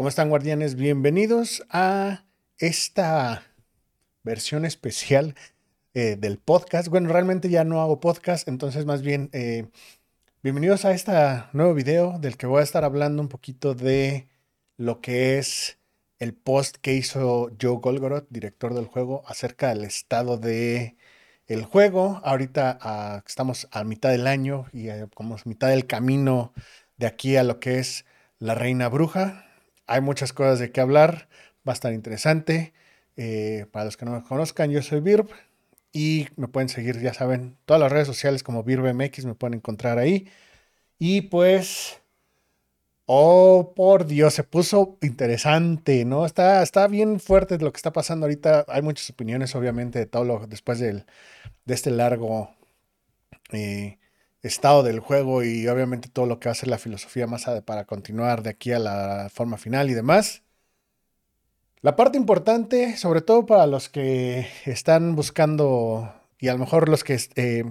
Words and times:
¿Cómo 0.00 0.08
están 0.08 0.30
guardianes? 0.30 0.76
Bienvenidos 0.76 1.62
a 1.68 2.24
esta 2.56 3.42
versión 4.22 4.64
especial 4.64 5.34
eh, 5.92 6.16
del 6.18 6.38
podcast. 6.38 6.88
Bueno, 6.88 7.10
realmente 7.10 7.50
ya 7.50 7.64
no 7.64 7.82
hago 7.82 8.00
podcast, 8.00 8.48
entonces 8.48 8.86
más 8.86 9.02
bien 9.02 9.28
eh, 9.34 9.68
bienvenidos 10.42 10.86
a 10.86 10.92
este 10.92 11.12
nuevo 11.52 11.74
video 11.74 12.18
del 12.18 12.38
que 12.38 12.46
voy 12.46 12.60
a 12.60 12.64
estar 12.64 12.82
hablando 12.82 13.20
un 13.20 13.28
poquito 13.28 13.74
de 13.74 14.26
lo 14.78 15.02
que 15.02 15.36
es 15.36 15.76
el 16.18 16.32
post 16.32 16.78
que 16.78 16.94
hizo 16.94 17.50
Joe 17.60 17.76
Golgoroth, 17.82 18.26
director 18.30 18.72
del 18.72 18.86
juego, 18.86 19.22
acerca 19.26 19.68
del 19.68 19.84
estado 19.84 20.38
de 20.38 20.96
el 21.46 21.64
juego. 21.64 22.22
Ahorita 22.24 22.78
ah, 22.80 23.22
estamos 23.26 23.68
a 23.70 23.84
mitad 23.84 24.08
del 24.08 24.26
año 24.26 24.64
y 24.72 24.88
eh, 24.88 25.08
como 25.14 25.36
mitad 25.44 25.68
del 25.68 25.86
camino 25.86 26.54
de 26.96 27.06
aquí 27.06 27.36
a 27.36 27.44
lo 27.44 27.60
que 27.60 27.80
es 27.80 28.06
la 28.38 28.54
Reina 28.54 28.88
Bruja. 28.88 29.49
Hay 29.90 30.00
muchas 30.00 30.32
cosas 30.32 30.58
de 30.60 30.72
qué 30.72 30.80
hablar, 30.80 31.28
va 31.68 31.72
a 31.72 31.74
estar 31.74 31.92
interesante. 31.92 32.72
Eh, 33.16 33.66
para 33.72 33.86
los 33.86 33.96
que 33.96 34.04
no 34.06 34.12
me 34.12 34.22
conozcan, 34.22 34.70
yo 34.70 34.82
soy 34.82 35.00
Virb 35.00 35.28
y 35.92 36.28
me 36.36 36.48
pueden 36.48 36.68
seguir, 36.68 37.00
ya 37.00 37.14
saben, 37.14 37.56
todas 37.66 37.80
las 37.80 37.92
redes 37.92 38.06
sociales 38.06 38.42
como 38.42 38.62
VirbMX 38.64 39.24
me 39.26 39.34
pueden 39.34 39.54
encontrar 39.54 39.98
ahí. 39.98 40.28
Y 40.98 41.22
pues 41.22 42.00
Oh, 43.12 43.72
por 43.74 44.06
Dios, 44.06 44.34
se 44.34 44.44
puso 44.44 44.96
interesante, 45.02 46.04
¿no? 46.04 46.24
Está, 46.26 46.62
está 46.62 46.86
bien 46.86 47.18
fuerte 47.18 47.58
lo 47.58 47.72
que 47.72 47.76
está 47.76 47.92
pasando 47.92 48.26
ahorita. 48.26 48.64
Hay 48.68 48.82
muchas 48.82 49.10
opiniones, 49.10 49.54
obviamente, 49.56 49.98
de 49.98 50.06
todo 50.06 50.46
después 50.46 50.78
de 50.78 51.04
este 51.66 51.90
largo 51.90 52.50
eh, 53.52 53.98
estado 54.42 54.82
del 54.82 55.00
juego 55.00 55.42
y 55.44 55.68
obviamente 55.68 56.08
todo 56.08 56.26
lo 56.26 56.40
que 56.40 56.48
va 56.48 56.52
a 56.52 56.56
ser 56.56 56.68
la 56.68 56.78
filosofía 56.78 57.26
más 57.26 57.46
para 57.64 57.84
continuar 57.84 58.42
de 58.42 58.50
aquí 58.50 58.72
a 58.72 58.78
la 58.78 59.28
forma 59.32 59.56
final 59.58 59.90
y 59.90 59.94
demás. 59.94 60.42
La 61.82 61.96
parte 61.96 62.18
importante, 62.18 62.96
sobre 62.96 63.22
todo 63.22 63.46
para 63.46 63.66
los 63.66 63.88
que 63.88 64.46
están 64.66 65.16
buscando 65.16 66.12
y 66.38 66.48
a 66.48 66.52
lo 66.52 66.58
mejor 66.58 66.88
los 66.88 67.04
que, 67.04 67.18
eh, 67.36 67.64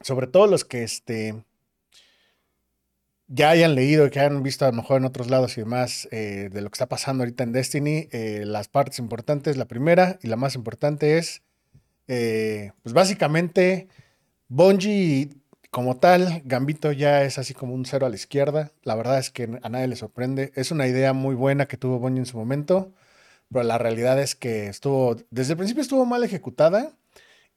sobre 0.00 0.26
todo 0.26 0.46
los 0.46 0.64
que, 0.64 0.82
este, 0.82 1.34
ya 3.28 3.50
hayan 3.50 3.74
leído 3.74 4.06
y 4.06 4.10
que 4.10 4.20
hayan 4.20 4.42
visto 4.42 4.64
a 4.64 4.70
lo 4.70 4.74
mejor 4.74 4.98
en 4.98 5.04
otros 5.04 5.28
lados 5.30 5.56
y 5.56 5.60
demás 5.60 6.08
eh, 6.10 6.48
de 6.50 6.62
lo 6.62 6.70
que 6.70 6.76
está 6.76 6.88
pasando 6.88 7.22
ahorita 7.22 7.44
en 7.44 7.52
Destiny, 7.52 8.08
eh, 8.10 8.42
las 8.44 8.68
partes 8.68 8.98
importantes, 8.98 9.56
la 9.56 9.66
primera 9.66 10.18
y 10.22 10.28
la 10.28 10.36
más 10.36 10.54
importante 10.54 11.18
es, 11.18 11.42
eh, 12.08 12.72
pues 12.82 12.94
básicamente, 12.94 13.88
Bungie 14.48 15.30
como 15.70 15.98
tal, 15.98 16.42
Gambito 16.44 16.92
ya 16.92 17.22
es 17.24 17.38
así 17.38 17.54
como 17.54 17.74
un 17.74 17.84
cero 17.84 18.06
a 18.06 18.08
la 18.08 18.16
izquierda. 18.16 18.72
La 18.82 18.94
verdad 18.94 19.18
es 19.18 19.30
que 19.30 19.58
a 19.62 19.68
nadie 19.68 19.88
le 19.88 19.96
sorprende. 19.96 20.52
Es 20.54 20.70
una 20.70 20.86
idea 20.86 21.12
muy 21.12 21.34
buena 21.34 21.66
que 21.66 21.76
tuvo 21.76 21.98
Bungie 21.98 22.20
en 22.20 22.26
su 22.26 22.36
momento, 22.38 22.92
pero 23.52 23.64
la 23.64 23.78
realidad 23.78 24.20
es 24.20 24.34
que 24.34 24.68
estuvo, 24.68 25.16
desde 25.30 25.52
el 25.52 25.58
principio 25.58 25.82
estuvo 25.82 26.06
mal 26.06 26.24
ejecutada. 26.24 26.92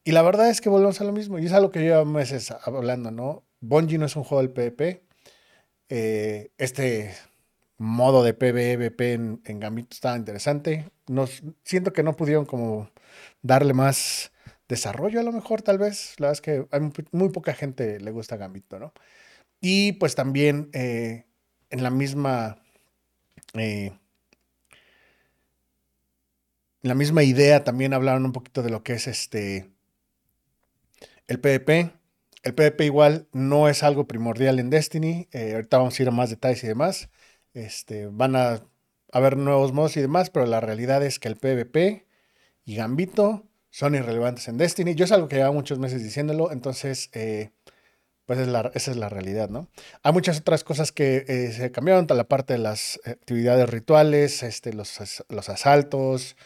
Y 0.03 0.11
la 0.13 0.23
verdad 0.23 0.49
es 0.49 0.61
que 0.61 0.69
volvemos 0.69 1.01
a 1.01 1.03
lo 1.05 1.13
mismo. 1.13 1.39
Y 1.39 1.45
es 1.45 1.53
algo 1.53 1.71
que 1.71 1.79
llevo 1.81 2.05
meses 2.05 2.51
hablando, 2.65 3.11
¿no? 3.11 3.43
Bungie 3.61 3.97
no 3.97 4.05
es 4.07 4.15
un 4.15 4.23
juego 4.23 4.41
del 4.41 4.51
PvP 4.51 5.03
eh, 5.93 6.51
este 6.57 7.13
modo 7.77 8.23
de 8.23 8.33
PvP 8.33 9.13
en, 9.13 9.41
en, 9.45 9.59
Gambito 9.59 9.89
estaba 9.91 10.15
interesante. 10.15 10.89
Siento 11.65 11.91
que 11.91 12.01
no 12.01 12.15
pudieron 12.15 12.45
como 12.45 12.89
darle 13.41 13.73
más 13.73 14.30
desarrollo 14.71 15.19
a 15.19 15.23
lo 15.23 15.31
mejor, 15.31 15.61
tal 15.61 15.77
vez. 15.77 16.15
La 16.17 16.27
verdad 16.27 16.33
es 16.33 16.41
que 16.41 16.67
hay 16.71 16.81
muy, 17.11 17.29
poca 17.29 17.53
gente 17.53 17.99
le 17.99 18.11
gusta 18.11 18.37
Gambito, 18.37 18.79
¿no? 18.79 18.93
Y 19.61 19.93
pues 19.93 20.15
también 20.15 20.69
eh, 20.73 21.25
en 21.69 21.83
la 21.83 21.91
misma... 21.91 22.57
Eh, 23.53 23.91
en 26.83 26.87
la 26.87 26.95
misma 26.95 27.21
idea 27.21 27.63
también 27.63 27.93
hablaron 27.93 28.25
un 28.25 28.31
poquito 28.31 28.63
de 28.63 28.71
lo 28.71 28.81
que 28.81 28.93
es 28.93 29.05
este 29.05 29.69
el 31.27 31.39
PvP 31.39 31.91
el 32.43 32.55
PvP 32.55 32.85
igual 32.85 33.27
no 33.33 33.69
es 33.69 33.83
algo 33.83 34.07
primordial 34.07 34.59
en 34.59 34.69
Destiny. 34.69 35.27
Eh, 35.31 35.53
ahorita 35.53 35.77
vamos 35.77 35.99
a 35.99 36.01
ir 36.01 36.09
a 36.09 36.11
más 36.11 36.29
detalles 36.29 36.63
y 36.63 36.67
demás. 36.67 37.09
Este, 37.53 38.07
van 38.07 38.35
a 38.35 38.61
haber 39.11 39.37
nuevos 39.37 39.73
modos 39.73 39.97
y 39.97 40.01
demás, 40.01 40.29
pero 40.29 40.45
la 40.45 40.59
realidad 40.59 41.03
es 41.03 41.19
que 41.19 41.27
el 41.27 41.37
PvP 41.37 42.07
y 42.65 42.75
Gambito 42.75 43.45
son 43.71 43.95
irrelevantes 43.95 44.47
en 44.47 44.57
Destiny. 44.57 44.93
Yo 44.93 45.05
es 45.05 45.11
algo 45.11 45.27
que 45.27 45.37
lleva 45.37 45.51
muchos 45.51 45.79
meses 45.79 46.03
diciéndolo, 46.03 46.51
entonces, 46.51 47.09
eh, 47.13 47.49
pues 48.25 48.39
esa 48.39 48.91
es 48.91 48.97
la 48.97 49.09
realidad, 49.09 49.49
¿no? 49.49 49.67
Hay 50.03 50.13
muchas 50.13 50.39
otras 50.39 50.63
cosas 50.63 50.91
que 50.91 51.25
eh, 51.27 51.51
se 51.51 51.71
cambiaron, 51.71 52.05
la 52.07 52.25
parte 52.25 52.53
de 52.53 52.59
las 52.59 52.99
actividades 53.05 53.67
rituales, 53.69 54.43
este, 54.43 54.73
los, 54.73 55.23
los 55.29 55.49
asaltos, 55.49 56.37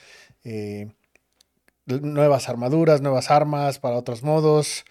nuevas 1.85 2.47
armaduras, 2.47 3.01
nuevas 3.01 3.29
armas 3.29 3.79
para 3.79 3.97
otros 3.97 4.23
modos 4.23 4.85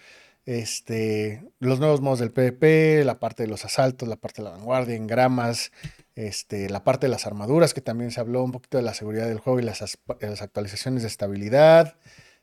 este, 0.45 1.43
los 1.59 1.79
nuevos 1.79 2.01
modos 2.01 2.19
del 2.19 2.31
PvP, 2.31 3.03
la 3.03 3.19
parte 3.19 3.43
de 3.43 3.49
los 3.49 3.65
asaltos, 3.65 4.07
la 4.07 4.15
parte 4.15 4.41
de 4.41 4.49
la 4.49 4.51
vanguardia, 4.51 4.95
engramas, 4.95 5.71
este, 6.15 6.69
la 6.69 6.83
parte 6.83 7.07
de 7.07 7.11
las 7.11 7.25
armaduras, 7.25 7.73
que 7.73 7.81
también 7.81 8.11
se 8.11 8.19
habló 8.19 8.43
un 8.43 8.51
poquito 8.51 8.77
de 8.77 8.83
la 8.83 8.93
seguridad 8.93 9.27
del 9.27 9.39
juego 9.39 9.59
y 9.59 9.63
las, 9.63 9.97
las 10.19 10.41
actualizaciones 10.41 11.01
de 11.01 11.07
estabilidad. 11.07 11.97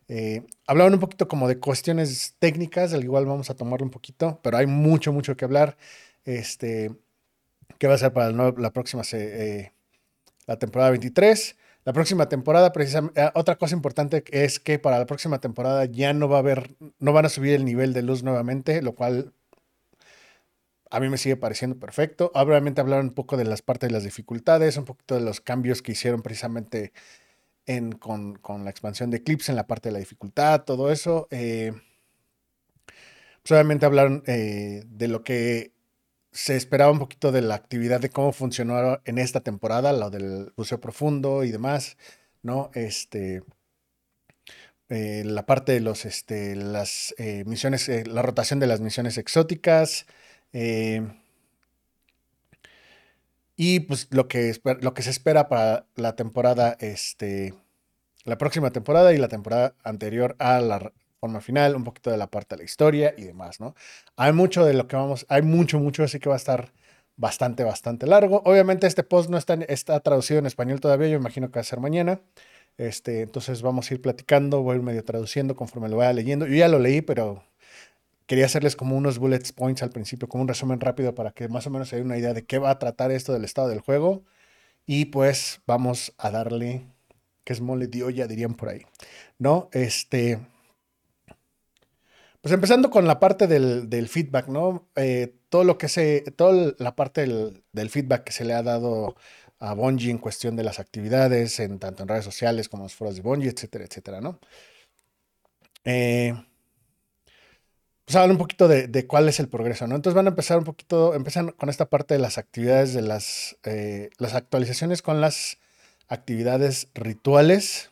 Eh, 0.08 0.44
hablaban 0.66 0.94
un 0.94 1.00
poquito 1.00 1.28
como 1.28 1.48
de 1.48 1.58
cuestiones 1.58 2.34
técnicas, 2.38 2.92
al 2.92 3.04
igual 3.04 3.26
vamos 3.26 3.50
a 3.50 3.54
tomarlo 3.54 3.84
un 3.84 3.90
poquito, 3.90 4.40
pero 4.42 4.56
hay 4.58 4.66
mucho, 4.66 5.12
mucho 5.12 5.36
que 5.36 5.44
hablar. 5.44 5.76
Este, 6.24 6.90
¿Qué 7.78 7.86
va 7.86 7.94
a 7.94 7.98
ser 7.98 8.12
para 8.12 8.30
la 8.30 8.72
próxima, 8.72 9.02
eh, 9.12 9.72
la 10.46 10.58
temporada 10.58 10.90
23? 10.90 11.56
La 11.84 11.92
próxima 11.92 12.28
temporada, 12.28 12.72
precisamente, 12.72 13.20
ah, 13.20 13.32
otra 13.34 13.56
cosa 13.56 13.74
importante 13.74 14.22
es 14.30 14.60
que 14.60 14.78
para 14.78 14.98
la 14.98 15.06
próxima 15.06 15.40
temporada 15.40 15.84
ya 15.86 16.12
no 16.12 16.28
va 16.28 16.36
a 16.36 16.40
haber, 16.40 16.76
no 17.00 17.12
van 17.12 17.26
a 17.26 17.28
subir 17.28 17.54
el 17.54 17.64
nivel 17.64 17.92
de 17.92 18.02
luz 18.02 18.22
nuevamente, 18.22 18.82
lo 18.82 18.94
cual 18.94 19.32
a 20.92 21.00
mí 21.00 21.08
me 21.08 21.18
sigue 21.18 21.36
pareciendo 21.36 21.78
perfecto. 21.78 22.30
Obviamente 22.34 22.80
hablaron 22.80 23.06
un 23.06 23.14
poco 23.14 23.36
de 23.36 23.44
las 23.44 23.62
partes 23.62 23.88
de 23.88 23.94
las 23.94 24.04
dificultades, 24.04 24.76
un 24.76 24.84
poquito 24.84 25.14
de 25.14 25.22
los 25.22 25.40
cambios 25.40 25.82
que 25.82 25.92
hicieron 25.92 26.22
precisamente 26.22 26.92
con, 27.98 28.64
la 28.64 28.70
expansión 28.70 29.10
de 29.10 29.18
Eclipse 29.18 29.52
en 29.52 29.56
la 29.56 29.66
parte 29.66 29.88
de 29.88 29.94
la 29.94 29.98
dificultad, 29.98 30.64
todo 30.64 30.90
eso. 30.92 31.28
Eh, 31.30 31.72
pues 33.42 33.52
obviamente 33.52 33.86
hablaron 33.86 34.22
eh, 34.26 34.84
de 34.86 35.08
lo 35.08 35.24
que 35.24 35.72
se 36.32 36.56
esperaba 36.56 36.92
un 36.92 36.98
poquito 36.98 37.32
de 37.32 37.42
la 37.42 37.54
actividad 37.54 38.00
de 38.00 38.10
cómo 38.10 38.32
funcionó 38.32 39.00
en 39.04 39.18
esta 39.18 39.40
temporada, 39.40 39.92
lo 39.92 40.10
del 40.10 40.52
buceo 40.56 40.80
profundo 40.80 41.44
y 41.44 41.50
demás, 41.50 41.96
¿no? 42.42 42.70
Este, 42.74 43.42
eh, 44.88 45.22
la 45.24 45.46
parte 45.46 45.72
de 45.72 45.80
los, 45.80 46.04
este, 46.04 46.54
las 46.54 47.14
eh, 47.16 47.44
misiones, 47.46 47.88
eh, 47.88 48.04
la 48.06 48.20
rotación 48.22 48.60
de 48.60 48.66
las 48.66 48.80
misiones 48.80 49.16
exóticas. 49.18 50.06
Y 53.56 53.80
pues 53.80 54.08
lo 54.10 54.28
que, 54.28 54.54
lo 54.80 54.94
que 54.94 55.02
se 55.02 55.10
espera 55.10 55.48
para 55.48 55.86
la 55.96 56.16
temporada, 56.16 56.76
este, 56.80 57.54
la 58.24 58.38
próxima 58.38 58.70
temporada 58.70 59.12
y 59.12 59.18
la 59.18 59.28
temporada 59.28 59.74
anterior 59.84 60.36
a 60.38 60.60
la, 60.60 60.92
forma 61.22 61.40
final, 61.40 61.76
un 61.76 61.84
poquito 61.84 62.10
de 62.10 62.16
la 62.16 62.26
parte 62.26 62.56
de 62.56 62.58
la 62.58 62.64
historia 62.64 63.14
y 63.16 63.22
demás, 63.22 63.60
¿no? 63.60 63.76
Hay 64.16 64.32
mucho 64.32 64.64
de 64.64 64.74
lo 64.74 64.88
que 64.88 64.96
vamos, 64.96 65.24
hay 65.28 65.42
mucho, 65.42 65.78
mucho, 65.78 66.02
así 66.02 66.18
que 66.18 66.28
va 66.28 66.34
a 66.34 66.36
estar 66.36 66.72
bastante, 67.16 67.62
bastante 67.62 68.08
largo. 68.08 68.42
Obviamente 68.44 68.88
este 68.88 69.04
post 69.04 69.30
no 69.30 69.38
está, 69.38 69.54
está 69.68 70.00
traducido 70.00 70.40
en 70.40 70.46
español 70.46 70.80
todavía, 70.80 71.06
yo 71.06 71.16
imagino 71.16 71.48
que 71.48 71.54
va 71.54 71.60
a 71.60 71.64
ser 71.64 71.78
mañana. 71.78 72.20
Este, 72.76 73.20
entonces 73.20 73.62
vamos 73.62 73.88
a 73.88 73.94
ir 73.94 74.02
platicando, 74.02 74.62
voy 74.62 74.74
a 74.74 74.76
ir 74.78 74.82
medio 74.82 75.04
traduciendo 75.04 75.54
conforme 75.54 75.88
lo 75.88 75.98
vaya 75.98 76.12
leyendo. 76.12 76.44
Yo 76.48 76.56
ya 76.56 76.66
lo 76.66 76.80
leí, 76.80 77.02
pero 77.02 77.44
quería 78.26 78.46
hacerles 78.46 78.76
como 78.76 78.96
unos 78.96 79.18
bullet 79.18 79.42
points 79.54 79.82
al 79.82 79.90
principio, 79.90 80.28
como 80.28 80.42
un 80.42 80.48
resumen 80.48 80.80
rápido 80.80 81.14
para 81.14 81.32
que 81.32 81.48
más 81.48 81.66
o 81.66 81.70
menos 81.70 81.88
se 81.88 81.96
dé 81.96 82.02
una 82.02 82.18
idea 82.18 82.34
de 82.34 82.44
qué 82.44 82.58
va 82.58 82.70
a 82.70 82.78
tratar 82.78 83.10
esto 83.12 83.32
del 83.32 83.44
estado 83.44 83.68
del 83.68 83.80
juego. 83.80 84.24
Y 84.86 85.06
pues 85.06 85.60
vamos 85.66 86.14
a 86.18 86.30
darle, 86.30 86.86
que 87.44 87.52
es 87.52 87.60
mole 87.60 87.86
de 87.88 88.02
olla, 88.04 88.26
dirían 88.26 88.54
por 88.54 88.70
ahí. 88.70 88.82
¿No? 89.38 89.68
Este, 89.72 90.38
pues 92.42 92.52
empezando 92.52 92.90
con 92.90 93.06
la 93.06 93.20
parte 93.20 93.46
del, 93.46 94.08
feedback, 94.08 94.48
¿no? 94.48 94.88
Eh, 94.96 95.36
todo 95.48 95.62
lo 95.64 95.78
que 95.78 95.88
se, 95.88 96.22
toda 96.36 96.74
la 96.78 96.96
parte 96.96 97.22
del, 97.72 97.90
feedback 97.90 98.24
que 98.24 98.32
se 98.32 98.44
le 98.44 98.52
ha 98.54 98.64
dado 98.64 99.16
a 99.60 99.74
Bungie 99.74 100.10
en 100.10 100.18
cuestión 100.18 100.56
de 100.56 100.64
las 100.64 100.80
actividades, 100.80 101.60
en 101.60 101.78
tanto 101.78 102.02
en 102.02 102.08
redes 102.08 102.24
sociales 102.24 102.68
como 102.68 102.82
en 102.82 102.86
los 102.86 102.94
foros 102.96 103.14
de 103.16 103.22
Bungie, 103.22 103.50
etcétera, 103.50 103.84
etcétera, 103.84 104.20
¿no? 104.20 104.40
Eh, 105.84 106.34
pues 108.04 108.16
un 108.16 108.38
poquito 108.38 108.68
de, 108.68 109.06
cuál 109.06 109.28
es 109.28 109.40
el 109.40 109.48
progreso, 109.48 109.86
¿no? 109.86 109.96
Entonces 109.96 110.16
van 110.16 110.26
a 110.26 110.30
empezar 110.30 110.58
un 110.58 110.64
poquito, 110.64 111.14
empiezan 111.14 111.52
con 111.52 111.68
esta 111.68 111.86
parte 111.86 112.14
de 112.14 112.20
las 112.20 112.38
actividades, 112.38 112.94
de 112.94 113.02
las, 113.02 113.56
eh, 113.64 114.10
las 114.18 114.34
actualizaciones 114.34 115.02
con 115.02 115.20
las 115.20 115.58
actividades 116.08 116.88
rituales. 116.94 117.90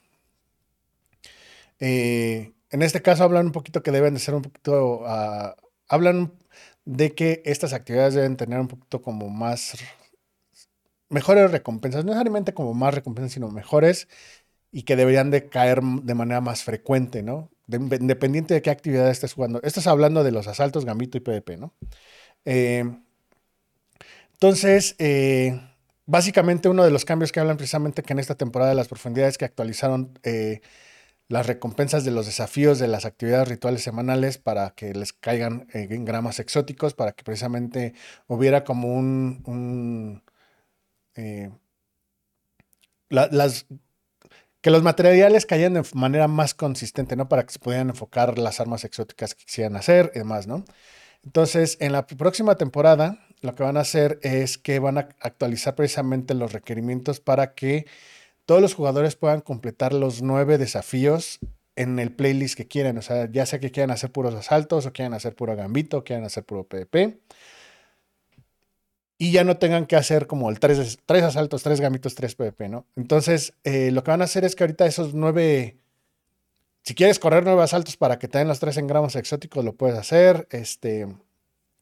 Eh, 1.78 2.52
en 2.70 2.82
este 2.82 3.02
caso 3.02 3.24
hablan 3.24 3.46
un 3.46 3.52
poquito 3.52 3.82
que 3.82 3.92
deben 3.92 4.14
de 4.14 4.20
ser 4.20 4.34
un 4.34 4.42
poquito, 4.42 5.02
ah, 5.06 5.56
hablan 5.88 6.32
de 6.84 7.14
que 7.14 7.42
estas 7.44 7.72
actividades 7.72 8.14
deben 8.14 8.36
tener 8.36 8.60
un 8.60 8.68
poquito 8.68 9.02
como 9.02 9.28
más 9.28 9.76
mejores 11.08 11.50
recompensas, 11.50 12.04
no 12.04 12.10
necesariamente 12.10 12.54
como 12.54 12.74
más 12.74 12.94
recompensas, 12.94 13.32
sino 13.32 13.50
mejores 13.50 14.08
y 14.72 14.82
que 14.84 14.96
deberían 14.96 15.30
de 15.30 15.48
caer 15.48 15.82
de 15.82 16.14
manera 16.14 16.40
más 16.40 16.62
frecuente, 16.64 17.22
¿no? 17.22 17.50
Independiente 17.72 18.54
de 18.54 18.62
qué 18.62 18.70
actividad 18.70 19.10
estés 19.10 19.34
jugando. 19.34 19.60
Estás 19.62 19.86
hablando 19.86 20.24
de 20.24 20.32
los 20.32 20.46
asaltos, 20.46 20.84
gambito 20.84 21.18
y 21.18 21.20
PvP, 21.20 21.56
¿no? 21.56 21.74
Eh, 22.44 22.84
entonces, 24.32 24.96
eh, 24.98 25.60
básicamente 26.06 26.68
uno 26.68 26.84
de 26.84 26.90
los 26.90 27.04
cambios 27.04 27.32
que 27.32 27.40
hablan 27.40 27.56
precisamente 27.56 28.02
que 28.02 28.12
en 28.12 28.18
esta 28.18 28.34
temporada 28.36 28.70
de 28.70 28.76
las 28.76 28.88
profundidades 28.88 29.38
que 29.38 29.44
actualizaron 29.44 30.18
eh, 30.22 30.60
las 31.28 31.46
recompensas 31.46 32.04
de 32.04 32.10
los 32.10 32.26
desafíos 32.26 32.78
de 32.78 32.88
las 32.88 33.04
actividades 33.04 33.48
rituales 33.48 33.82
semanales 33.82 34.38
para 34.38 34.70
que 34.70 34.94
les 34.94 35.12
caigan 35.12 35.68
en 35.72 36.04
gramas 36.04 36.40
exóticos, 36.40 36.94
para 36.94 37.12
que 37.12 37.24
precisamente 37.24 37.94
hubiera 38.26 38.64
como 38.64 38.94
un... 38.94 40.22
las 43.10 43.66
que 44.60 44.70
los 44.70 44.82
materiales 44.82 45.46
caían 45.46 45.74
de 45.74 45.82
manera 45.94 46.28
más 46.28 46.54
consistente, 46.54 47.16
¿no? 47.16 47.28
Para 47.28 47.44
que 47.44 47.52
se 47.52 47.58
pudieran 47.58 47.90
enfocar 47.90 48.38
las 48.38 48.60
armas 48.60 48.84
exóticas 48.84 49.34
que 49.34 49.44
quisieran 49.44 49.76
hacer 49.76 50.12
y 50.14 50.18
demás, 50.18 50.46
¿no? 50.46 50.64
Entonces, 51.24 51.76
en 51.80 51.92
la 51.92 52.06
próxima 52.06 52.56
temporada, 52.56 53.18
lo 53.42 53.54
que 53.54 53.62
van 53.62 53.76
a 53.76 53.80
hacer 53.80 54.18
es 54.22 54.58
que 54.58 54.78
van 54.78 54.98
a 54.98 55.08
actualizar 55.20 55.74
precisamente 55.74 56.34
los 56.34 56.52
requerimientos 56.52 57.20
para 57.20 57.54
que 57.54 57.86
todos 58.46 58.60
los 58.60 58.74
jugadores 58.74 59.16
puedan 59.16 59.40
completar 59.40 59.92
los 59.94 60.22
nueve 60.22 60.58
desafíos 60.58 61.38
en 61.76 61.98
el 61.98 62.12
playlist 62.12 62.56
que 62.56 62.68
quieran. 62.68 62.98
O 62.98 63.02
sea, 63.02 63.30
ya 63.30 63.46
sea 63.46 63.60
que 63.60 63.70
quieran 63.70 63.90
hacer 63.90 64.12
puros 64.12 64.34
asaltos, 64.34 64.86
o 64.86 64.92
quieran 64.92 65.14
hacer 65.14 65.34
puro 65.34 65.56
gambito, 65.56 65.98
o 65.98 66.04
quieran 66.04 66.24
hacer 66.24 66.44
puro 66.44 66.64
PvP 66.64 67.20
y 69.22 69.32
ya 69.32 69.44
no 69.44 69.58
tengan 69.58 69.84
que 69.84 69.96
hacer 69.96 70.26
como 70.26 70.48
el 70.48 70.58
tres, 70.58 70.98
tres 71.04 71.22
asaltos, 71.22 71.62
tres 71.62 71.78
gamitos, 71.78 72.14
tres 72.14 72.34
PvP, 72.34 72.70
¿no? 72.70 72.86
Entonces, 72.96 73.52
eh, 73.64 73.90
lo 73.90 74.02
que 74.02 74.12
van 74.12 74.22
a 74.22 74.24
hacer 74.24 74.46
es 74.46 74.56
que 74.56 74.64
ahorita 74.64 74.86
esos 74.86 75.12
nueve, 75.12 75.76
si 76.84 76.94
quieres 76.94 77.18
correr 77.18 77.44
nueve 77.44 77.62
asaltos 77.62 77.98
para 77.98 78.18
que 78.18 78.28
te 78.28 78.38
den 78.38 78.48
los 78.48 78.60
tres 78.60 78.78
engramos 78.78 79.16
exóticos, 79.16 79.62
lo 79.62 79.74
puedes 79.74 79.98
hacer, 79.98 80.48
este, 80.52 81.06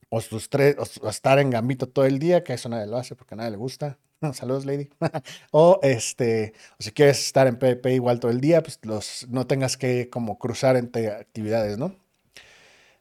o 0.08 0.20
sus 0.20 0.50
tres, 0.50 0.75
o, 0.79 1.08
estar 1.08 1.38
en 1.38 1.50
gambito 1.50 1.88
todo 1.88 2.06
el 2.06 2.19
día, 2.19 2.43
que 2.43 2.55
eso 2.55 2.69
nadie 2.69 2.88
lo 2.88 2.96
hace 2.96 3.14
porque 3.14 3.35
a 3.35 3.37
nadie 3.37 3.52
le 3.52 3.56
gusta. 3.56 3.99
Saludos, 4.32 4.67
lady. 4.67 4.90
o 5.52 5.79
este, 5.85 6.55
o 6.81 6.82
si 6.82 6.90
quieres 6.90 7.25
estar 7.25 7.46
en 7.46 7.56
PvP 7.56 7.94
igual 7.94 8.19
todo 8.19 8.32
el 8.32 8.40
día, 8.40 8.64
pues 8.64 8.81
los, 8.82 9.29
no 9.29 9.46
tengas 9.46 9.76
que 9.76 10.11
como 10.11 10.40
cruzar 10.40 10.75
entre 10.75 11.12
actividades, 11.12 11.79
¿no? 11.79 11.94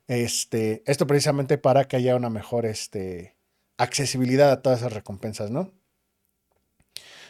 Este, 0.07 0.83
esto 0.85 1.07
precisamente 1.07 1.57
para 1.57 1.85
que 1.85 1.95
haya 1.95 2.15
una 2.15 2.29
mejor, 2.29 2.67
este, 2.67 3.36
accesibilidad 3.77 4.51
a 4.51 4.61
todas 4.61 4.79
esas 4.79 4.93
recompensas, 4.93 5.51
¿no? 5.51 5.71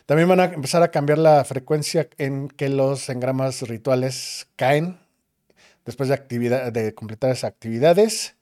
También 0.06 0.30
van 0.30 0.40
a 0.40 0.46
empezar 0.46 0.84
a 0.84 0.92
cambiar 0.92 1.18
la 1.18 1.44
frecuencia 1.44 2.10
en 2.18 2.48
que 2.48 2.70
los 2.70 3.10
engramas 3.10 3.62
rituales 3.64 4.48
caen 4.56 5.00
después 5.86 6.10
de, 6.10 6.16
actividad, 6.16 6.72
de 6.72 6.94
completar 6.94 7.32
esas 7.32 7.46
actividades. 7.46 8.36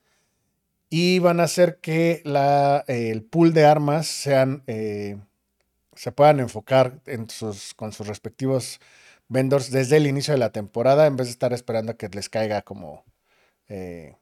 Y 0.88 1.18
van 1.18 1.40
a 1.40 1.44
hacer 1.44 1.78
que 1.80 2.22
la, 2.24 2.84
el 2.86 3.24
pool 3.24 3.52
de 3.52 3.64
armas 3.64 4.06
sean, 4.06 4.62
eh, 4.68 5.16
se 5.96 6.12
puedan 6.12 6.38
enfocar 6.38 7.00
con 7.74 7.92
sus 7.92 8.06
respectivos 8.06 8.80
vendors 9.28 9.72
desde 9.72 9.96
el 9.96 10.06
inicio 10.06 10.32
de 10.34 10.38
la 10.38 10.52
temporada 10.52 11.06
en 11.06 11.16
vez 11.16 11.26
de 11.26 11.32
estar 11.32 11.52
esperando 11.52 11.92
a 11.92 11.96
que 11.96 12.08
les 12.08 12.28
caiga 12.28 12.62
como 12.62 13.04
eh, 13.68 14.14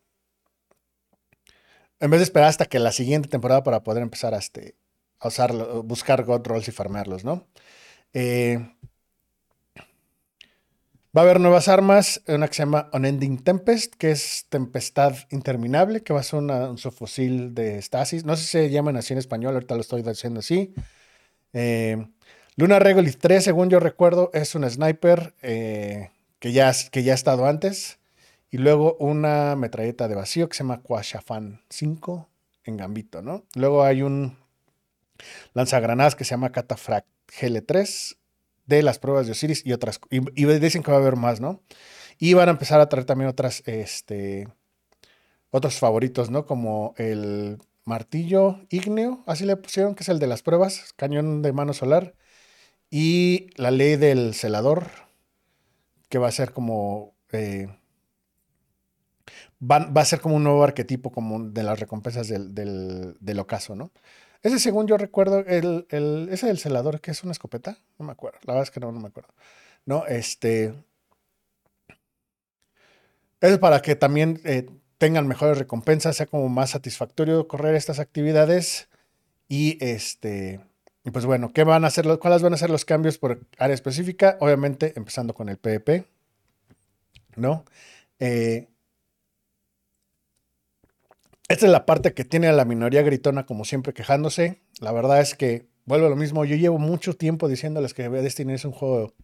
en 2.01 2.11
vez 2.11 2.21
de 2.21 2.25
esperar 2.25 2.49
hasta 2.49 2.67
que 2.67 2.79
la 2.79 2.93
siguiente 2.93 3.29
temporada 3.29 3.63
para 3.63 3.83
poder 3.83 4.03
empezar 4.03 4.35
a, 4.35 4.39
este, 4.39 4.75
usarlo, 5.23 5.83
buscar 5.83 6.25
God 6.25 6.47
Rolls 6.47 6.69
y 6.69 6.73
farmearlos, 6.73 7.25
¿no? 7.25 7.47
Eh, 8.13 8.59
va 11.17 11.21
a 11.21 11.25
haber 11.25 11.41
nuevas 11.41 11.69
armas, 11.69 12.23
una 12.27 12.49
que 12.49 12.55
se 12.55 12.63
llama 12.63 12.91
Unending 12.93 13.43
Tempest, 13.43 13.95
que 13.95 14.11
es 14.11 14.47
tempestad 14.49 15.15
interminable, 15.31 16.03
que 16.03 16.13
va 16.13 16.21
a 16.21 16.25
ser 16.25 16.41
un 16.41 16.79
subfusil 16.79 17.55
de 17.55 17.81
Stasis. 17.81 18.25
No 18.25 18.37
sé 18.37 18.43
si 18.43 18.49
se 18.49 18.71
llaman 18.71 18.97
así 18.97 19.13
en 19.13 19.19
español, 19.19 19.55
ahorita 19.55 19.75
lo 19.75 19.81
estoy 19.81 20.03
diciendo 20.03 20.41
así. 20.41 20.75
Eh, 21.53 22.07
Luna 22.57 22.79
Regolith 22.79 23.19
3, 23.19 23.43
según 23.43 23.71
yo 23.71 23.81
recuerdo, 23.81 24.31
es 24.33 24.55
un 24.55 24.69
sniper 24.69 25.35
eh, 25.43 26.11
que, 26.39 26.53
ya, 26.53 26.73
que 26.91 27.03
ya 27.03 27.13
ha 27.13 27.15
estado 27.17 27.47
antes. 27.47 27.99
Y 28.55 28.59
luego 28.59 28.97
una 29.01 29.57
metralleta 29.57 30.07
de 30.07 30.15
vacío 30.15 30.49
que 30.49 30.57
se 30.57 30.63
llama 30.63 30.81
Quashafan 30.81 31.63
5 31.71 32.29
en 32.63 32.77
Gambito, 32.77 33.21
¿no? 33.21 33.43
Luego 33.57 33.83
hay 33.83 34.03
un 34.03 34.39
lanzagranadas 35.55 36.15
que 36.15 36.23
se 36.23 36.31
llama 36.31 36.53
Catafract 36.53 37.09
GL3 37.37 38.17
de 38.67 38.83
las 38.85 39.01
pruebas 39.01 39.27
de 39.27 39.33
Osiris 39.33 39.67
y 39.67 39.73
otras. 39.73 39.99
Y, 40.09 40.45
dicen 40.61 40.85
que 40.85 40.93
va 40.93 40.99
a 40.99 41.01
haber 41.01 41.17
más, 41.17 41.41
¿no? 41.41 41.63
Y 42.21 42.35
van 42.35 42.47
a 42.47 42.53
empezar 42.53 42.81
a 42.81 42.89
traer 42.89 43.07
también 43.07 43.29
otras, 43.29 43.65
este, 43.67 44.47
otros 45.51 45.81
favoritos, 45.81 46.31
¿no? 46.31 46.47
Como 46.47 46.95
el 46.97 47.59
martillo 47.85 48.61
ígneo, 48.71 49.25
así 49.27 49.45
le 49.45 49.57
pusieron, 49.57 49.97
que 49.97 50.05
es 50.05 50.09
el 50.09 50.21
de 50.21 50.29
las 50.29 50.43
pruebas, 50.43 50.93
cañón 50.95 51.43
de 51.43 51.53
mano 51.53 51.73
solar. 51.73 52.15
Y 52.89 53.49
la 53.57 53.73
ley 53.73 53.97
del 53.97 54.33
celador, 54.33 54.91
que 56.09 56.19
va 56.19 56.29
a 56.29 56.31
ser 56.31 56.53
como... 56.53 57.17
Eh, 57.33 57.67
va, 59.61 59.89
a 59.95 60.05
ser 60.05 60.21
como 60.21 60.37
un 60.37 60.45
nuevo 60.45 60.63
arquetipo 60.65 61.11
como 61.11 61.43
de 61.51 61.63
las 61.63 61.81
recompensas 61.81 62.29
del, 62.29 63.39
ocaso, 63.39 63.75
¿no? 63.75 63.91
Ese, 64.43 64.59
según 64.59 64.87
yo 64.87 64.99
recuerdo, 64.99 65.41
el, 65.41 65.87
ese 66.31 66.47
del 66.47 66.59
celador, 66.59 67.01
que 67.01 67.11
es 67.11 67.23
una 67.23 67.33
escopeta, 67.33 67.79
no 67.99 68.07
me 68.07 68.13
acuerdo, 68.13 68.39
la 68.45 68.55
verdad 68.55 68.65
es 68.65 68.71
que 68.71 68.81
no, 68.81 68.93
no 68.93 69.01
me 69.01 69.09
acuerdo. 69.09 69.33
No, 69.87 70.07
este... 70.07 70.75
Es 73.41 73.59
para 73.59 73.83
que 73.83 73.95
también 73.95 74.41
eh, 74.45 74.67
tengan 74.97 75.27
mejores 75.29 75.59
recompensas, 75.59 76.17
sea 76.17 76.27
como 76.27 76.49
más 76.49 76.71
satisfactorio 76.71 77.47
correr 77.47 77.75
estas 77.75 77.99
actividades. 77.99 78.89
Y 79.49 79.77
este, 79.85 80.61
y 81.05 81.11
pues 81.11 81.27
bueno, 81.27 81.53
¿qué 81.53 81.65
van 81.65 81.85
a 81.85 81.89
hacer? 81.89 82.07
¿Cuáles 82.19 82.43
van 82.43 82.55
a 82.55 82.57
ser 82.57 82.71
los 82.71 82.87
cambios 82.87 83.19
por 83.19 83.47
área 83.59 83.75
específica? 83.75 84.39
Obviamente, 84.41 84.95
empezando 84.97 85.35
con 85.35 85.51
el 85.51 85.59
PvP, 85.59 86.07
¿no? 87.37 87.65
Eh, 88.19 88.69
esta 91.49 91.67
es 91.67 91.73
la 91.73 91.87
parte 91.87 92.15
que 92.15 92.25
tiene 92.25 92.49
a 92.49 92.53
la 92.53 92.65
minoría 92.65 93.03
gritona 93.03 93.47
como 93.47 93.65
siempre 93.65 93.93
quejándose. 93.93 94.63
La 94.81 94.93
verdad 94.93 95.21
es 95.21 95.35
que 95.35 95.69
vuelvo 95.85 96.07
a 96.07 96.11
lo 96.11 96.17
mismo. 96.17 96.45
Yo 96.45 96.57
llevo 96.57 96.79
mucho 96.79 97.15
tiempo 97.15 97.49
diciéndoles 97.49 97.95
que 97.95 98.09
Destiny 98.09 98.55
es 98.55 98.65
un 98.65 98.73
juego. 98.73 99.15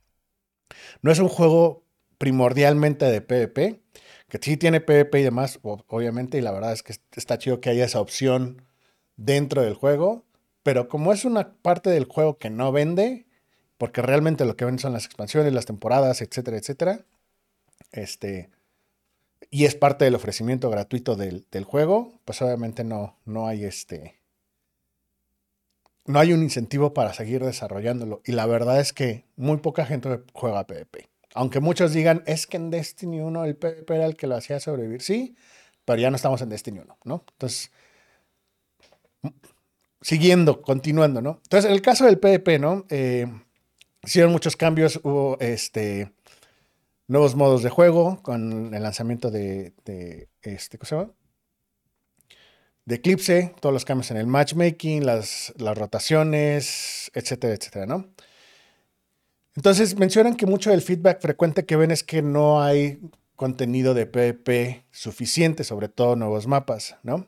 No 1.02 1.10
es 1.10 1.18
un 1.18 1.28
juego 1.28 1.84
primordialmente 2.18 3.06
de 3.06 3.22
PvP, 3.22 3.80
que 4.28 4.38
sí 4.42 4.58
tiene 4.58 4.80
PvP 4.80 5.20
y 5.20 5.22
demás, 5.22 5.58
obviamente, 5.62 6.36
y 6.36 6.42
la 6.42 6.52
verdad 6.52 6.74
es 6.74 6.82
que 6.82 6.94
está 7.16 7.38
chido 7.38 7.60
que 7.60 7.70
haya 7.70 7.86
esa 7.86 8.00
opción 8.00 8.62
dentro 9.16 9.62
del 9.62 9.74
juego, 9.74 10.24
pero 10.62 10.88
como 10.88 11.12
es 11.14 11.24
una 11.24 11.54
parte 11.54 11.88
del 11.88 12.04
juego 12.04 12.36
que 12.36 12.50
no 12.50 12.72
vende, 12.72 13.26
porque 13.78 14.02
realmente 14.02 14.44
lo 14.44 14.56
que 14.56 14.66
vende 14.66 14.82
son 14.82 14.92
las 14.92 15.06
expansiones, 15.06 15.54
las 15.54 15.64
temporadas, 15.64 16.20
etcétera, 16.20 16.58
etcétera, 16.58 17.06
este, 17.92 18.50
y 19.50 19.64
es 19.64 19.74
parte 19.74 20.04
del 20.04 20.14
ofrecimiento 20.14 20.70
gratuito 20.70 21.16
del, 21.16 21.44
juego, 21.64 22.20
pues 22.24 22.40
obviamente 22.40 22.84
no, 22.84 23.18
no 23.24 23.48
hay 23.48 23.64
este. 23.64 24.20
No 26.06 26.18
hay 26.20 26.32
un 26.32 26.42
incentivo 26.42 26.94
para 26.94 27.12
seguir 27.12 27.44
desarrollándolo. 27.44 28.22
Y 28.24 28.32
la 28.32 28.46
verdad 28.46 28.80
es 28.80 28.92
que 28.92 29.24
muy 29.36 29.58
poca 29.58 29.84
gente 29.84 30.20
juega 30.32 30.66
PvP. 30.66 31.08
Aunque 31.34 31.60
muchos 31.60 31.92
digan, 31.92 32.22
es 32.26 32.46
que 32.46 32.56
en 32.56 32.70
Destiny 32.70 33.20
1 33.20 33.44
el 33.44 33.56
PvP 33.56 33.94
era 33.94 34.06
el 34.06 34.16
que 34.16 34.26
lo 34.26 34.36
hacía 34.36 34.60
sobrevivir. 34.60 35.02
Sí, 35.02 35.36
pero 35.84 36.00
ya 36.00 36.10
no 36.10 36.16
estamos 36.16 36.40
en 36.42 36.48
Destiny 36.48 36.78
1, 36.80 36.98
¿no? 37.04 37.24
Entonces, 37.32 37.70
siguiendo, 40.00 40.62
continuando, 40.62 41.20
¿no? 41.20 41.40
Entonces, 41.42 41.68
en 41.68 41.72
el 41.72 41.82
caso 41.82 42.06
del 42.06 42.18
PvP, 42.18 42.58
¿no? 42.58 42.86
Eh, 42.88 43.26
hicieron 44.04 44.32
muchos 44.32 44.56
cambios, 44.56 45.00
hubo 45.02 45.38
este 45.40 46.12
nuevos 47.10 47.34
modos 47.34 47.64
de 47.64 47.70
juego 47.70 48.22
con 48.22 48.72
el 48.72 48.82
lanzamiento 48.84 49.32
de, 49.32 49.74
este, 50.42 50.78
¿cómo 50.78 50.88
se 50.88 50.94
llama? 50.94 51.10
De 52.84 52.94
Eclipse, 52.94 53.52
todos 53.60 53.72
los 53.72 53.84
cambios 53.84 54.12
en 54.12 54.16
el 54.16 54.28
matchmaking, 54.28 55.04
las, 55.04 55.52
las 55.58 55.76
rotaciones, 55.76 57.10
etcétera, 57.12 57.54
etcétera, 57.54 57.86
¿no? 57.86 58.06
Entonces 59.56 59.98
mencionan 59.98 60.36
que 60.36 60.46
mucho 60.46 60.70
del 60.70 60.82
feedback 60.82 61.20
frecuente 61.20 61.66
que 61.66 61.74
ven 61.74 61.90
es 61.90 62.04
que 62.04 62.22
no 62.22 62.62
hay 62.62 63.00
contenido 63.34 63.92
de 63.92 64.06
PvP 64.06 64.84
suficiente, 64.92 65.64
sobre 65.64 65.88
todo 65.88 66.14
nuevos 66.14 66.46
mapas, 66.46 66.94
¿no? 67.02 67.26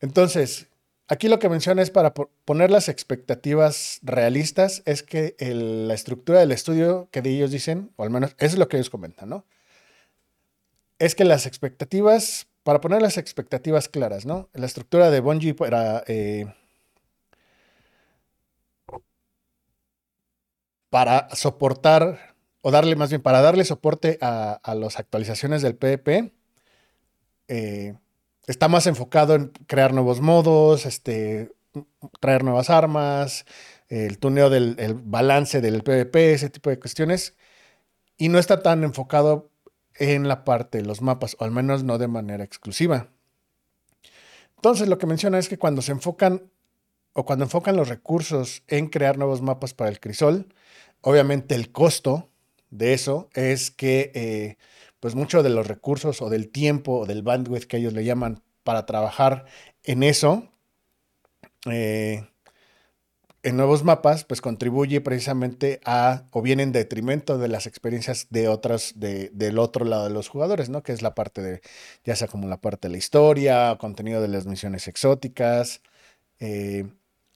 Entonces, 0.00 0.68
Aquí 1.06 1.28
lo 1.28 1.38
que 1.38 1.50
menciona 1.50 1.82
es 1.82 1.90
para 1.90 2.14
poner 2.14 2.70
las 2.70 2.88
expectativas 2.88 4.00
realistas, 4.02 4.82
es 4.86 5.02
que 5.02 5.36
la 5.38 5.92
estructura 5.92 6.40
del 6.40 6.52
estudio 6.52 7.08
que 7.10 7.20
ellos 7.24 7.50
dicen, 7.50 7.92
o 7.96 8.04
al 8.04 8.10
menos 8.10 8.34
eso 8.38 8.54
es 8.54 8.58
lo 8.58 8.68
que 8.68 8.78
ellos 8.78 8.88
comentan, 8.88 9.28
¿no? 9.28 9.44
Es 10.98 11.14
que 11.14 11.24
las 11.24 11.44
expectativas, 11.46 12.46
para 12.62 12.80
poner 12.80 13.02
las 13.02 13.18
expectativas 13.18 13.88
claras, 13.88 14.24
¿no? 14.24 14.48
La 14.54 14.66
estructura 14.66 15.10
de 15.10 15.20
Bungie 15.20 15.54
para... 15.54 16.04
Eh, 16.06 16.46
para 20.88 21.28
soportar, 21.34 22.36
o 22.62 22.70
darle 22.70 22.94
más 22.96 23.10
bien, 23.10 23.20
para 23.20 23.40
darle 23.40 23.64
soporte 23.64 24.16
a, 24.22 24.60
las 24.76 24.98
actualizaciones 24.98 25.60
del 25.60 25.76
PvP, 25.76 26.32
está 28.46 28.68
más 28.68 28.86
enfocado 28.86 29.34
en 29.34 29.48
crear 29.66 29.92
nuevos 29.92 30.20
modos, 30.20 30.86
este, 30.86 31.52
traer 32.20 32.44
nuevas 32.44 32.70
armas, 32.70 33.44
el 33.88 34.18
tuneo 34.18 34.50
del 34.50 34.76
balance 35.04 35.60
del 35.60 35.82
PvP, 35.82 36.32
ese 36.32 36.50
tipo 36.50 36.70
de 36.70 36.78
cuestiones. 36.78 37.34
Y 38.16 38.28
no 38.28 38.38
está 38.38 38.62
tan 38.62 38.84
enfocado 38.84 39.50
en 39.96 40.28
la 40.28 40.44
parte 40.44 40.78
de 40.78 40.84
los 40.84 41.02
mapas, 41.02 41.36
o 41.38 41.44
al 41.44 41.50
menos 41.50 41.84
no 41.84 41.98
de 41.98 42.08
manera 42.08 42.44
exclusiva. 42.44 43.08
Entonces, 44.56 44.88
lo 44.88 44.98
que 44.98 45.06
menciona 45.06 45.38
es 45.38 45.48
que 45.48 45.58
cuando 45.58 45.82
se 45.82 45.92
enfocan 45.92 46.50
o 47.12 47.24
cuando 47.24 47.44
enfocan 47.44 47.76
los 47.76 47.88
recursos 47.88 48.62
en 48.66 48.88
crear 48.88 49.18
nuevos 49.18 49.40
mapas 49.40 49.72
para 49.72 49.90
el 49.90 50.00
crisol, 50.00 50.52
obviamente 51.00 51.54
el 51.54 51.70
costo 51.70 52.28
de 52.70 52.92
eso 52.92 53.28
es 53.34 53.70
que 53.70 54.10
eh, 54.14 54.56
pues 55.04 55.14
mucho 55.14 55.42
de 55.42 55.50
los 55.50 55.66
recursos 55.66 56.22
o 56.22 56.30
del 56.30 56.48
tiempo 56.48 57.00
o 57.00 57.04
del 57.04 57.20
bandwidth 57.20 57.64
que 57.64 57.76
ellos 57.76 57.92
le 57.92 58.06
llaman 58.06 58.42
para 58.62 58.86
trabajar 58.86 59.44
en 59.82 60.02
eso, 60.02 60.48
eh, 61.70 62.26
en 63.42 63.56
nuevos 63.58 63.84
mapas, 63.84 64.24
pues 64.24 64.40
contribuye 64.40 65.02
precisamente 65.02 65.78
a, 65.84 66.24
o 66.30 66.40
viene 66.40 66.62
en 66.62 66.72
detrimento 66.72 67.36
de 67.36 67.48
las 67.48 67.66
experiencias 67.66 68.28
de 68.30 68.48
otras, 68.48 68.94
de, 68.96 69.28
del 69.34 69.58
otro 69.58 69.84
lado 69.84 70.04
de 70.04 70.10
los 70.10 70.28
jugadores, 70.30 70.70
¿no? 70.70 70.82
Que 70.82 70.92
es 70.92 71.02
la 71.02 71.14
parte 71.14 71.42
de, 71.42 71.60
ya 72.02 72.16
sea 72.16 72.26
como 72.26 72.48
la 72.48 72.62
parte 72.62 72.88
de 72.88 72.92
la 72.92 72.96
historia, 72.96 73.76
contenido 73.78 74.22
de 74.22 74.28
las 74.28 74.46
misiones 74.46 74.88
exóticas, 74.88 75.82
eh, 76.40 76.86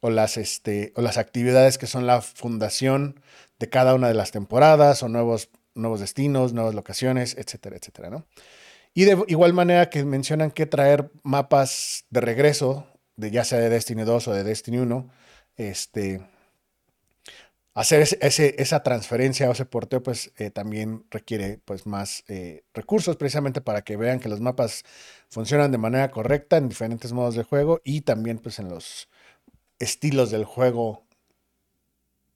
o, 0.00 0.08
las, 0.08 0.38
este, 0.38 0.94
o 0.96 1.02
las 1.02 1.18
actividades 1.18 1.76
que 1.76 1.86
son 1.86 2.06
la 2.06 2.22
fundación 2.22 3.20
de 3.58 3.68
cada 3.68 3.94
una 3.94 4.08
de 4.08 4.14
las 4.14 4.30
temporadas, 4.30 5.02
o 5.02 5.10
nuevos, 5.10 5.50
nuevos 5.78 6.00
destinos, 6.00 6.52
nuevas 6.52 6.74
locaciones, 6.74 7.36
etcétera, 7.38 7.76
etcétera, 7.76 8.10
¿no? 8.10 8.26
Y 8.94 9.04
de 9.04 9.22
igual 9.28 9.52
manera 9.52 9.90
que 9.90 10.04
mencionan 10.04 10.50
que 10.50 10.66
traer 10.66 11.10
mapas 11.22 12.04
de 12.10 12.20
regreso, 12.20 12.86
de 13.16 13.30
ya 13.30 13.44
sea 13.44 13.58
de 13.58 13.68
Destiny 13.68 14.02
2 14.02 14.28
o 14.28 14.32
de 14.32 14.44
Destiny 14.44 14.78
1, 14.78 15.10
este, 15.56 16.20
hacer 17.74 18.00
ese, 18.00 18.56
esa 18.58 18.82
transferencia 18.82 19.48
o 19.48 19.52
ese 19.52 19.64
porteo, 19.64 20.02
pues 20.02 20.32
eh, 20.36 20.50
también 20.50 21.04
requiere 21.10 21.60
pues, 21.64 21.86
más 21.86 22.24
eh, 22.26 22.64
recursos 22.74 23.16
precisamente 23.16 23.60
para 23.60 23.82
que 23.82 23.96
vean 23.96 24.18
que 24.18 24.28
los 24.28 24.40
mapas 24.40 24.84
funcionan 25.28 25.70
de 25.70 25.78
manera 25.78 26.10
correcta 26.10 26.56
en 26.56 26.68
diferentes 26.68 27.12
modos 27.12 27.36
de 27.36 27.44
juego 27.44 27.80
y 27.84 28.00
también 28.00 28.38
pues, 28.38 28.58
en 28.58 28.68
los 28.68 29.08
estilos 29.78 30.30
del 30.30 30.44
juego 30.44 31.04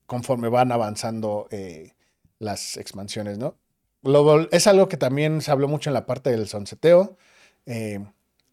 conforme 0.07 0.49
van 0.49 0.71
avanzando 0.71 1.49
eh, 1.51 1.93
las 2.43 2.77
expansiones, 2.77 3.39
¿no? 3.39 3.57
es 4.51 4.67
algo 4.67 4.89
que 4.89 4.97
también 4.97 5.41
se 5.43 5.51
habló 5.53 5.69
mucho 5.69 5.89
en 5.89 5.95
la 5.95 6.07
parte 6.07 6.31
del 6.31 6.49
sonseteo 6.49 7.17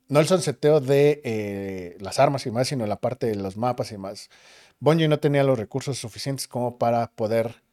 no 0.10 0.20
el 0.20 0.28
sonseteo 0.28 0.82
de 0.82 1.22
eh, 1.24 1.98
las 2.02 2.20
armas 2.20 2.46
y 2.46 2.52
más, 2.52 2.68
sino 2.68 2.86
la 2.86 3.00
parte 3.00 3.28
de 3.28 3.36
los 3.36 3.56
mapas 3.56 3.92
y 3.92 3.98
más. 3.98 4.30
Bungie 4.80 5.08
no 5.08 5.20
tenía 5.20 5.44
los 5.44 5.58
recursos 5.58 5.98
suficientes 6.00 6.48
como 6.48 6.78
para 6.78 7.12
poder. 7.12 7.64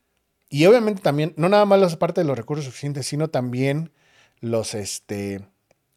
Y 0.51 0.67
obviamente 0.67 1.03
también, 1.03 1.33
no 1.37 1.49
nada 1.49 1.65
más 1.65 1.81
la 1.81 1.99
parte 1.99 2.21
de 2.21 2.27
los 2.27 2.37
recursos 2.37 2.67
suficientes, 2.67 3.07
sino 3.07 3.29
también 3.29 3.91
los, 4.41 4.75
este, 4.75 5.41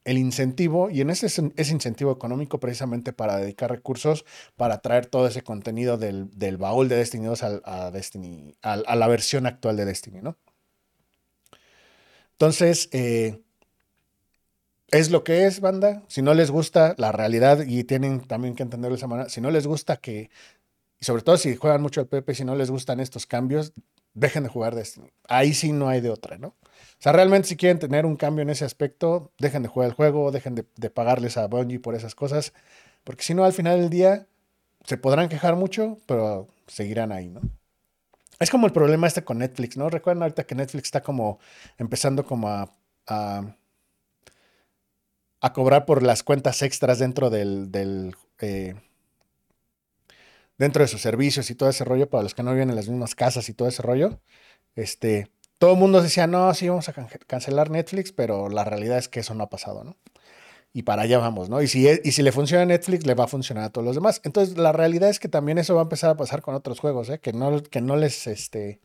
el 0.10 0.18
incentivo, 0.18 0.90
y 0.90 1.02
en 1.02 1.12
ese, 1.12 1.28
ese 1.28 1.72
incentivo 1.72 2.12
económico 2.12 2.60
precisamente 2.60 3.14
para 3.14 3.38
dedicar 3.38 3.70
recursos 3.70 4.26
para 4.58 4.80
traer 4.80 5.06
todo 5.06 5.28
ese 5.28 5.44
contenido 5.44 6.00
del, 6.00 6.58
baúl 6.58 6.90
de 6.90 6.96
Destiny 6.96 7.28
2 7.28 7.44
a, 7.44 7.92
Destiny, 7.92 8.56
a, 8.64 8.96
la 8.96 9.08
versión 9.08 9.46
actual 9.46 9.78
de 9.78 9.86
Destiny, 9.86 10.22
¿no? 10.24 10.36
Entonces, 12.32 12.90
eh, 12.92 13.40
es 14.90 15.12
lo 15.12 15.24
que 15.24 15.46
es, 15.46 15.60
banda. 15.60 16.02
Si 16.08 16.24
no 16.24 16.34
les 16.34 16.50
gusta 16.50 16.96
la 16.98 17.12
realidad, 17.12 17.64
y 17.68 17.84
tienen 17.84 18.22
también 18.22 18.56
que 18.56 18.64
entenderlo 18.64 18.96
de 18.96 19.00
esa 19.00 19.08
manera, 19.08 19.30
si 19.30 19.42
no 19.42 19.52
les 19.52 19.68
gusta 19.68 19.98
que, 19.98 20.32
y 21.00 21.06
sobre 21.06 21.22
todo 21.22 21.38
si 21.38 21.56
juegan 21.56 21.84
mucho 21.84 22.02
al 22.02 22.08
PP, 22.08 22.34
si 22.34 22.46
no 22.46 22.56
les 22.56 22.72
gustan 22.72 23.00
estos 23.00 23.28
cambios, 23.28 23.74
dejen 24.16 24.42
de 24.42 24.50
jugar 24.50 24.74
Destiny. 24.74 25.12
Ahí 25.28 25.54
sí 25.54 25.72
no 25.72 25.88
hay 25.88 26.02
de 26.02 26.10
otra, 26.10 26.40
¿no? 26.40 26.56
O 26.94 27.02
sea, 27.02 27.12
realmente 27.12 27.48
si 27.48 27.58
quieren 27.58 27.80
tener 27.80 28.06
un 28.06 28.16
cambio 28.16 28.42
en 28.42 28.50
ese 28.50 28.66
aspecto, 28.66 29.32
dejen 29.40 29.64
de 29.64 29.70
jugar 29.70 29.90
el 29.90 29.96
juego, 29.96 30.32
dejen 30.32 30.56
de, 30.56 30.90
pagarles 30.90 31.38
a 31.38 31.48
Bungie 31.48 31.80
por 31.80 31.96
esas 31.96 32.16
cosas, 32.16 32.54
porque 33.04 33.24
si 33.24 33.34
no, 33.34 33.46
al 33.46 33.54
final 33.54 33.80
del 33.80 33.90
día 33.90 34.28
se 34.86 34.98
podrán 34.98 35.30
quejar 35.30 35.56
mucho, 35.56 35.98
pero 36.06 36.48
seguirán 36.68 37.12
ahí, 37.12 37.30
¿no? 37.30 37.42
Es 38.40 38.50
como 38.50 38.68
el 38.68 38.74
problema 38.74 39.08
este 39.08 39.24
con 39.24 39.40
Netflix, 39.40 39.78
¿no? 39.78 39.90
Recuerden 39.90 40.24
ahorita 40.24 40.46
que 40.46 40.56
Netflix 40.56 40.88
está 40.88 41.02
como 41.02 41.40
empezando 41.78 42.26
como 42.26 42.48
a 42.50 42.74
a 45.42 45.54
cobrar 45.54 45.86
por 45.86 46.04
las 46.04 46.24
cuentas 46.24 46.62
extras 46.62 47.00
dentro 47.00 47.30
del, 47.30 48.16
eh, 48.40 48.76
dentro 50.58 50.84
de 50.84 50.88
sus 50.88 51.02
servicios 51.02 51.50
y 51.50 51.56
todo 51.56 51.70
ese 51.70 51.86
rollo 51.86 52.10
para 52.10 52.24
los 52.24 52.34
que 52.34 52.44
no 52.44 52.52
viven 52.52 52.70
en 52.70 52.76
las 52.76 52.90
mismas 52.90 53.16
casas 53.16 53.48
y 53.50 53.54
todo 53.54 53.68
ese 53.68 53.82
rollo. 53.82 54.20
Este, 54.76 55.30
todo 55.60 55.74
el 55.74 55.80
mundo 55.80 56.02
decía, 56.02 56.26
no, 56.26 56.54
sí, 56.56 56.68
vamos 56.68 56.90
a 56.90 56.94
cancelar 57.28 57.70
Netflix, 57.70 58.12
pero 58.12 58.50
la 58.50 58.64
realidad 58.64 58.98
es 58.98 59.08
que 59.08 59.20
eso 59.20 59.36
no 59.36 59.44
ha 59.44 59.50
pasado, 59.50 59.84
¿no? 59.84 59.96
Y 60.74 60.84
para 60.84 61.04
allá 61.04 61.20
vamos, 61.20 61.50
¿no? 61.50 61.62
Y 61.62 61.68
si, 61.68 61.88
y 61.88 62.12
si 62.12 62.24
le 62.24 62.32
funciona 62.32 62.66
Netflix, 62.66 63.06
le 63.06 63.14
va 63.14 63.26
a 63.26 63.28
funcionar 63.28 63.66
a 63.66 63.70
todos 63.70 63.86
los 63.86 63.96
demás. 63.96 64.22
Entonces, 64.24 64.58
la 64.58 64.72
realidad 64.72 65.10
es 65.10 65.20
que 65.20 65.28
también 65.28 65.60
eso 65.60 65.76
va 65.76 65.82
a 65.82 65.84
empezar 65.84 66.10
a 66.10 66.18
pasar 66.18 66.42
con 66.42 66.56
otros 66.56 66.80
juegos, 66.80 67.10
¿eh? 67.10 67.20
Que 67.20 67.34
no, 67.34 67.62
que 67.62 67.82
no 67.82 67.96
les 67.96 68.28
este, 68.28 68.80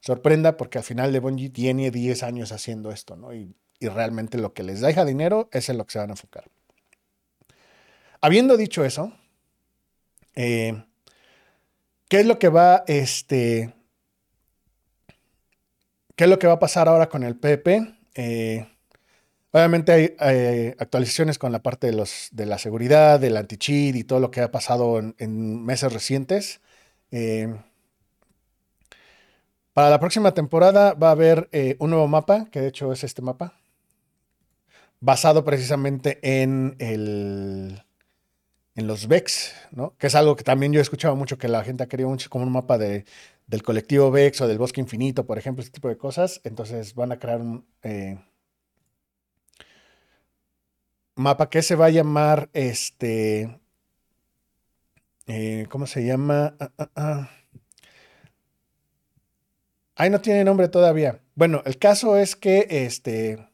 sorprenda 0.00 0.56
porque 0.56 0.78
al 0.78 0.84
final 0.84 1.12
de 1.12 1.20
Bungie 1.20 1.50
tiene 1.50 1.90
10 1.90 2.22
años 2.22 2.52
haciendo 2.52 2.92
esto, 2.92 3.16
¿no? 3.16 3.34
Y 3.34 3.54
y 3.80 3.88
realmente 3.88 4.38
lo 4.38 4.52
que 4.52 4.62
les 4.62 4.80
deja 4.80 5.04
dinero 5.04 5.48
es 5.52 5.70
en 5.70 5.78
lo 5.78 5.86
que 5.86 5.92
se 5.92 5.98
van 5.98 6.10
a 6.10 6.12
enfocar. 6.12 6.44
Habiendo 8.20 8.58
dicho 8.58 8.84
eso, 8.84 9.12
eh, 10.34 10.84
¿qué 12.08 12.20
es 12.20 12.26
lo 12.26 12.38
que 12.38 12.50
va 12.50 12.84
este, 12.86 13.72
¿Qué 16.20 16.24
es 16.24 16.30
lo 16.30 16.38
que 16.38 16.46
va 16.46 16.52
a 16.52 16.58
pasar 16.58 16.86
ahora 16.86 17.08
con 17.08 17.22
el 17.22 17.34
PP? 17.34 17.94
Eh, 18.14 18.66
obviamente 19.52 19.90
hay, 20.18 20.74
actualizaciones 20.78 21.38
con 21.38 21.50
la 21.50 21.62
parte 21.62 21.86
de, 21.86 22.44
la 22.44 22.58
seguridad, 22.58 23.18
del 23.18 23.38
anti-cheat 23.38 23.96
y 23.96 24.04
todo 24.04 24.20
lo 24.20 24.30
que 24.30 24.42
ha 24.42 24.50
pasado 24.50 24.98
en, 24.98 25.64
meses 25.64 25.90
recientes. 25.90 26.60
Eh, 27.10 27.56
para 29.72 29.88
la 29.88 29.98
próxima 29.98 30.34
temporada 30.34 30.92
va 30.92 31.08
a 31.08 31.12
haber 31.12 31.48
un 31.78 31.88
nuevo 31.88 32.06
mapa, 32.06 32.48
que 32.50 32.60
de 32.60 32.68
hecho 32.68 32.92
es 32.92 33.02
este 33.02 33.22
mapa 33.22 33.54
basado 35.00 35.42
precisamente 35.42 36.18
en, 36.22 37.80
los 38.74 39.08
VEX, 39.08 39.54
que 39.96 40.06
es 40.06 40.14
algo 40.14 40.36
que 40.36 40.44
también 40.44 40.74
yo 40.74 40.80
he 40.80 40.82
escuchado 40.82 41.16
mucho 41.16 41.38
que 41.38 41.48
la 41.48 41.64
gente 41.64 41.82
ha 41.82 41.88
querido 41.88 42.10
mucho 42.10 42.28
como 42.28 42.44
un 42.44 42.52
mapa 42.52 42.76
de, 42.76 43.06
del 43.50 43.64
colectivo 43.64 44.12
VEX 44.12 44.40
o 44.42 44.48
del 44.48 44.58
bosque 44.58 44.80
infinito, 44.80 45.26
por 45.26 45.36
ejemplo, 45.36 45.60
este 45.60 45.72
tipo 45.72 45.88
de 45.88 45.98
cosas. 45.98 46.40
Entonces 46.44 46.94
van 46.94 47.10
a 47.10 47.18
crear 47.18 47.40
un 47.40 47.66
eh, 47.82 48.16
mapa 51.16 51.50
que 51.50 51.60
se 51.62 51.74
va 51.74 51.86
a 51.86 51.90
llamar 51.90 52.48
este. 52.52 53.60
Eh, 55.26 55.66
¿Cómo 55.68 55.88
se 55.88 56.04
llama? 56.04 56.54
Ah, 56.60 56.70
ah, 56.78 56.90
ah. 56.94 57.30
Ahí 59.96 60.10
no 60.10 60.20
tiene 60.20 60.44
nombre 60.44 60.68
todavía. 60.68 61.20
Bueno, 61.34 61.62
el 61.66 61.76
caso 61.76 62.16
es 62.16 62.36
que 62.36 62.68
este 62.70 63.48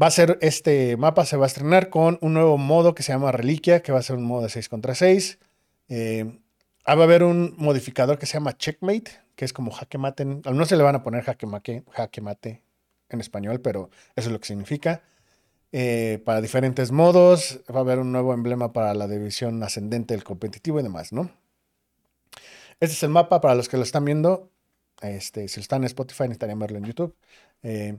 va 0.00 0.06
a 0.06 0.10
ser, 0.10 0.38
este 0.40 0.96
mapa 0.96 1.26
se 1.26 1.36
va 1.36 1.44
a 1.44 1.48
estrenar 1.48 1.90
con 1.90 2.18
un 2.22 2.32
nuevo 2.32 2.56
modo 2.56 2.94
que 2.94 3.02
se 3.02 3.12
llama 3.12 3.30
Reliquia, 3.30 3.82
que 3.82 3.92
va 3.92 3.98
a 3.98 4.02
ser 4.02 4.16
un 4.16 4.24
modo 4.24 4.44
de 4.44 4.48
6 4.48 4.70
contra 4.70 4.94
6. 4.94 5.38
Eh, 5.88 6.40
va 6.86 6.92
a 6.92 7.04
haber 7.04 7.22
un 7.22 7.54
modificador 7.56 8.18
que 8.18 8.26
se 8.26 8.34
llama 8.34 8.56
Checkmate, 8.56 9.10
que 9.36 9.44
es 9.44 9.52
como 9.52 9.70
jaque 9.70 9.98
mate. 9.98 10.24
No 10.24 10.64
se 10.64 10.76
le 10.76 10.82
van 10.82 10.96
a 10.96 11.02
poner 11.02 11.24
jaque 11.24 11.46
mate, 11.46 11.84
jaque 11.90 12.20
mate 12.20 12.62
en 13.08 13.20
español, 13.20 13.60
pero 13.60 13.90
eso 14.16 14.28
es 14.28 14.32
lo 14.32 14.40
que 14.40 14.46
significa. 14.46 15.02
Eh, 15.72 16.20
para 16.24 16.40
diferentes 16.40 16.90
modos, 16.90 17.60
va 17.72 17.78
a 17.78 17.82
haber 17.82 17.98
un 18.00 18.12
nuevo 18.12 18.34
emblema 18.34 18.72
para 18.72 18.92
la 18.94 19.06
división 19.06 19.62
ascendente 19.62 20.14
del 20.14 20.24
competitivo 20.24 20.80
y 20.80 20.82
demás, 20.82 21.12
¿no? 21.12 21.30
Este 22.80 22.94
es 22.94 23.02
el 23.02 23.10
mapa 23.10 23.40
para 23.40 23.54
los 23.54 23.68
que 23.68 23.76
lo 23.76 23.82
están 23.82 24.04
viendo. 24.04 24.50
Este, 25.00 25.48
si 25.48 25.60
están 25.60 25.82
en 25.82 25.86
Spotify, 25.86 26.24
necesitarían 26.24 26.58
verlo 26.58 26.78
en 26.78 26.84
YouTube. 26.84 27.14
Eh, 27.62 27.98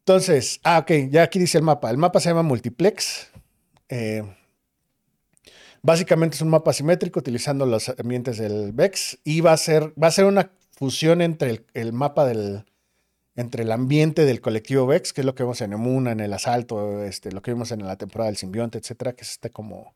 entonces, 0.00 0.60
ah, 0.64 0.78
ok, 0.78 1.10
ya 1.10 1.22
aquí 1.22 1.38
dice 1.38 1.58
el 1.58 1.64
mapa. 1.64 1.90
El 1.90 1.98
mapa 1.98 2.20
se 2.20 2.30
llama 2.30 2.42
Multiplex. 2.42 3.30
Eh, 3.88 4.22
básicamente 5.88 6.36
es 6.36 6.42
un 6.42 6.50
mapa 6.50 6.74
simétrico 6.74 7.18
utilizando 7.18 7.64
los 7.64 7.88
ambientes 7.88 8.36
del 8.36 8.72
VEX 8.72 9.20
y 9.24 9.40
va 9.40 9.52
a 9.52 9.56
ser, 9.56 9.94
va 10.00 10.08
a 10.08 10.10
ser 10.10 10.26
una 10.26 10.50
fusión 10.72 11.22
entre 11.22 11.64
el, 11.72 11.94
mapa 11.94 12.26
del, 12.26 12.66
entre 13.36 13.62
el 13.62 13.72
ambiente 13.72 14.26
del 14.26 14.42
colectivo 14.42 14.86
VEX, 14.86 15.14
que 15.14 15.22
es 15.22 15.24
lo 15.24 15.34
que 15.34 15.44
vemos 15.44 15.62
en 15.62 15.72
Emuna, 15.72 16.12
en 16.12 16.20
el 16.20 16.34
asalto, 16.34 17.02
este, 17.04 17.32
lo 17.32 17.40
que 17.40 17.54
vimos 17.54 17.72
en 17.72 17.86
la 17.86 17.96
temporada 17.96 18.28
del 18.28 18.36
simbionte, 18.36 18.76
etcétera, 18.76 19.14
que 19.14 19.22
es 19.22 19.30
este 19.30 19.48
como 19.48 19.94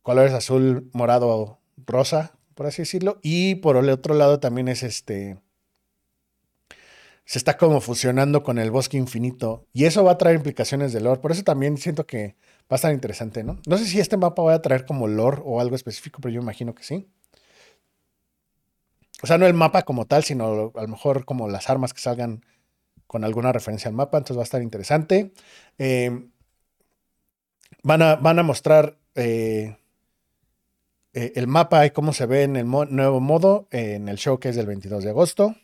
colores 0.00 0.32
azul, 0.32 0.88
morado, 0.94 1.58
rosa, 1.86 2.32
por 2.54 2.64
así 2.64 2.80
decirlo. 2.80 3.18
Y 3.22 3.56
por 3.56 3.76
el 3.76 3.90
otro 3.90 4.14
lado 4.14 4.40
también 4.40 4.68
es 4.68 4.82
este. 4.82 5.36
Se 7.26 7.36
está 7.36 7.58
como 7.58 7.82
fusionando 7.82 8.42
con 8.42 8.58
el 8.58 8.70
bosque 8.70 8.96
infinito. 8.96 9.66
Y 9.74 9.84
eso 9.84 10.02
va 10.02 10.12
a 10.12 10.18
traer 10.18 10.36
implicaciones 10.36 10.94
de 10.94 11.02
lore. 11.02 11.20
Por 11.20 11.32
eso 11.32 11.44
también 11.44 11.76
siento 11.76 12.06
que 12.06 12.36
a 12.74 12.76
estar 12.76 12.92
interesante, 12.92 13.44
¿no? 13.44 13.58
No 13.66 13.76
sé 13.76 13.86
si 13.86 14.00
este 14.00 14.16
mapa 14.16 14.42
va 14.42 14.54
a 14.54 14.62
traer 14.62 14.86
como 14.86 15.08
lore 15.08 15.42
o 15.44 15.60
algo 15.60 15.76
específico, 15.76 16.20
pero 16.20 16.34
yo 16.34 16.40
imagino 16.40 16.74
que 16.74 16.82
sí. 16.82 17.08
O 19.22 19.26
sea, 19.26 19.38
no 19.38 19.46
el 19.46 19.54
mapa 19.54 19.82
como 19.82 20.06
tal, 20.06 20.24
sino 20.24 20.72
a 20.74 20.82
lo 20.82 20.88
mejor 20.88 21.24
como 21.24 21.48
las 21.48 21.70
armas 21.70 21.94
que 21.94 22.00
salgan 22.00 22.44
con 23.06 23.24
alguna 23.24 23.52
referencia 23.52 23.88
al 23.88 23.94
mapa. 23.94 24.18
Entonces 24.18 24.36
va 24.36 24.42
a 24.42 24.44
estar 24.44 24.62
interesante. 24.62 25.32
Eh, 25.78 26.28
van, 27.82 28.02
a, 28.02 28.16
van, 28.16 28.38
a, 28.38 28.42
mostrar 28.42 28.98
eh, 29.14 29.76
eh, 31.12 31.32
el 31.36 31.46
mapa 31.46 31.86
y 31.86 31.90
cómo 31.90 32.12
se 32.12 32.26
ve 32.26 32.42
en 32.42 32.56
el 32.56 32.66
nuevo 32.68 33.20
modo 33.20 33.68
en 33.70 34.08
el 34.08 34.16
show 34.16 34.38
que 34.38 34.48
es 34.48 34.56
del 34.56 34.66
22 34.66 35.04
de 35.04 35.10
agosto. 35.10 35.54